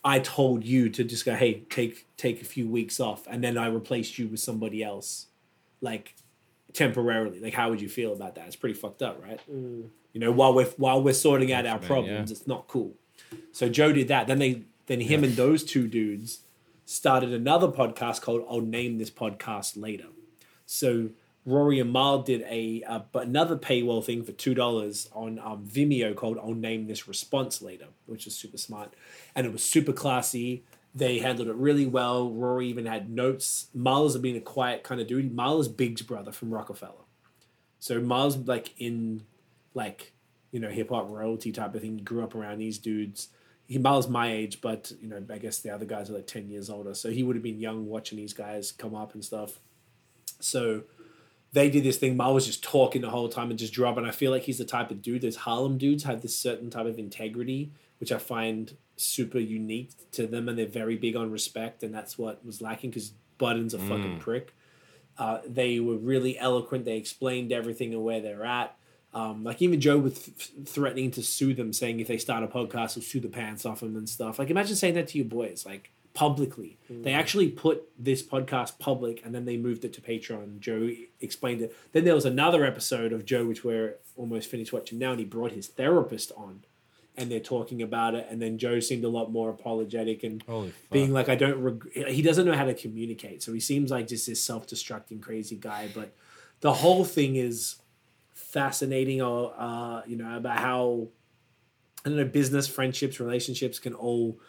[0.09, 3.59] I told you to just go, hey, take take a few weeks off, and then
[3.59, 5.26] I replaced you with somebody else,
[5.82, 6.14] like
[6.72, 7.40] temporarily.
[7.40, 8.46] Like, how would you feel about that?
[8.46, 9.38] It's pretty fucked up, right?
[9.52, 9.90] Mm.
[10.14, 12.36] You know, while we're while we're sorting out our man, problems, yeah.
[12.38, 12.94] it's not cool.
[13.52, 14.26] So Joe did that.
[14.26, 16.40] Then they then him and those two dudes
[16.86, 20.06] started another podcast called I'll name this podcast later.
[20.64, 21.11] So
[21.49, 25.66] Rory and Mal did a uh, but another paywall thing for two dollars on um,
[25.66, 28.92] Vimeo called I'll name this response later, which is super smart,
[29.34, 30.64] and it was super classy.
[30.94, 32.30] They handled it really well.
[32.30, 33.68] Rory even had notes.
[33.74, 35.34] Miles had been a quiet kind of dude.
[35.34, 37.05] Miles Biggs' brother from Roc-A-Fella,
[37.78, 39.22] so Miles like in
[39.72, 40.12] like
[40.53, 41.96] you know hip hop royalty type of thing.
[41.96, 43.28] He grew up around these dudes.
[43.66, 46.51] He Miles my age, but you know I guess the other guys are like ten
[46.51, 49.61] years older, so he would have been young watching these guys come up and stuff.
[50.40, 50.84] So
[51.59, 52.16] they did this thing.
[52.16, 54.04] Mal was just talking the whole time and just dropping.
[54.04, 55.22] I feel like he's the type of dude.
[55.22, 60.28] Those Harlem dudes have this certain type of integrity, which I find super unique to
[60.28, 63.78] them, and they're very big on respect, and that's what was lacking because Budden's a
[63.78, 64.54] fucking prick.
[65.18, 66.84] Uh, they were really eloquent.
[66.84, 68.76] They explained everything and where they're at.
[69.12, 72.46] Um, like even Joe was th- threatening to sue them, saying if they start a
[72.46, 74.38] podcast, he'll sue the pants off them and stuff.
[74.38, 76.73] Like imagine saying that to your boys, like publicly.
[77.05, 77.77] They actually put
[78.09, 80.59] this podcast public, and then they moved it to Patreon.
[80.59, 80.91] Joe
[81.21, 81.77] explained it.
[81.93, 85.25] Then there was another episode of Joe, which we're almost finished watching now, and he
[85.25, 86.64] brought his therapist on,
[87.16, 90.43] and they're talking about it, and then Joe seemed a lot more apologetic and
[90.91, 91.59] being like, I don't.
[91.66, 92.09] Reg-.
[92.09, 95.89] He doesn't know how to communicate, so he seems like just this self-destructing crazy guy.
[95.95, 96.09] But
[96.61, 97.77] the whole thing is
[98.35, 99.21] fascinating.
[99.23, 101.09] Or uh, you know about how
[102.05, 104.41] I don't know business, friendships, relationships can all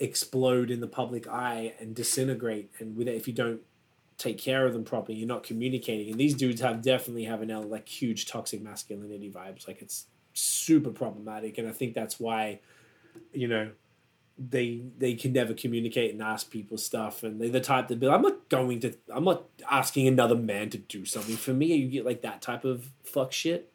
[0.00, 3.60] explode in the public eye and disintegrate, and with it, if you don't
[4.16, 6.10] take care of them properly, you're not communicating.
[6.10, 9.68] And these dudes have definitely have an like huge toxic masculinity vibes.
[9.68, 12.60] Like it's super problematic, and I think that's why,
[13.32, 13.70] you know,
[14.38, 18.06] they they can never communicate and ask people stuff, and they're the type that be
[18.06, 21.74] like, I'm not going to, I'm not asking another man to do something for me.
[21.74, 23.70] You get like that type of fuck shit,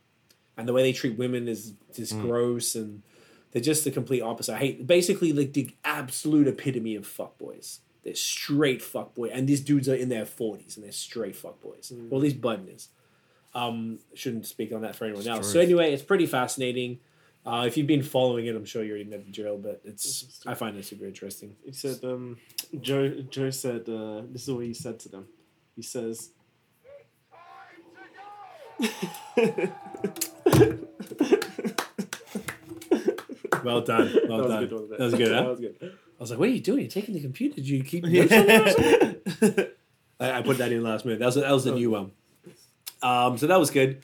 [0.57, 2.21] and the way they treat women is just mm.
[2.21, 3.03] gross, and
[3.55, 4.55] they're just the complete opposite.
[4.55, 7.79] I hate basically like the absolute epitome of fuck boys.
[8.03, 11.61] They're straight fuck boy, and these dudes are in their forties and they're straight fuck
[11.61, 11.93] boys.
[12.11, 12.89] Or at least Budden is.
[13.53, 15.49] Um, shouldn't speak on that for anyone else.
[15.49, 16.99] So anyway, it's pretty fascinating.
[17.45, 20.41] Uh, if you've been following it, I'm sure you already know the drill, but it's
[20.45, 21.55] I find it super interesting.
[21.63, 22.35] He said, um,
[22.81, 23.21] Joe.
[23.29, 25.27] Joe said, uh, "This is what he said to them."
[25.77, 26.31] He says,
[33.65, 34.63] Well done, well "That was done.
[34.67, 34.89] good, wasn't?
[34.97, 35.31] That was good.
[35.31, 36.79] That was good." I was like, "What are you doing?
[36.81, 37.55] You're taking the computer?
[37.55, 39.67] Did you keep?" notes on there or something?"
[40.19, 41.19] I, I put that in last minute.
[41.19, 42.11] That was that was the new one.
[43.01, 44.01] Um, so that was good.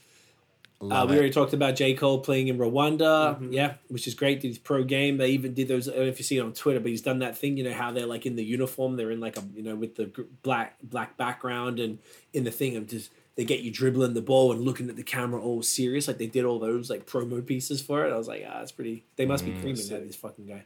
[0.82, 1.94] Uh, we already talked about J.
[1.94, 3.54] Cole playing in Rwanda, Mhm.
[3.54, 4.42] yeah, which is great.
[4.42, 5.18] Did his pro game.
[5.18, 5.88] They even did those.
[5.88, 7.56] I don't know if you see it on Twitter, but he's done that thing.
[7.56, 9.96] You know how they're like in the uniform, they're in like a you know with
[9.96, 12.00] the black black background, and
[12.34, 15.04] in the thing of just they get you dribbling the ball and looking at the
[15.04, 18.12] camera all serious, like they did all those like promo pieces for it.
[18.12, 19.06] I was like, ah, that's pretty.
[19.16, 20.64] They must be creaming that this fucking guy.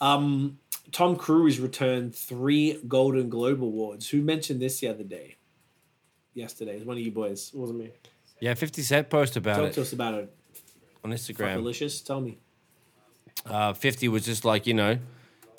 [0.00, 0.58] Um,
[0.92, 4.08] Tom Cruise returned three Golden Globe awards.
[4.10, 5.36] Who mentioned this the other day?
[6.34, 7.52] Yesterday, it's one of you boys.
[7.54, 7.90] It wasn't me.
[8.40, 10.34] Yeah, 50 Cent post about Talk it to us about it.
[11.04, 11.54] on Instagram.
[11.54, 12.00] Delicious.
[12.00, 12.38] Tell me.
[13.46, 14.98] Uh, 50 was just like, you know,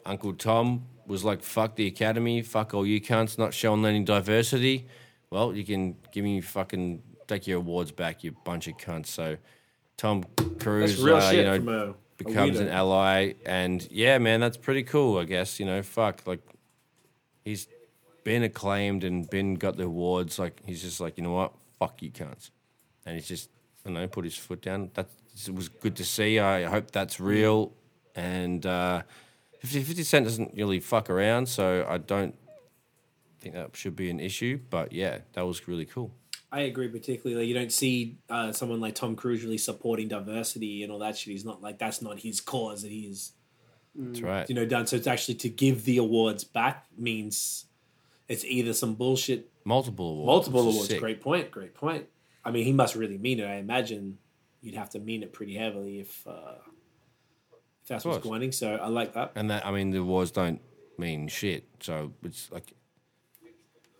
[0.05, 4.87] Uncle Tom was like, fuck the academy, fuck all you cunts, not showing any diversity.
[5.35, 9.07] Well, you can give me fucking, take your awards back, you bunch of cunts.
[9.07, 9.35] So
[9.97, 10.23] Tom
[10.61, 12.61] Cruise, uh, you know, a, a becomes weirdo.
[12.61, 13.33] an ally.
[13.45, 15.59] And yeah, man, that's pretty cool, I guess.
[15.59, 16.39] You know, fuck, like,
[17.43, 17.67] he's
[18.23, 20.39] been acclaimed and been got the awards.
[20.39, 21.51] Like, he's just like, you know what?
[21.79, 22.51] Fuck you cunts.
[23.05, 23.49] And he's just,
[23.85, 24.89] I don't know, put his foot down.
[24.93, 25.09] That
[25.45, 26.39] it was good to see.
[26.39, 27.73] I hope that's real.
[28.15, 29.01] And uh,
[29.59, 32.35] 50, 50 Cent doesn't really fuck around, so I don't
[33.51, 34.59] think that should be an issue.
[34.69, 36.11] But yeah, that was really cool.
[36.51, 40.83] I agree, particularly like, you don't see uh, someone like Tom Cruise really supporting diversity
[40.83, 41.31] and all that shit.
[41.31, 43.33] He's not like that's not his cause that he's
[43.95, 44.47] That's right.
[44.49, 44.87] you know done.
[44.87, 47.65] So it's actually to give the awards back means
[48.27, 50.25] it's either some bullshit, Multiple awards.
[50.27, 50.87] multiple awards.
[50.87, 50.99] sick.
[50.99, 51.51] Great point.
[51.51, 52.05] Great point.
[52.43, 53.45] I mean, he must really mean it.
[53.45, 54.17] I imagine
[54.61, 56.55] you'd have to mean it pretty heavily if uh,
[57.81, 58.39] if that's what's course.
[58.39, 58.51] going.
[58.51, 59.33] So I like that.
[59.35, 60.61] And that, I mean, the awards don't
[60.97, 61.65] mean shit.
[61.81, 62.73] So it's like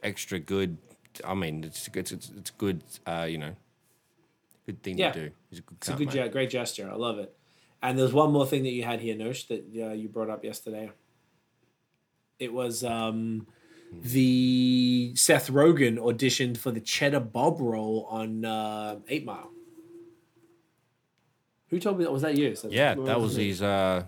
[0.06, 0.78] extra good.
[1.24, 2.84] I mean, it's it's it's, it's good.
[3.06, 3.56] Uh, you know,
[4.66, 5.12] good thing Yeah.
[5.12, 5.32] to do.
[5.49, 6.89] He's a good It's a good, ge- great gesture.
[6.91, 7.36] I love it.
[7.82, 10.43] And there's one more thing that you had here, Nosh, that uh, you brought up
[10.43, 10.91] yesterday.
[12.39, 13.47] It was um,
[13.91, 19.51] the Seth Rogen auditioned for the Cheddar Bob role on uh, Eight Mile.
[21.70, 22.12] Who told me that?
[22.12, 22.56] Was that you?
[22.56, 22.72] Seth?
[22.72, 23.62] Yeah, that was was his.
[23.62, 24.03] Uh,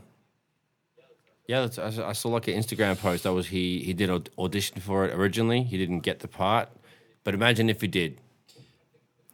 [1.48, 3.24] yeah, that's, I, saw- like an Instagram post.
[3.24, 3.80] That was he.
[3.82, 5.64] He did aud- audition for it originally.
[5.64, 6.70] He didn't get the part,
[7.24, 8.20] but imagine if he did.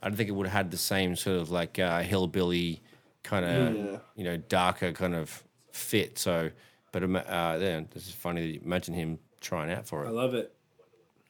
[0.02, 2.82] I don't think it would have had the same sort of like uh, hillbilly
[3.24, 3.98] kind of Yeah.
[4.16, 6.20] you know darker kind of fit.
[6.20, 6.52] So,
[6.92, 8.60] but ima- uh, yeah, this is funny.
[8.64, 10.08] Imagine him trying out for it.
[10.08, 10.54] I love it.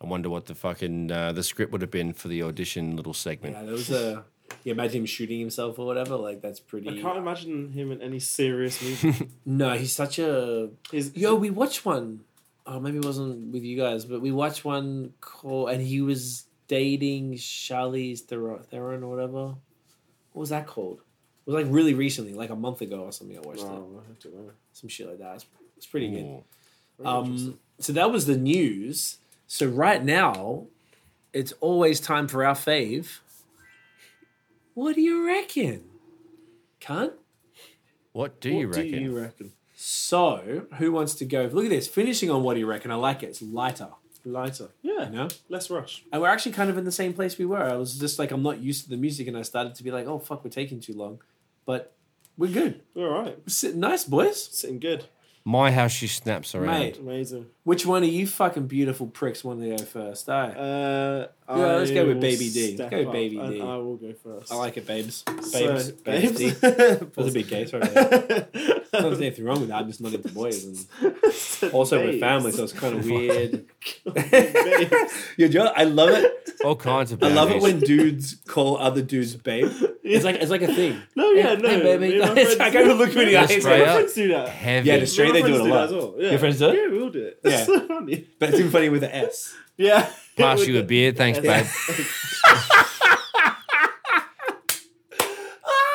[0.01, 3.13] I wonder what the fucking uh, the script would have been for the audition little
[3.13, 3.55] segment.
[3.55, 4.25] Yeah, there was a.
[4.63, 6.15] You imagine him shooting himself or whatever.
[6.15, 6.89] Like that's pretty.
[6.89, 9.29] I can't imagine him in any serious movie.
[9.45, 10.69] No, he's such a.
[10.91, 12.21] He's, Yo, we watched one.
[12.65, 16.45] Oh, maybe it wasn't with you guys, but we watched one called, and he was
[16.67, 19.55] dating Charlize Theron, Theron or whatever.
[20.31, 20.99] What was that called?
[21.45, 23.37] It was like really recently, like a month ago or something.
[23.37, 25.35] I watched it, oh, I some shit like that.
[25.35, 25.45] It's,
[25.75, 26.21] it's pretty good.
[26.21, 26.43] Ooh.
[26.99, 27.49] Very interesting.
[27.49, 29.17] Um, so that was the news.
[29.47, 30.67] So right now,
[31.33, 33.19] it's always time for our fave.
[34.73, 35.83] What do you reckon,
[36.81, 37.13] cunt?
[38.11, 38.91] What do you What reckon?
[38.91, 39.51] do you reckon?
[39.75, 41.49] So, who wants to go?
[41.51, 41.87] Look at this.
[41.87, 42.91] Finishing on what do you reckon?
[42.91, 43.27] I like it.
[43.27, 43.89] It's lighter,
[44.25, 44.69] Lighter.
[44.81, 45.09] Yeah.
[45.09, 45.27] you know?
[45.49, 46.03] Less rush.
[46.11, 47.61] And we're actually kind of in the same place we were.
[47.63, 49.91] I was just like, I'm not used to the music, and I started to be
[49.91, 51.21] like, oh, fuck, we're taking too long.
[51.65, 51.93] But
[52.37, 52.81] we're good.
[52.95, 53.37] All right.
[53.37, 54.41] We're sitting nice, boys.
[54.57, 55.05] Sitting good.
[55.45, 56.79] My how she snaps around.
[56.79, 56.99] Mate.
[56.99, 57.47] Amazing.
[57.63, 60.29] Which one of you fucking beautiful pricks want to go first?
[60.29, 62.77] I, Uh, Yeah, let's go with will Baby D.
[62.77, 63.61] Let's go with up Baby D.
[63.61, 64.51] I will go first.
[64.51, 65.23] I like it, babes.
[65.41, 65.91] So, Babes.
[65.91, 66.39] babes.
[66.39, 66.61] babes.
[66.61, 67.65] There's a big gay
[69.01, 69.09] sorry.
[69.15, 69.77] There's nothing wrong with that.
[69.81, 70.63] I'm just not into boys.
[70.63, 73.65] And also, we're family, so it's kind of oh weird.
[74.13, 75.13] Babes.
[75.37, 76.31] Yeah, Joe, I love it.
[76.63, 77.21] All kinds of.
[77.23, 79.71] I love it when dudes call other dudes babe.
[80.03, 81.01] It's like it's like a thing.
[81.15, 81.69] No, yeah, Hey, no.
[81.69, 82.07] hey, baby.
[82.07, 83.15] me and my friends like I do would look it.
[83.15, 83.49] you in the Yeah, eyes.
[83.49, 83.95] my Straight up.
[83.95, 84.49] friends do that.
[84.49, 84.87] Heavy.
[84.89, 85.77] Yeah, the straight My they do friends it a lot.
[85.79, 86.15] that as well.
[86.17, 86.29] Yeah.
[86.31, 86.75] Your friends do it?
[86.75, 87.39] Yeah, we all do it.
[87.43, 87.51] Yeah.
[87.57, 88.27] It's so funny.
[88.39, 89.55] But it's even funny with the S.
[89.77, 90.09] Yeah.
[90.37, 91.65] Pass With you a the- beer, thanks, babe.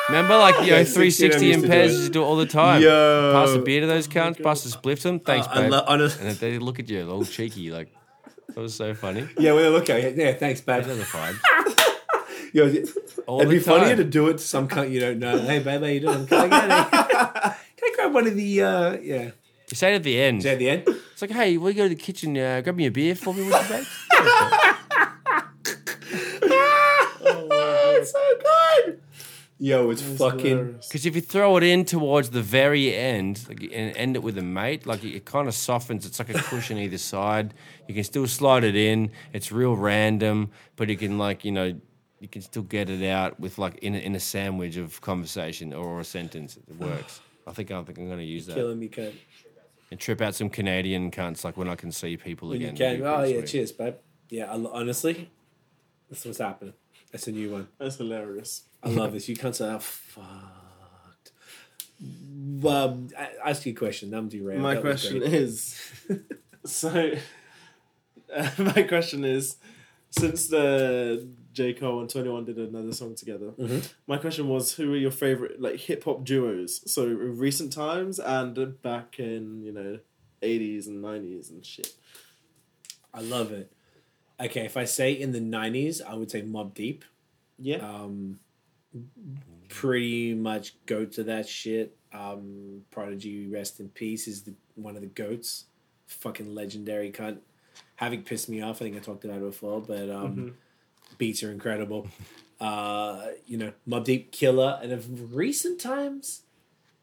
[0.09, 1.85] Remember, like you know, Yeah, 16 16 in used to do it.
[1.91, 2.81] used do it all the time.
[2.81, 3.31] Yo.
[3.33, 4.41] Pass a beer to those cunts.
[4.41, 5.19] Pass a spliff to them.
[5.19, 5.71] Thanks, Uh, I babe.
[5.71, 7.89] lo- honest- and they look at you, all cheeky, like
[8.47, 9.27] that was so funny.
[9.37, 10.15] Yeah, well, look at it.
[10.17, 10.83] Yeah, thanks, babe.
[10.83, 11.35] Those are fine.
[12.53, 12.63] Yo,
[13.27, 13.97] All it'd be the funnier time.
[13.97, 15.37] to do it to some cunt you don't know.
[15.37, 16.25] Hey, babe, how you doing?
[16.25, 19.29] Can I, get a- can I grab one of the, uh, yeah.
[19.69, 20.39] You say it at the end.
[20.39, 20.83] Is that the end?
[20.87, 22.35] It's like, hey, will you go to the kitchen?
[22.35, 23.85] Uh, grab me a beer for me, would you, babe?
[27.21, 28.58] Oh, it's so good.
[29.61, 30.71] Yo, it's fucking.
[30.87, 34.37] Because if you throw it in towards the very end like, and end it with
[34.37, 36.05] a mate, like it, kind of softens.
[36.05, 37.53] It's like a cushion either side.
[37.87, 39.11] You can still slide it in.
[39.33, 41.77] It's real random, but you can like you know
[42.21, 45.73] you can still get it out with like in a, in a sandwich of conversation
[45.73, 46.55] or a sentence.
[46.55, 47.19] It works.
[47.45, 49.13] I think I think I'm going to use that Killing me, cunt.
[49.91, 52.99] and trip out some Canadian cunts like when I can see people When you again.
[52.99, 53.05] can.
[53.07, 53.47] Oh, yeah, sweet.
[53.47, 53.95] cheers, babe.
[54.29, 55.29] Yeah, I, honestly,
[56.09, 56.75] that's what's happening.
[57.11, 57.67] That's a new one.
[57.77, 58.63] That's hilarious.
[58.83, 59.27] I love this.
[59.27, 61.31] You can't say, oh, fucked.
[62.65, 64.13] Um, I, ask you a question.
[64.13, 64.61] I'm derailed.
[64.61, 65.75] My That question is
[66.65, 67.11] so
[68.33, 69.57] uh, my question is
[70.11, 71.73] since the J.
[71.73, 73.79] Cole and 21 did another song together, Mm-hmm.
[74.07, 76.89] my question was who are your favorite like hip hop duos?
[76.91, 79.99] So in recent times and back in, you know,
[80.41, 81.93] 80s and 90s and shit.
[83.13, 83.73] I love it.
[84.41, 87.03] Okay, if I say in the 90s, I would say Mobb Deep.
[87.57, 87.77] Yeah.
[87.77, 88.39] Um,
[89.67, 91.95] pretty much go to that shit.
[92.13, 95.65] Um, Prodigy, rest in peace, is the, one of the goats.
[96.07, 97.39] Fucking legendary cunt.
[97.97, 98.77] Having pissed me off.
[98.77, 100.55] I think I talked about it before, but um,
[101.17, 102.07] beats are incredible.
[102.59, 106.41] Uh, you know, Mobb Deep, Killer, and of recent times,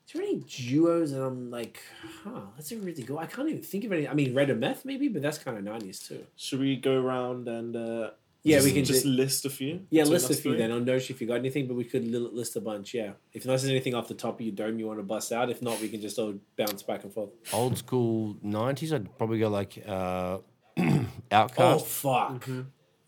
[0.06, 1.80] is there any duos that I'm like,
[2.22, 3.18] huh, that's a really good.
[3.18, 4.06] I can't even think of any.
[4.08, 6.24] I mean, Red and Meth maybe, but that's kind of nineties too.
[6.36, 8.10] Should we go around and uh
[8.44, 9.80] Yeah, just, we can just do- list a few?
[9.90, 10.58] Yeah, list a few three?
[10.58, 10.70] then.
[10.70, 12.94] I'll know if you got anything, but we could li- list a bunch.
[12.94, 15.50] Yeah, if there's anything off the top of your dome you want to bust out,
[15.50, 17.30] if not, we can just all bounce back and forth.
[17.52, 18.92] Old school '90s.
[18.92, 20.38] I'd probably go like uh,
[20.78, 22.48] Oh OutKast, fuck!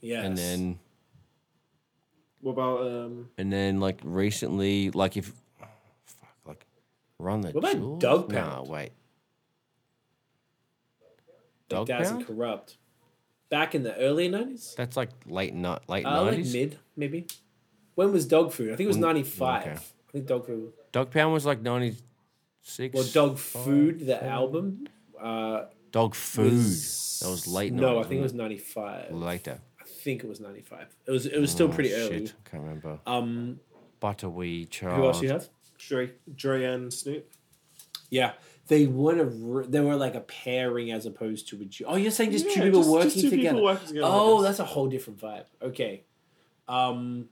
[0.00, 0.78] Yeah, and then
[2.40, 5.47] What about um And then like recently, like if fuck, like
[7.18, 8.00] run the What about jewels?
[8.02, 8.68] Dogg Pound?
[8.68, 8.90] wait.
[11.00, 12.26] like Dog and Pound?
[12.26, 12.76] Kurupt.
[13.50, 16.52] Back in the early nineties, That's like late not late uh, like nineties.
[16.52, 17.26] mid maybe.
[17.94, 18.68] When was Dogg Food?
[18.72, 19.62] I think it was ninety five.
[19.62, 19.72] okay.
[19.72, 20.72] I think Dogg Food.
[20.92, 21.96] Dogg Pound was like ninety
[22.62, 22.94] six.
[22.94, 24.86] Well, Dogg Food, the album.
[25.18, 26.52] Uh, Dogg Food.
[26.52, 27.72] was- that was late.
[27.72, 29.10] No, I think it was ninety five.
[29.12, 29.58] later.
[29.80, 30.94] I think it was ninety five.
[31.06, 31.24] It was.
[31.26, 32.26] It was still Oh, pretty shit, early.
[32.50, 32.98] Can't remember.
[33.06, 33.58] Um,
[34.00, 34.96] Butterwee child.
[34.98, 35.48] who else you have?
[35.78, 37.30] Dre Dre and Snoop?
[38.10, 38.32] Yeah,
[38.68, 39.34] they would have.
[39.40, 41.64] re- They were like a pairing as opposed to a.
[41.64, 43.48] du- Oh, you're saying just two people just- working just two together.
[43.56, 44.44] people working together, oh, guess.
[44.48, 45.44] that's a whole different vibe.
[45.62, 46.02] Okay.
[46.68, 47.28] Um.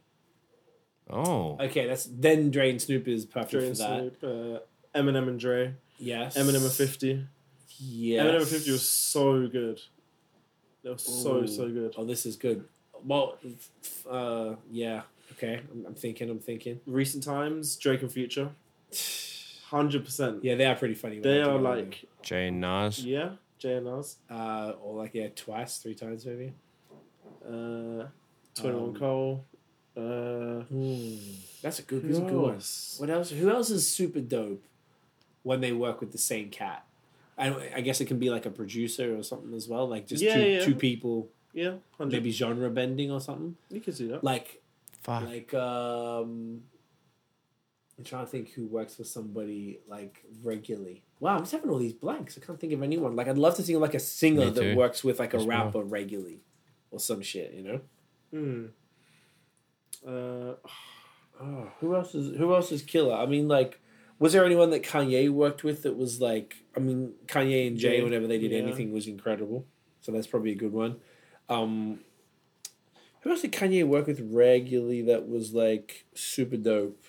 [1.08, 4.18] Oh, Okay, that's then Dre and Snoop is perfect Dre for and that.
[4.20, 4.62] Snoop,
[4.94, 6.36] uh, Eminem and Dre, Yes.
[6.36, 7.24] Eminem and Fifty.
[7.78, 8.26] Yes.
[8.26, 9.80] Eminem and Fifty was so good.
[10.82, 11.46] They were so Ooh.
[11.46, 11.94] so good.
[11.96, 12.64] Oh, this is good.
[13.04, 13.38] Well,
[14.10, 15.02] uh, yeah.
[15.36, 16.30] Okay, I'm, I'm thinking.
[16.30, 16.80] I'm thinking.
[16.86, 18.50] Recent times, Drake and Future,
[19.66, 20.42] hundred percent.
[20.44, 21.16] Yeah, they are pretty funny.
[21.18, 23.04] They they're like Jay and Nas.
[23.04, 26.52] yeah, Jay and Nas, uh, or like yeah, twice, three times maybe.
[27.44, 28.06] uh,
[28.54, 29.44] Twenty One Um, Cole.
[29.96, 30.62] Uh,
[31.62, 32.02] That's a good.
[32.02, 32.54] who That's a good one.
[32.54, 32.96] else?
[32.98, 33.30] What else?
[33.30, 34.62] Who else is super dope
[35.42, 36.84] when they work with the same cat?
[37.38, 40.22] I, I guess it can be like a producer or something as well, like just
[40.22, 40.64] Yeah, two, yeah.
[40.64, 42.12] two people, Yeah, 100.
[42.12, 43.56] maybe genre bending or something.
[43.70, 44.24] you could do that.
[44.24, 44.62] Like
[45.06, 45.24] Fuck.
[45.24, 46.62] like um,
[47.96, 51.04] I'm trying to think who works with somebody like regularly.
[51.20, 52.36] Wow, I'm just having all these blanks.
[52.36, 53.14] I can't think of anyone.
[53.14, 55.66] Like I'd love to see like a singer that works with like a As well.
[55.66, 56.40] rapper regularly,
[56.90, 57.54] or some shit.
[57.54, 57.80] You know.
[58.32, 58.66] Hmm.
[60.06, 60.54] Uh,
[61.38, 63.14] Oh, who else is who else is killer?
[63.14, 63.78] I mean, like,
[64.18, 66.56] was there anyone that Kanye worked with that was like?
[66.74, 68.60] I mean, Kanye and Jay, whenever they did yeah.
[68.60, 69.66] anything, was incredible.
[70.00, 70.96] So that's probably a good one.
[71.50, 72.00] Um,
[73.20, 77.04] who else did Kanye work with regularly that was like super dope?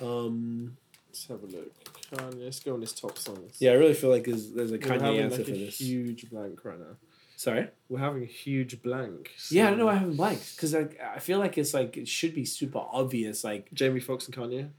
[0.00, 0.76] Um,
[1.08, 1.72] Let's have a look.
[2.10, 3.56] Kanye, let's go on his top songs.
[3.58, 5.58] Yeah, I really feel like there's there's a We're Kanye having answer like for a
[5.58, 5.78] this.
[5.80, 6.96] huge blank right now.
[7.36, 7.68] Sorry.
[7.88, 9.30] We're having a huge blank.
[9.50, 11.96] Yeah, I don't know why I haven't blanked because I, I feel like it's like
[11.96, 13.44] it should be super obvious.
[13.44, 14.70] Like Jamie Foxx and Kanye.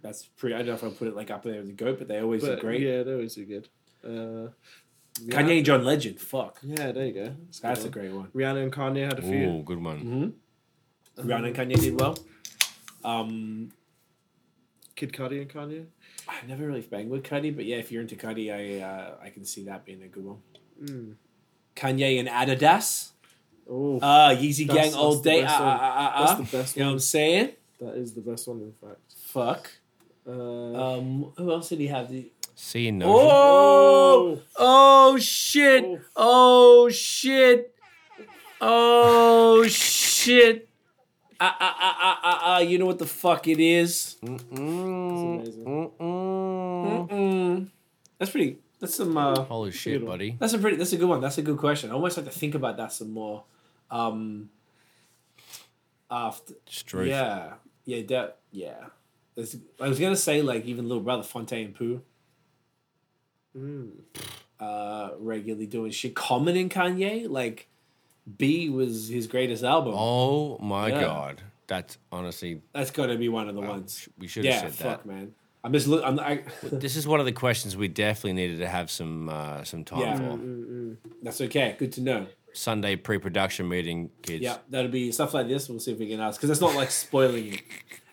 [0.00, 0.54] that's pretty.
[0.54, 2.20] I don't know if I put it like up there with the goat, but they
[2.20, 2.80] always But are great.
[2.82, 3.68] Yeah, they always do good.
[4.04, 4.50] Uh,
[5.26, 6.20] Kanye and John Legend.
[6.20, 7.34] Fuck, Yeah, there you go.
[7.46, 8.20] That's, that's a great one.
[8.20, 8.30] one.
[8.34, 9.48] Rihanna and Kanye had a few.
[9.50, 9.98] Ooh, good one.
[11.18, 11.28] Mm-hmm.
[11.28, 12.16] Rihanna and Kanye did well.
[13.04, 13.72] Um,
[14.96, 15.86] Kid Cudi and Kanye.
[16.28, 19.30] I never really banged with Cudi, but yeah, if you're into Cudi, I uh, I
[19.30, 20.38] can see that being a good one.
[20.82, 21.14] Mm.
[21.76, 23.10] Kanye and Adidas.
[23.70, 25.42] Oh, Uh, Yeezy That's- Gang all that's the day.
[25.44, 26.36] Uh, uh, uh, uh, that's uh.
[26.36, 26.94] the best You know what one.
[26.94, 27.48] I'm saying?
[27.80, 29.00] That is the best one, in fact.
[29.26, 29.70] Fuck.
[30.26, 32.10] Uh, Um, who else did he have?
[32.10, 32.30] The...
[32.60, 33.06] See you, no.
[33.08, 34.42] Oh!
[34.58, 35.84] Oh shit!
[35.84, 36.00] Oh.
[36.16, 37.72] Oh shit!
[38.60, 40.68] Oh shit!
[41.40, 42.58] Ah ah ah ah ah ah!
[42.58, 44.16] You know what the fuck it is?
[44.24, 45.38] Mm-mm.
[45.38, 45.64] amazing.
[45.64, 47.08] Mm-mm.
[47.08, 47.68] Mm.
[48.18, 48.58] That's pretty.
[48.80, 49.16] That's some.
[49.16, 50.10] Uh, Holy shit, one.
[50.10, 50.36] buddy.
[50.40, 50.76] that's a pretty.
[50.76, 51.20] That's a good one.
[51.20, 51.90] That's a good question.
[51.90, 53.44] I almost have to think about that some more.
[53.88, 54.50] Um.
[56.10, 57.06] After Struth.
[57.06, 57.52] yeah,
[57.84, 58.86] yeah, that yeah.
[59.36, 62.02] That's- I was gonna say like even little brother Phonte Pooh.
[63.58, 63.90] Mm.
[64.60, 66.14] uh regularly doing shit.
[66.14, 67.68] Common in Kanye, like
[68.36, 69.94] Be was his greatest album.
[69.96, 71.00] Oh my Yeah.
[71.00, 71.42] god.
[71.66, 74.08] That's honestly, That's got to be one of the wow, ones.
[74.18, 75.06] we should have Yeah, said fuck, that.
[75.06, 75.34] man.
[75.64, 76.02] I'm just look.
[76.04, 76.18] I'm.
[76.18, 79.84] I, This is one of the questions we definitely needed to have some uh, some
[79.84, 80.16] time Yeah.
[80.16, 80.22] for.
[80.38, 80.96] Mm-mm.
[81.22, 81.74] that's okay.
[81.78, 82.26] Good to know.
[82.52, 84.42] Sunday pre-production meeting, kids.
[84.42, 85.68] Yeah, that'll be stuff like this.
[85.68, 87.62] We'll see if we can ask because it's not like spoiling it.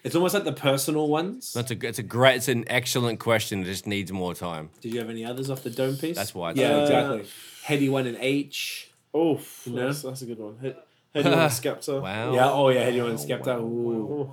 [0.03, 1.51] It's almost like the personal ones.
[1.51, 3.63] That's a it's a great it's an excellent question.
[3.63, 4.69] It just needs more time.
[4.81, 6.15] Did you have any others off the dome piece?
[6.15, 7.25] That's why it's Yeah, exactly.
[7.65, 8.91] Headie One and H.
[9.15, 9.87] Oh, know?
[9.87, 10.57] that's, that's a good one.
[10.59, 10.77] Head,
[11.15, 12.01] Headie and Skepta.
[12.01, 12.35] Wow.
[12.35, 12.51] Yeah.
[12.51, 12.85] Oh yeah.
[12.85, 13.59] Headie One and Skepta.
[13.59, 14.31] Ooh.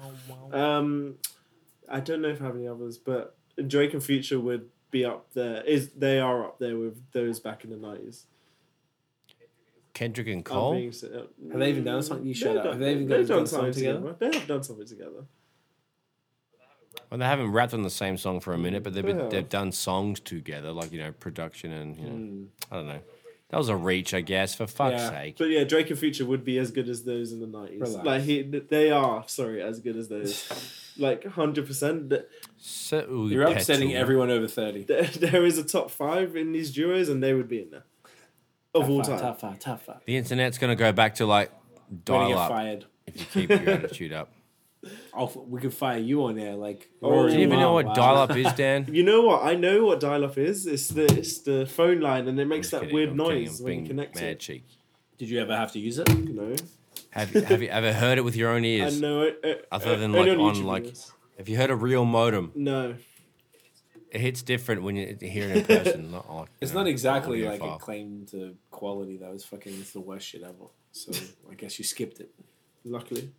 [0.52, 1.14] Um,
[1.88, 3.34] I don't know if I have any others, but
[3.66, 5.62] Drake and Future would be up there.
[5.62, 8.26] Is they are up there with those back in the nineties.
[10.02, 10.74] Kendrick and Cole.
[10.74, 12.26] Have they even done something?
[12.26, 12.66] You shut up.
[12.66, 13.98] Have they even got- done done a song something together?
[14.00, 14.16] together?
[14.30, 15.24] They have done something together.
[17.10, 19.28] Well, they haven't rapped on the same song for a minute, but they've been, Yeah.
[19.28, 22.46] they've done songs together, like you know, production and you know, Mm.
[22.70, 23.00] I don't know.
[23.50, 24.54] That was a reach, I guess.
[24.54, 25.10] For fuck's Yeah.
[25.10, 25.36] sake.
[25.38, 27.94] But yeah, Drake and Future would be as good as those in the nineties.
[27.96, 29.24] Like he, they are.
[29.28, 30.94] Sorry, as good as those.
[30.98, 32.12] like hundred percent.
[32.56, 34.02] So You're upsetting petrol.
[34.02, 34.84] everyone over thirty.
[34.84, 37.84] There, there is a top five in these duos, and they would be in there
[38.74, 39.18] of all time.
[39.18, 39.58] Tough five.
[39.58, 40.00] Tough five.
[40.06, 41.50] The internet's gonna go back to like
[42.04, 42.84] Gonna dial get up fired.
[43.06, 44.32] if you keep your attitude up.
[45.14, 46.90] Oh, we could fire you on there, like.
[47.00, 47.92] Oh, Do you even know what wow.
[47.94, 48.88] dial up is, Dan?
[48.90, 49.44] You know what?
[49.44, 50.66] I know what dial-up is.
[50.66, 53.60] It's the it's the phone line, and it makes that kidding, weird I'm kidding, noise
[53.60, 54.40] I'm when you being connect mad it.
[54.40, 54.64] cheek.
[55.18, 56.08] Did you ever have to use it?
[56.12, 56.56] No,
[57.10, 59.00] Have you, have you ever heard it with your own I ears?
[59.00, 59.38] know it.
[59.44, 61.12] uh, Other uh, than, only like, on, YouTube like- videos.
[61.38, 62.50] Have you heard a real modem?
[62.56, 62.96] No,
[64.12, 66.10] It hits different when you hear it in person.
[66.12, 67.74] not like, you It's know, not exactly audio like file.
[67.76, 70.66] a claim to quality That was fucking it's the worst shit ever.
[70.92, 71.12] So
[71.50, 72.30] I guess you skipped it.
[72.84, 73.30] luckily.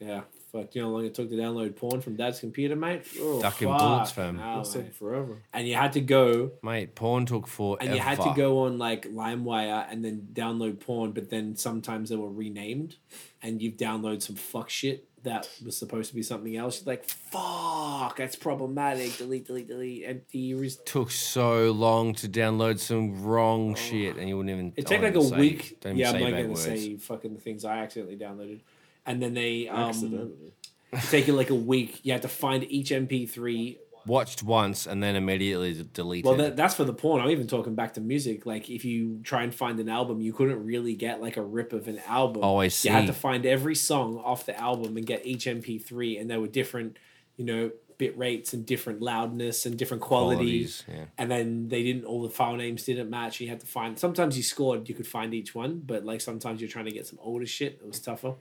[0.00, 0.22] Yeah.
[0.52, 0.74] Fuck.
[0.74, 3.02] You know how long it took to download porn from dad's computer, mate?
[3.20, 3.78] Oh, Ducking fuck.
[3.78, 4.38] bullets, fam.
[4.38, 5.42] hell, That's forever.
[5.52, 7.82] And you had to go Mate, porn took forever.
[7.82, 12.10] and you had to go on like LimeWire and then download porn, but then sometimes
[12.10, 12.96] they were renamed,
[13.42, 16.82] and you've downloaded some fuck shit that was supposed to be something else.
[16.84, 19.16] You're like, fuck, that's problematic.
[19.18, 20.04] Delete, delete, delete.
[20.04, 24.72] And you res- took so long to download some wrong shit, and you wouldn't even.
[24.76, 25.80] It took like a say- week.
[25.80, 28.60] Don't even Yeah, I'm say not gonna say fucking the things I accidentally downloaded.
[29.06, 30.52] And then they um, Accidentally.
[30.92, 32.00] it take you like a week.
[32.02, 33.76] You had to find each MP3
[34.08, 36.24] Watched once and then immediately deleted.
[36.24, 37.20] Well, that, that's for the porn.
[37.20, 38.46] I'm even talking back to music.
[38.46, 41.74] Like, if you try and find an album, you couldn't really get like a rip
[41.74, 42.42] of an album.
[42.42, 42.88] Oh, I see.
[42.88, 46.40] You had to find every song off the album and get each MP3, and there
[46.40, 46.98] were different,
[47.36, 50.82] you know, bit rates and different loudness and different qualities.
[50.86, 51.12] Qualities, yeah.
[51.18, 52.04] And then they didn't.
[52.04, 53.40] All the file names didn't match.
[53.40, 53.98] You had to find.
[53.98, 57.06] Sometimes you scored, you could find each one, but like sometimes you're trying to get
[57.06, 57.80] some older shit.
[57.82, 58.34] It was tougher.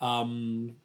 [0.00, 0.76] Um.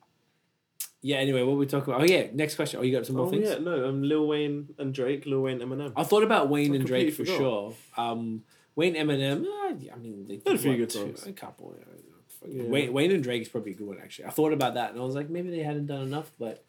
[1.01, 1.17] Yeah.
[1.17, 2.01] Anyway, what were we talking about?
[2.01, 2.27] Oh yeah.
[2.33, 2.79] Next question.
[2.79, 3.49] Oh, you got some more Oh things?
[3.49, 3.87] yeah, no.
[3.89, 5.93] Um, Lil Wayne and Drake, Lil Wayne, Eminem.
[5.95, 7.73] I thought about Wayne I and Drake for completely sure.
[7.97, 8.43] Um,
[8.75, 11.25] Wayne Eminem, uh, I mean, they Had a few good songs.
[11.27, 11.75] A couple.
[12.45, 12.69] yeah, Yeah.
[12.69, 14.25] Wayne, Wayne and Drake is probably a good one actually.
[14.25, 16.63] I thought about that and I was like, maybe they hadn't done enough, but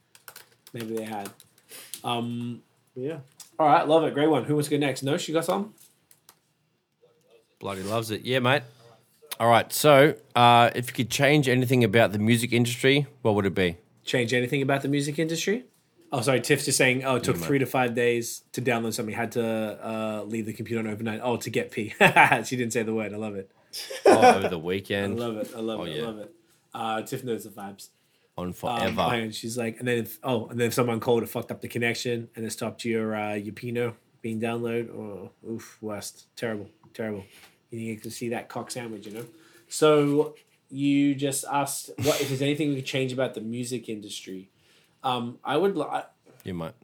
[0.73, 1.31] maybe they had.
[2.03, 2.63] Um,
[2.97, 3.19] yeah.
[3.59, 4.45] all right, love it, great one.
[4.45, 5.03] Who wants to go next?
[5.03, 5.75] No, she got some.
[7.61, 8.23] Bloody loves it.
[8.23, 8.63] Yeah, mate.
[9.39, 9.73] All right.
[9.73, 13.77] So, uh, if you could change anything about the music industry, what would it be?
[14.05, 15.65] Change anything about the music industry?
[16.11, 16.41] Oh, sorry.
[16.41, 17.05] Tiff's just saying.
[17.05, 19.15] Oh, it took Yeah, three to five days to download something.
[19.15, 19.43] Had to
[19.83, 21.21] uh, leave the computer on overnight.
[21.23, 21.91] Oh, to get P.
[22.45, 23.15] she didn't say the word.
[23.15, 23.51] I love it.
[24.05, 25.19] Oh, over the weekend.
[25.21, 25.51] I love it.
[25.57, 25.97] I love Oh, it.
[25.97, 26.03] yeah.
[26.03, 26.35] I love it.
[26.75, 27.89] Uh, Tiff knows the vibes.
[28.37, 29.01] on Um, forever.
[29.15, 31.61] and she's like, and then if, oh, and then if someone called, it fucked up
[31.61, 34.91] the connection, and it stopped your uh, your Pinot being downloaded.
[34.91, 37.25] Oh, oof, worst, terrible, terrible.
[37.71, 39.25] You to see that cock sandwich, you know.
[39.69, 40.35] So
[40.73, 44.49] you just asked what if there's anything we could change about the music industry.
[45.05, 45.77] Um, I would.
[45.77, 45.87] li-
[46.45, 46.75] you might.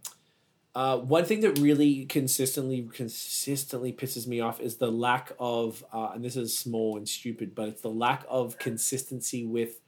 [0.74, 6.10] Uh, one thing that really consistently consistently pisses me off is the lack of, uh,
[6.14, 9.80] and this is small and stupid, but it's the lack of consistency with.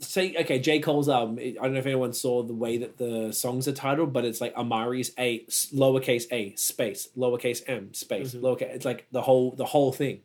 [0.00, 1.38] Say okay, J Cole's album.
[1.40, 4.40] I don't know if anyone saw the way that the songs are titled, but it's
[4.40, 8.74] like Amari's a lowercase a space lowercase m space lowercase.
[8.74, 10.20] It's like the whole the whole thing.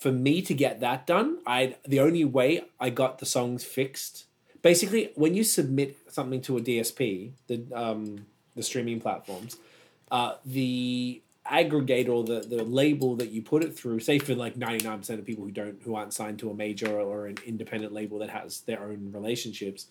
[0.00, 4.24] For me to get that done, I the only way I got the songs fixed
[4.62, 9.56] basically when you submit something to a DSP, the um, the streaming platforms,
[10.10, 14.56] uh, the aggregator or the, the label that you put it through, say for like
[14.56, 17.38] ninety nine percent of people who don't who aren't signed to a major or an
[17.46, 19.86] independent label that has their own relationships,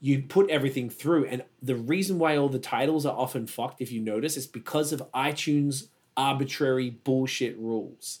[0.00, 3.90] you put everything through, and the reason why all the titles are often fucked, if
[3.90, 8.20] you notice, is because of iTunes arbitrary bullshit rules.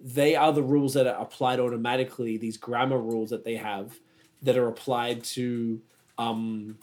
[0.00, 2.36] They are the rules that are applied automatically.
[2.36, 3.98] These grammar rules that they have
[4.42, 5.80] that are applied to
[6.18, 6.78] um,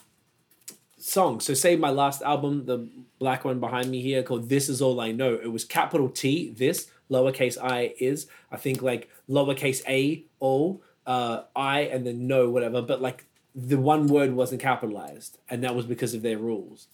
[0.98, 1.44] songs.
[1.44, 5.00] So, say my last album, the black one behind me here, called "This Is All
[5.00, 8.26] I Know." It was capital T, this lowercase i is.
[8.50, 12.82] I think like lowercase a o, uh, I, and then no, whatever.
[12.82, 16.88] But like the one word wasn't capitalized, and that was because of their rules.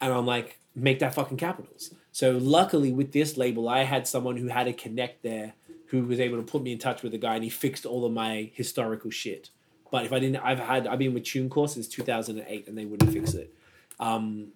[0.00, 1.94] And I'm like, make that fucking capitals.
[2.12, 5.54] So luckily with this label, I had someone who had a connect there
[6.00, 8.04] who was able to put me in touch with the guy, and he fixed all
[8.04, 9.50] of my historical shit.
[9.90, 13.12] But if I didn't, I've had I've been with TuneCore since 2008, and they wouldn't
[13.12, 13.54] fix it.
[14.00, 14.48] Um,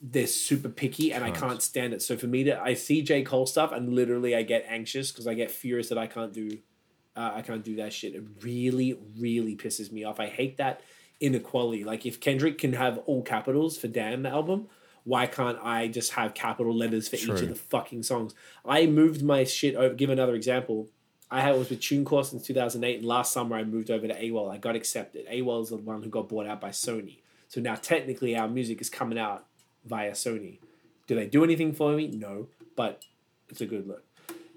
[0.00, 2.02] they're super picky, and I can't stand it.
[2.02, 5.26] So for me to, I see J Cole stuff, and literally I get anxious because
[5.26, 6.58] I get furious that I can't do,
[7.16, 8.14] uh, I can't do that shit.
[8.14, 10.20] It really, really pisses me off.
[10.20, 10.82] I hate that
[11.20, 11.82] inequality.
[11.82, 14.68] Like if Kendrick can have all capitals for "Damn" album,
[15.06, 18.34] why can't I just have capital letters for each of the fucking songs?
[18.64, 19.94] I moved my shit over.
[19.94, 20.88] Give another example.
[21.30, 24.50] I had was with TuneCore since 2008, and last summer I moved over to AWAL.
[24.50, 25.24] I got accepted.
[25.28, 27.18] AWAL is the one who got bought out by Sony.
[27.46, 29.46] So now technically our music is coming out
[29.84, 30.58] via Sony.
[31.06, 32.08] Do they do anything for me?
[32.08, 33.04] No, but
[33.48, 34.02] it's a good look.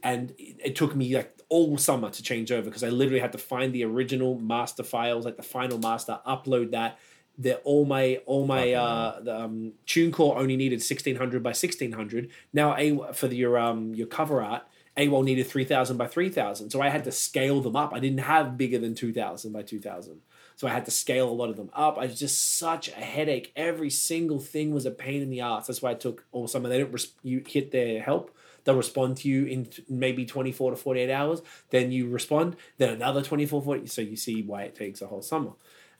[0.01, 3.33] And it, it took me like all summer to change over because I literally had
[3.33, 6.97] to find the original master files, like the final master, upload that.
[7.41, 12.75] The, all my all my uh the, um TuneCore only needed 1600 by 1600 now
[12.77, 14.63] a for the, your um your cover art
[14.97, 17.93] AWAL needed 3000 by 3000 so I had to scale them up.
[17.93, 20.19] I didn't have bigger than 2000 by 2000
[20.57, 21.97] so I had to scale a lot of them up.
[21.97, 23.53] I was just such a headache.
[23.55, 26.67] Every single thing was a pain in the ass that's why I took all summer
[26.67, 28.35] they don't res- you hit their help.
[28.65, 31.41] They'll respond to you in t- maybe 24 to 48 hours.
[31.69, 32.57] Then you respond.
[32.77, 35.51] Then another 24 40 so you see why it takes a whole summer.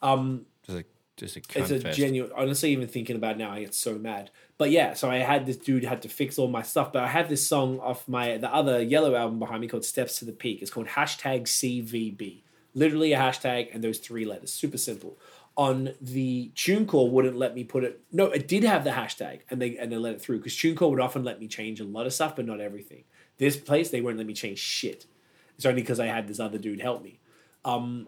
[0.02, 0.80] Um Just
[1.20, 1.98] just a it's a fest.
[1.98, 5.18] genuine honestly even thinking about it now i get so mad but yeah so i
[5.18, 8.08] had this dude had to fix all my stuff but i have this song off
[8.08, 11.44] my the other yellow album behind me called steps to the peak it's called hashtag
[11.44, 12.42] cvb
[12.74, 15.18] literally a hashtag and those three letters super simple
[15.60, 18.00] on the TuneCore wouldn't let me put it.
[18.14, 20.90] No, it did have the hashtag, and they and they let it through because TuneCore
[20.90, 23.04] would often let me change a lot of stuff, but not everything.
[23.40, 25.06] This place they won't let me change shit.
[25.58, 27.20] It's only because I had this other dude help me.
[27.66, 28.08] Um,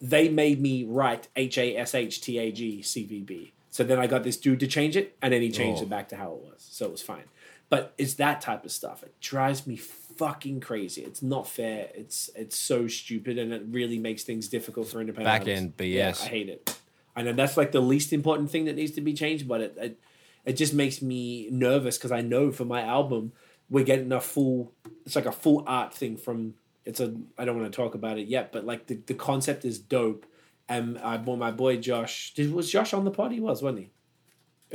[0.00, 3.52] they made me write H A S H T A G C V B.
[3.70, 5.84] So then I got this dude to change it, and then he changed Oh.
[5.84, 6.66] it back to how it was.
[6.70, 7.24] So it was fine.
[7.68, 9.02] But it's that type of stuff.
[9.04, 11.02] It drives me fucking crazy.
[11.02, 11.88] It's not fair.
[11.94, 16.10] It's it's so stupid, and it really makes things difficult for independent Back end Yeah,
[16.10, 16.24] BS.
[16.24, 16.78] I hate it.
[17.14, 19.76] I know that's like the least important thing that needs to be changed, but it
[19.80, 19.98] it,
[20.44, 23.32] it just makes me nervous because I know for my album
[23.68, 24.72] we're getting a full.
[25.06, 26.54] It's like a full art thing from.
[26.90, 27.14] It's a.
[27.38, 30.26] I don't want to talk about it yet, but like the, the concept is dope.
[30.68, 32.32] And I bought my boy Josh.
[32.34, 33.32] Did, was Josh on the pod?
[33.32, 33.90] He was, wasn't he?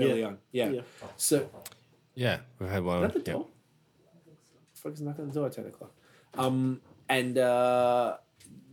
[0.04, 0.28] Early Yeah.
[0.28, 0.70] on, yeah.
[0.70, 0.82] Yeah.
[1.16, 1.50] So
[2.16, 3.02] Yeah, we've had is one.
[3.04, 3.34] that the yeah.
[3.34, 3.48] door?
[4.74, 5.92] Fuck is knocking on the door at ten o'clock.
[6.34, 8.18] Um, and uh,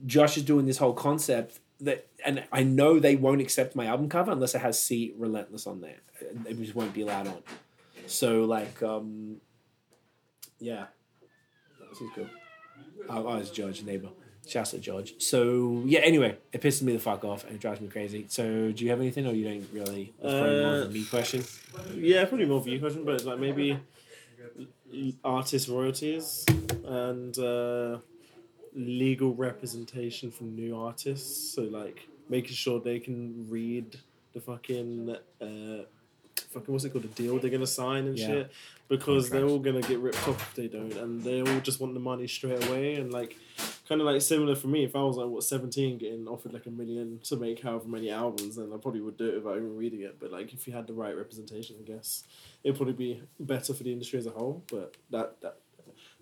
[0.05, 4.09] Josh is doing this whole concept that, and I know they won't accept my album
[4.09, 6.01] cover unless it has "C Relentless" on there.
[6.49, 7.43] It just won't be allowed on.
[8.07, 9.37] So like, um,
[10.59, 10.87] yeah,
[11.91, 12.29] this is good.
[13.09, 14.09] Oh, oh, it's George, neighbor.
[14.47, 15.15] Shouts to George.
[15.23, 16.01] So yeah.
[16.01, 18.27] Anyway, it pisses me the fuck off and it drives me crazy.
[18.29, 20.13] So do you have anything, or you don't really?
[20.21, 21.45] It's probably more of a Uh, me question.
[21.95, 23.79] Yeah, probably more view question, but it's like maybe
[25.25, 26.45] artist royalties
[26.85, 27.99] and uh,
[28.75, 31.55] legal representation from new artists.
[31.55, 33.97] So like making sure they can read
[34.33, 35.85] the fucking uh,
[36.53, 38.27] fucking what's it called, a deal they're gonna sign and Yeah.
[38.27, 38.51] shit.
[38.89, 41.95] Because they're all gonna get ripped off if they don't, and they all just want
[41.95, 42.95] the money straight away.
[42.97, 43.37] And like,
[43.89, 44.85] kind of like similar for me.
[44.85, 48.11] If I was like what seventeen, getting offered like a million to make however many
[48.11, 50.17] albums, then I probably would do it without even reading it.
[50.21, 52.25] But like if you had the right representation, I guess
[52.63, 54.63] it'd probably be better for the industry as a whole.
[54.71, 55.57] But that that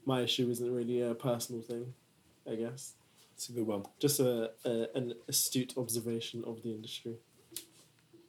[0.06, 1.92] my issue isn't really a personal thing,
[2.48, 2.94] I guess.
[3.34, 3.84] It's a good one.
[3.98, 7.16] Just a, a an astute observation of the industry.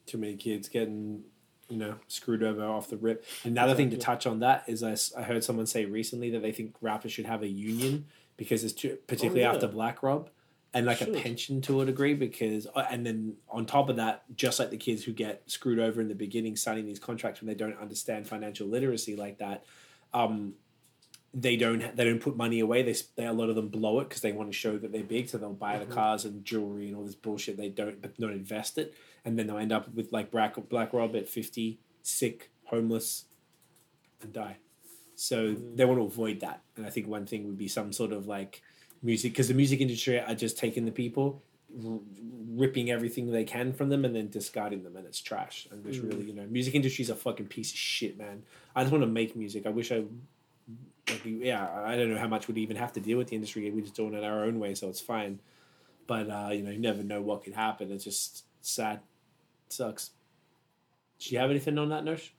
[0.06, 1.22] Too many kids getting,
[1.68, 3.24] you know, screwed over off the rip.
[3.44, 6.52] Another thing to touch on that is I, I heard someone say recently that they
[6.52, 8.06] think rappers should have a union
[8.36, 9.52] because it's too, particularly yeah.
[9.52, 10.30] after Black Rob.
[10.74, 14.22] And like a pension to a degree, because uh, and then on top of that,
[14.34, 17.48] just like the kids who get screwed over in the beginning, signing these contracts when
[17.48, 19.66] they don't understand financial literacy like that,
[20.14, 20.54] um,
[21.34, 22.82] they don't they don't put money away.
[22.82, 25.02] They, they a lot of them blow it because they want to show that they're
[25.02, 25.94] big, so they'll buy the mm-hmm.
[25.94, 27.56] cars and jewelry and all this bullshit.
[27.56, 28.94] They don't but don't invest it,
[29.24, 33.24] and then they'll end up with like Black Black Rob at fifty, sick, homeless,
[34.20, 34.58] and die.
[35.14, 35.76] So mm.
[35.76, 38.26] they want to avoid that, and I think one thing would be some sort of
[38.26, 38.62] like
[39.02, 41.42] music because the music industry are just taking the people.
[41.84, 42.00] r-
[42.54, 45.66] Ripping everything they can from them and then discarding them, and it's trash.
[45.70, 46.26] And which really, mm.
[46.26, 48.42] you know, music industry's a fucking piece of shit, man.
[48.76, 49.64] I just want to make music.
[49.64, 50.04] I wish I
[51.12, 53.70] like yeah, I don't know how much we'd even have to deal with the industry.
[53.70, 55.40] We're just doing it our own way, so it's fine.
[56.06, 57.90] But uh, you know, you never know what could happen.
[57.92, 59.00] It's just sad.
[59.68, 60.10] sucks.
[61.18, 62.30] Do you have anything on that note?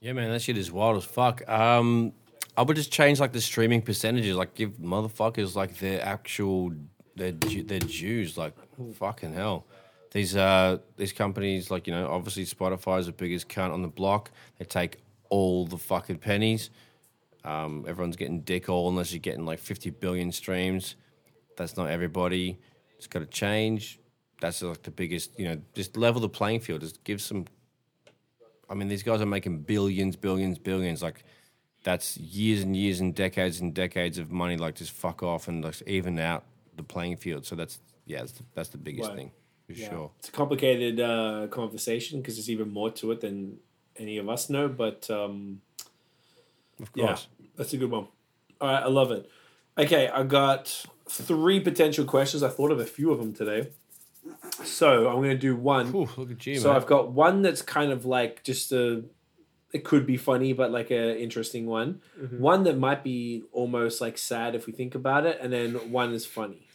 [0.00, 1.46] Yeah, man, that shit is wild as fuck.
[1.46, 2.12] Um,
[2.56, 6.72] I would just change like the streaming percentages, like give motherfuckers like their actual
[7.16, 8.54] their their dues, like
[8.94, 9.66] fucking hell.
[10.12, 13.88] These uh these companies, like you know, obviously Spotify is the biggest cunt on the
[13.88, 14.30] block.
[14.58, 14.98] They take
[15.30, 16.70] all the fucking pennies.
[17.44, 20.96] Um, everyone's getting dick all unless you're getting like fifty billion streams.
[21.56, 22.58] That's not everybody.
[22.98, 23.98] It's got to change.
[24.40, 26.82] That's like the biggest, you know, just level the playing field.
[26.82, 27.46] Just give some
[28.70, 31.02] I mean, these guys are making billions, billions, billions.
[31.02, 31.24] Like,
[31.82, 34.56] that's years and years and decades and decades of money.
[34.56, 36.44] Like, just fuck off and like even out
[36.76, 37.44] the playing field.
[37.44, 39.16] So that's yeah, that's the, that's the biggest Right.
[39.18, 39.30] thing
[39.66, 40.10] for sure.
[40.20, 43.58] It's a complicated uh, conversation because there's even more to it than
[43.96, 44.68] any of us know.
[44.68, 45.60] But um,
[46.80, 47.16] Of yeah,
[47.56, 48.08] that's a good one.
[48.60, 49.28] All right, I love it.
[49.78, 52.42] Okay, I got three potential questions.
[52.42, 53.70] I thought of a few of them today.
[54.64, 55.88] So I'm going to do one.
[55.94, 56.76] Ooh, look at you, So man.
[56.76, 59.04] I've got one that's kind of like just a.
[59.72, 62.00] It could be funny, but like a interesting one.
[62.38, 66.12] One that might be almost like sad if we think about it, and then one
[66.12, 66.66] is funny.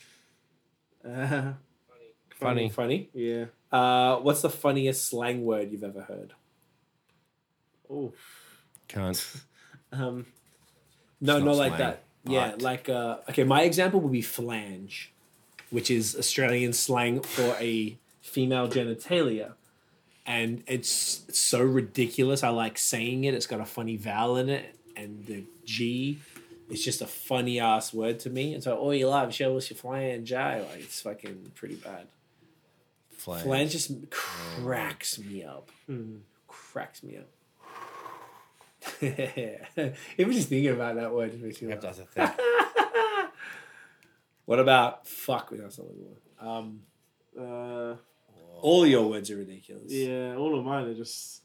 [1.07, 1.53] Uh,
[2.39, 2.69] Funny.
[2.69, 3.09] Funny.
[3.13, 3.45] yeah.
[3.71, 6.33] Uh, what's the funniest slang word you've ever heard?
[7.89, 8.13] Oh.
[8.87, 9.23] Can't.
[9.91, 10.25] Um.
[11.21, 12.03] No, not not like that.
[12.25, 13.43] Yeah, like uh, okay.
[13.45, 15.13] My example would be flange,
[15.69, 19.53] which is Australian slang for a female genitalia,
[20.25, 22.43] and it's so ridiculous.
[22.43, 23.33] I like saying it.
[23.35, 26.19] It's got a funny vowel in it, and the G.
[26.69, 28.53] It's just a funny ass word to me.
[28.55, 30.33] It's like, oh, you love, show us your flange.
[30.33, 32.07] I like it's fucking pretty bad.
[33.11, 33.43] Flange.
[33.43, 35.69] Flange just cracks me up.
[35.85, 36.15] hmm.
[36.47, 37.27] Cracks me up.
[39.01, 41.83] Even just thinking about that word just makes me You laugh.
[41.83, 42.31] have to think.
[44.45, 45.49] What about fuck?
[45.51, 46.19] That's not what we want.
[46.39, 46.81] Um,
[47.37, 47.95] Uh.
[48.61, 49.91] all your words are ridiculous.
[49.91, 50.35] Yeah.
[50.35, 51.41] All of mine are just.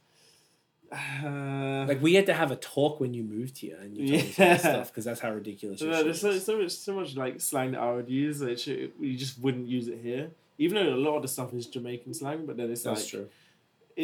[0.92, 4.20] Uh, Like we had to have a talk when you moved here and you told
[4.22, 4.52] us all Yeah.
[4.54, 6.44] this stuff because that's how ridiculous your No, there's so, is.
[6.44, 9.88] so much, so much like slang that I would use that you just wouldn't use
[9.88, 10.32] it here.
[10.58, 13.08] Even though a lot of the stuff is Jamaican slang, but then it's That's like
[13.10, 13.28] true.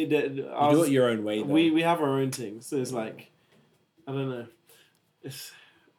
[0.03, 1.39] It, uh, You I do it your own way.
[1.41, 1.45] Though.
[1.47, 3.31] we we have our own thing, so it's like
[4.07, 4.47] I don't know.
[5.23, 5.51] It's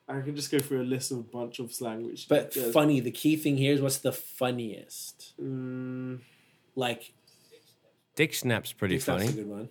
[0.09, 2.29] I can just go through a list of a bunch of slang which.
[2.29, 3.01] but there's- funny.
[3.01, 5.35] The key thing here is what's the funniest.
[5.41, 6.21] Mm,
[6.75, 7.13] Like
[8.15, 9.33] Dick snap's pretty if that's funny.
[9.33, 9.69] a good one.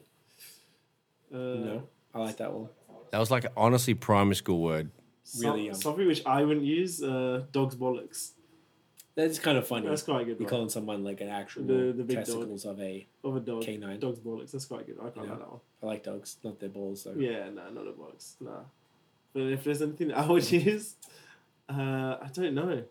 [1.33, 1.83] uh, no,
[2.13, 2.69] I like that one.
[3.11, 4.91] That was like honestly primary school word.
[5.39, 5.75] Really young.
[5.75, 7.01] something which I wouldn't use.
[7.03, 8.31] Uh, dog's bollocks.
[9.17, 9.87] That's kind of funny.
[9.89, 10.37] That's quite good.
[10.39, 10.49] You one.
[10.49, 12.51] calling someone like an actual The- the big dog.
[12.65, 13.07] of a.
[13.23, 13.63] of a dog.
[13.63, 13.99] Canine.
[13.99, 14.51] Dog's bollocks.
[14.51, 14.97] That's quite good.
[15.03, 15.31] I quite Yeah.
[15.31, 15.59] like that one.
[15.81, 17.01] I like dogs, not their balls.
[17.01, 18.35] So Yeah, no, not the bollocks.
[18.39, 18.61] Nah.
[19.33, 20.95] But if there's anything I would use,
[21.69, 22.83] uh, I don't know.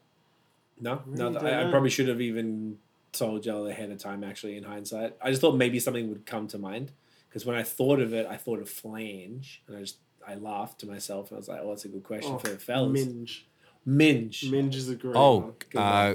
[0.81, 1.39] No, Really no.
[1.41, 2.79] I, I probably should have even
[3.13, 4.23] told y'all ahead of time.
[4.25, 6.91] Actually, in hindsight, I just thought maybe something would come to mind
[7.29, 9.97] because when I thought of it, I thought of flange, and I just
[10.27, 12.49] I laughed to myself and I was like, "Oh, that's a good question Oh, for
[12.49, 13.47] the fellas." Minge.
[13.87, 14.51] Minge.
[14.51, 15.53] Minge is a great Oh, one.
[15.71, 16.15] Good uh,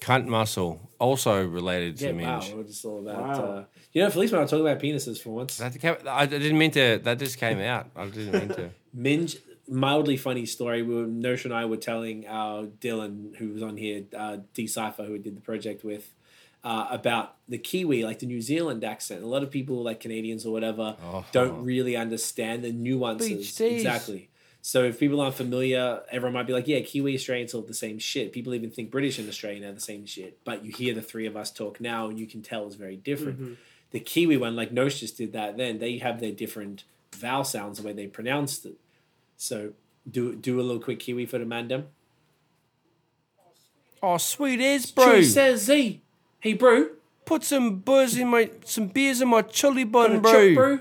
[0.00, 0.80] cunt muscle.
[0.98, 2.50] Also related to Yeah, minge.
[2.50, 2.56] wow.
[2.56, 3.22] We're just all about.
[3.22, 3.44] Wow.
[3.44, 6.26] Uh, you know, Felice, when I was talking about penises for once, That came, I
[6.26, 6.98] didn't mean to.
[7.02, 7.86] That just came out.
[7.96, 8.70] I didn't mean to.
[8.92, 9.36] Minge.
[9.68, 10.82] Mildly funny story.
[10.82, 15.04] We were, Nosh and I were telling our Dylan, who was on here, uh, Decipher,
[15.04, 16.12] who we did the project with,
[16.64, 19.22] uh, about the Kiwi, like the New Zealand accent.
[19.22, 21.24] A lot of people, like Canadians or whatever, Oh.
[21.32, 23.56] don't really understand the nuances.
[23.56, 23.60] Beach.
[23.60, 24.28] Exactly.
[24.64, 27.98] So if people aren't familiar, everyone might be like, "Yeah, Kiwi Australians all the same
[27.98, 30.38] shit." People even think British and Australian are the same shit.
[30.44, 32.96] But you hear the three of us talk now, and you can tell it's very
[32.96, 33.40] different.
[33.40, 33.54] Mm-hmm.
[33.90, 35.56] The Kiwi one, like Nosh just did that.
[35.56, 38.78] Then they have their different vowel sounds the way they pronounced it.
[39.36, 39.72] So
[40.08, 41.86] do do a little quick Kiwi for the mandem.
[44.00, 45.04] Oh, sweet as, bro.
[45.06, 46.00] True says Z.
[46.40, 46.88] Hey, bro.
[47.24, 50.32] Put some buzz in my, some beers in my chili bun, bro.
[50.32, 50.78] chop, bro.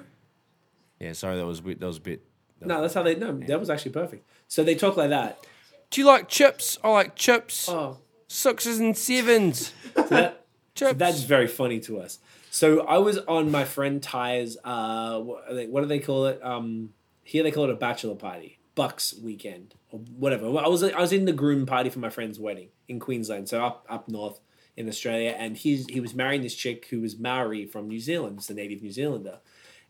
[1.00, 2.24] Yeah, sorry, that was that was a bit.
[2.62, 3.16] No, that's how they.
[3.16, 4.28] No, that was actually perfect.
[4.48, 5.46] So they talk like that.
[5.90, 6.78] Do you like chips?
[6.84, 7.68] I like chips.
[7.70, 7.98] Oh,
[8.28, 9.74] Sixes and sevens.
[9.96, 10.98] that, Chips.
[10.98, 12.20] that's very funny to us.
[12.50, 14.58] So I was on my friend Ty's.
[14.64, 16.40] Uh, what, they- what do they call it?
[16.44, 16.94] Um,
[17.24, 20.46] here they call it a bachelor party, Bucks weekend or whatever.
[20.46, 23.64] I was I was in the groom party for my friend's wedding in Queensland, so
[23.64, 24.40] up up north
[24.78, 28.38] in Australia, and he's he was marrying this chick who was Maori from New Zealand,
[28.38, 29.40] it's a native New Zealander,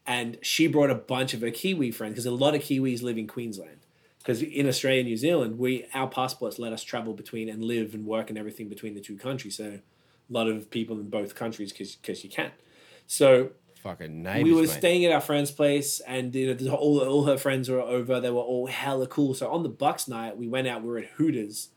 [0.06, 3.18] and she brought a bunch of her Kiwi friends because a lot of Kiwis live
[3.18, 3.78] in Queensland.
[4.20, 7.94] Because in Australia and New Zealand, we our passports let us travel between and live
[7.94, 9.58] and work and everything between the two countries.
[9.58, 9.82] So a
[10.30, 12.52] lot of people in both countries because you can.
[13.08, 13.52] So
[13.82, 14.70] Fucking neighbors, we were mate.
[14.70, 18.20] staying at our friend's place, and you know, all all her friends were over.
[18.20, 19.34] They were all hella cool.
[19.34, 20.84] So on the Bucks night, we went out.
[20.84, 21.70] We were at Hooters,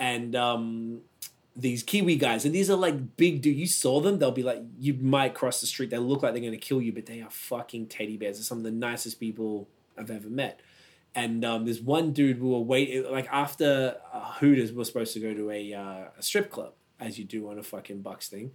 [0.00, 1.02] and um,
[1.58, 3.56] these Kiwi guys, and these are like big dude.
[3.56, 5.90] You saw them, they'll be like, you might cross the street.
[5.90, 8.36] They look like they're gonna kill you, but they are fucking teddy bears.
[8.36, 9.68] They're some of the nicest people
[9.98, 10.60] I've ever met.
[11.14, 15.12] And um, there's one dude we were waiting like after uh, Hooters, we are supposed
[15.14, 18.28] to go to a, uh, a strip club, as you do on a fucking Bucks
[18.28, 18.52] thing,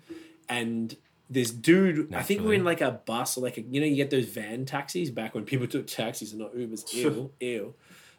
[0.47, 0.95] and
[1.29, 3.87] this dude, I think we we're in like a bus or like a, you know
[3.87, 6.93] you get those van taxis back when people took taxis and not Ubers.
[6.93, 7.73] Ew, ew.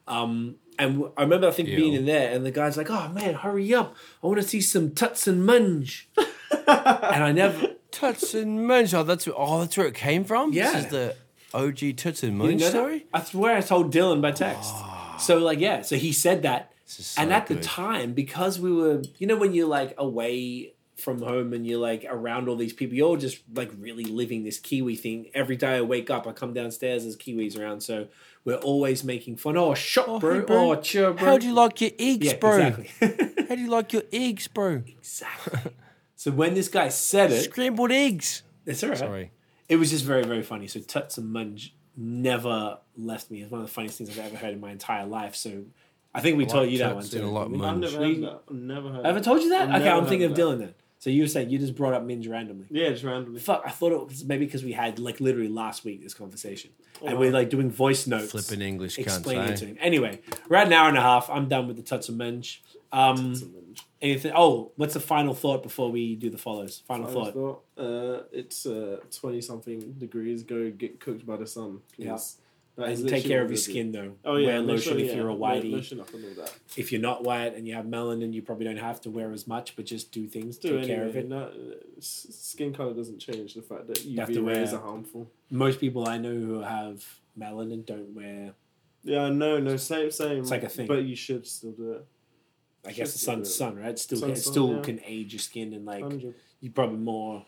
[0.06, 1.76] Um, and I remember I think Ew.
[1.76, 3.94] being in there, and the guy's like, "Oh man, hurry up!
[4.22, 6.04] I want to see some tuts and munge."
[6.66, 8.92] and I never, Toots and Munch.
[8.92, 10.52] Oh, that's, oh, that's where it came from?
[10.52, 10.72] Yeah.
[10.72, 11.16] This is the
[11.54, 12.70] OG Toots and You Munch know that?
[12.70, 13.06] story?
[13.14, 14.72] I swear I told Dylan by text.
[14.74, 15.16] Ah.
[15.18, 19.02] So like yeah, so he said that, so and at the time because we were,
[19.18, 22.96] you know, when you're like away from home and you're like around all these people,
[22.96, 25.30] you're all just like really living this Kiwi thing.
[25.32, 28.08] Every day I wake up, I come downstairs, there's Kiwis around, so
[28.44, 29.56] we're always making fun.
[29.56, 30.34] Oh, shot, Oh, bro.
[30.40, 30.70] hey, bro.
[30.72, 31.24] Oh, chill, bro.
[31.26, 32.56] How do you like your eggs, yeah, bro?
[32.58, 32.90] exactly.
[33.48, 34.82] How do you like your eggs, bro?
[34.86, 35.72] exactly.
[36.16, 38.42] So when this guy said it, Scrambled eggs.
[38.66, 38.98] it's all right.
[38.98, 39.30] Sorry.
[39.68, 40.66] It was just very, very funny.
[40.68, 43.42] So Tuts and Munge never left me.
[43.42, 45.34] It's one of the funniest things I've ever heard in my entire life.
[45.36, 45.64] So
[46.14, 47.18] I think we I told like you that one too.
[47.18, 47.66] and I like didn't we?
[47.66, 48.40] I've never We- heard that.
[48.50, 49.04] I've never heard.
[49.04, 49.68] I haven't told you that?
[49.70, 50.74] I've okay, I'm thinking of heard Dylan then.
[51.04, 52.64] So you were saying you just brought up Minge randomly.
[52.70, 53.38] Yeah, just randomly.
[53.38, 56.70] Fuck, I thought it was maybe because we had like literally last week this conversation.
[57.02, 57.20] and wow.
[57.20, 58.30] we're like doing voice notes.
[58.30, 59.52] Flipping English cunts, explaining eh?
[59.52, 59.76] it to him.
[59.80, 61.28] Anyway, we're at an hour and a half.
[61.28, 62.60] I'm done with the Tuts and Munge.
[62.90, 63.34] Um,
[64.00, 64.32] anything?
[64.34, 66.82] Oh, what's the final thought before we do the follows?
[66.88, 67.34] Final I thought.
[67.34, 70.42] thought uh, it's uh, twenty something degrees.
[70.42, 72.06] Go get cooked by the sun, please.
[72.06, 72.43] Yeah.
[72.76, 73.62] That is And take care of your do.
[73.62, 74.14] skin though.
[74.24, 75.70] Oh yeah, Wear lotion if you're a whitey.
[75.72, 76.52] Lotion up and all that.
[76.76, 79.46] If you're not white and you have melanin, you probably don't have to wear as
[79.46, 81.28] much, but just do things, Do take care of it.
[81.28, 81.52] No,
[82.00, 85.30] skin color doesn't change the fact that have UV to rays wear- are harmful.
[85.50, 87.04] Most people I know who have
[87.38, 88.54] melanin don't wear.
[89.04, 90.40] Yeah, no, no, same, same.
[90.40, 90.86] It's like a thing.
[90.88, 92.06] But you should still do it.
[92.86, 93.90] I guess the sun's sun, right?
[93.90, 94.82] It still Sun, it sun, still yeah.
[94.82, 96.34] can age your skin and like Hundred.
[96.60, 97.46] you probably more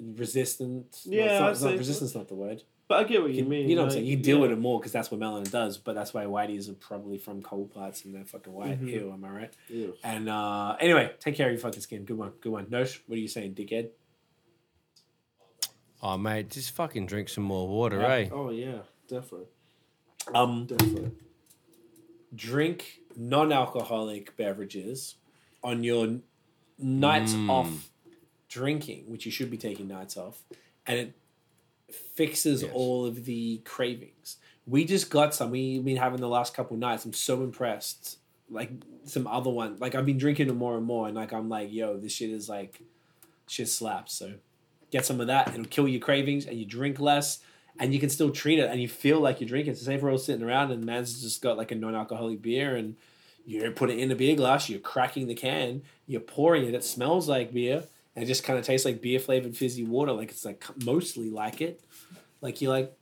[0.00, 1.00] resistant.
[1.06, 2.62] no, Yeah, it's not, it's not, resistance not the word.
[2.88, 3.68] But I get what you, You, mean.
[3.70, 4.06] you know what I'm saying?
[4.06, 4.42] You deal yeah.
[4.42, 5.78] with it more because that's what melanin does.
[5.78, 8.82] But that's why whiteys are probably from cold parts and they're fucking white.
[8.82, 8.88] Mhm.
[8.88, 9.54] Ew, am I right?
[9.68, 9.86] Yeah.
[10.04, 12.04] And uh anyway, take care of your fucking skin.
[12.04, 12.66] Good one, good one.
[12.66, 13.90] Nosh, what are you saying, dickhead?
[16.02, 18.14] Oh, mate, just fucking drink some more water, Yeah.
[18.14, 18.28] eh?
[18.32, 19.46] Oh yeah, definitely,
[20.34, 21.12] Um, definitely.
[22.34, 25.14] drink non-alcoholic beverages
[25.62, 26.18] on your
[26.78, 27.48] nights Mm.
[27.48, 27.90] off
[28.48, 30.42] drinking, which you should be taking nights off,
[30.86, 31.14] and it
[31.94, 32.70] fixes Yes.
[32.74, 34.36] all of the cravings.
[34.66, 35.50] We just got some.
[35.50, 37.04] We've been having the last couple nights.
[37.04, 38.18] I'm so impressed.
[38.50, 38.70] Like
[39.04, 39.76] some other one.
[39.78, 42.30] Like I've been drinking it more and more, and like I'm like, yo, this shit
[42.30, 42.80] is like,
[43.48, 44.14] shit slaps.
[44.14, 44.34] So
[44.90, 45.48] get some of that.
[45.48, 47.40] It'll kill your cravings, and you drink less,
[47.78, 49.74] and you can still treat it, and you feel like you're drinking.
[49.74, 52.76] So say if we're all sitting around, and man's just got like a non-alcoholic beer,
[52.76, 52.96] and
[53.44, 56.74] you put it in a beer glass, you're cracking the can, you're pouring it.
[56.74, 60.12] It smells like beer, it just kind of tastes like beer flavored fizzy water.
[60.12, 61.82] Like it's like mostly like it.
[62.40, 62.92] Like you like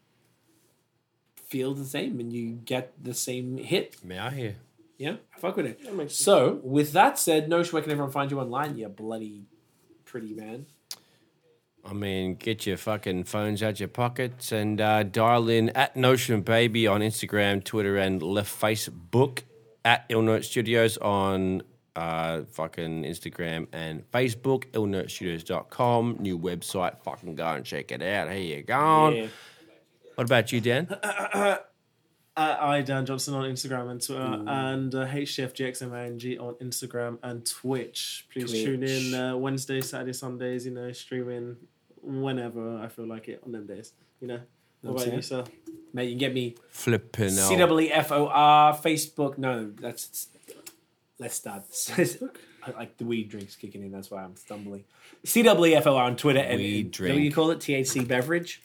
[1.48, 4.02] feel the same, and you get the same hit.
[4.04, 4.56] Me out here.
[4.98, 5.82] Yeah, I fuck with it.
[5.82, 6.14] That sense.
[6.14, 8.76] So, with that said, Nosh, where can everyone find you online?
[8.76, 9.46] You bloody
[10.04, 10.66] pretty man.
[11.84, 16.42] I mean, get your fucking phones out your pockets and uh, dial in at Notion
[16.42, 19.44] Baby on Instagram, Twitter, and left Facebook
[19.84, 21.62] at Illnote Studios on
[21.96, 26.16] uh, fucking Instagram and Facebook, illnotestudios.com.
[26.20, 26.98] New website.
[27.02, 28.30] Fucking go and check it out.
[28.30, 29.10] Here you go.
[29.10, 29.26] Yeah.
[30.14, 30.88] What about you, Dan?
[32.36, 38.26] At I Dan Johnson on Instagram and Twitter, and uh, HCFGXMING on Instagram and Twitch.
[38.32, 38.64] Please Twitch.
[38.64, 40.64] tune in uh, Wednesday, Saturday, Sundays.
[40.64, 41.56] You know, streaming
[42.00, 43.92] whenever I feel like it on them days.
[44.20, 44.40] You know.
[44.82, 45.24] What That's about you, it.
[45.24, 45.44] sir?
[45.92, 47.58] Mate, you can get me Flipping C out.
[47.58, 49.36] W E F O R Facebook.
[49.36, 50.28] No, that's
[51.20, 51.62] let's start.
[52.66, 53.92] I like the weed drinks kicking in.
[53.92, 54.84] That's why I'm stumbling.
[55.24, 57.22] C W E F O R on Twitter and Weed and- What do drink.
[57.22, 57.60] you call it?
[57.60, 58.62] THC beverage.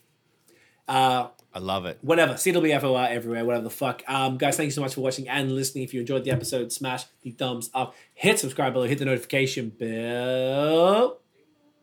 [0.88, 1.98] Uh, I love it.
[2.02, 2.34] whatever.
[2.34, 4.04] CWFOR everywhere, whatever the fuck.
[4.08, 5.84] Um, guys, thank you so much for watching and listening.
[5.86, 9.70] If you enjoyed the episode, smash the thumbs up, hit subscribe below, hit the notification
[9.70, 11.22] bell,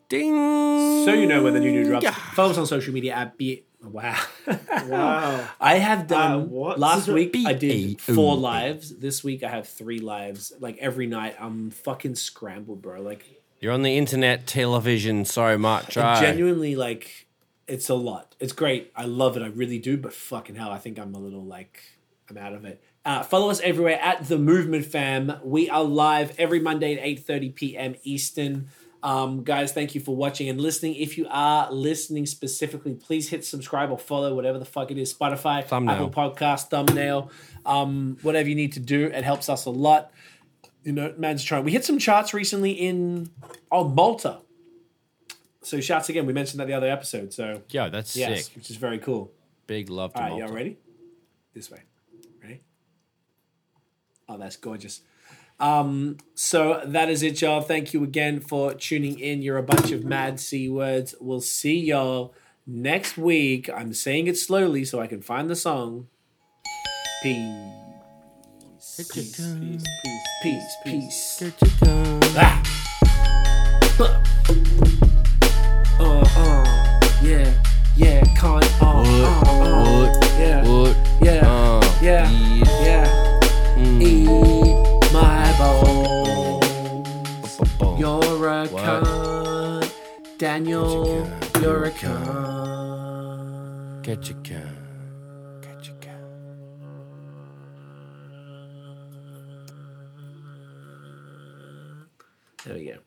[0.09, 0.31] Ding.
[1.05, 2.07] so you know when the new new drops.
[2.33, 3.65] Follow us on social media at be.
[3.83, 4.17] Wow.
[4.87, 5.47] Wow.
[5.59, 6.79] I have done Uh, what?
[6.79, 7.35] last week.
[7.45, 8.15] I did B-A-O.
[8.15, 8.95] four lives.
[8.97, 10.53] This week I have three lives.
[10.59, 13.01] Like every night, I'm fucking scrambled, bro.
[13.01, 13.25] Like
[13.59, 15.97] You're on the internet, television so much.
[15.97, 17.27] I genuinely like
[17.67, 18.35] it's a lot.
[18.39, 18.91] It's great.
[18.95, 19.43] I love it.
[19.43, 19.97] I really do.
[19.97, 21.81] But fucking hell, I think I'm a little like
[22.29, 22.81] I'm out of it.
[23.05, 25.33] Uh, follow us everywhere at the Movement Fam.
[25.43, 27.95] We are live every Monday at 8:30 p.m.
[28.03, 28.69] Eastern.
[29.03, 30.95] Um, guys, thank you for watching and listening.
[30.95, 35.13] If you are listening specifically, please hit subscribe or follow, whatever the fuck it is.
[35.13, 35.95] Spotify, Thumbnail.
[35.95, 37.29] Apple Podcast, thumbnail,
[37.65, 39.07] um, whatever you need to do.
[39.07, 40.11] It helps us a lot.
[40.85, 41.65] You know, man's trying.
[41.65, 43.29] We hit some charts recently in
[43.69, 44.39] oh Malta.
[45.61, 46.25] So shouts again.
[46.25, 47.33] We mentioned that the other episode.
[47.33, 48.55] So yeah, that's yes, sick.
[48.55, 49.31] which is very cool.
[49.67, 50.45] Big love to All right, Malta.
[50.45, 50.77] y'all ready?
[51.53, 51.83] This way.
[52.41, 52.61] Ready?
[54.29, 55.01] Oh, that's gorgeous.
[55.63, 57.61] Um, so that is it, y'all.
[57.61, 59.41] Thank you again for tuning in.
[59.41, 61.15] You're a bunch of mad C words.
[61.21, 62.33] We'll see y'all
[62.67, 63.69] next week.
[63.69, 66.07] I'm saying it slowly so I can find the song.
[67.23, 67.47] Peace.
[68.97, 70.25] Peace, peace, peace.
[70.43, 70.75] Peace.
[70.83, 71.39] Peace.
[71.39, 72.19] Chicken.
[72.35, 72.61] Ah.
[75.99, 77.53] Uh, uh, yeah,
[77.95, 80.97] yeah, con, uh, Wood, uh, uh, wood, yeah, wood.
[81.21, 82.31] yeah, Uh, yeah, yes.
[82.57, 82.62] yeah.
[88.63, 88.83] A What?
[88.83, 89.91] cunt,
[90.37, 91.03] Daniel.
[91.03, 94.03] What you You're a cunt.
[94.03, 94.61] Get your.
[95.61, 96.13] Get your can.
[102.65, 103.02] There we go.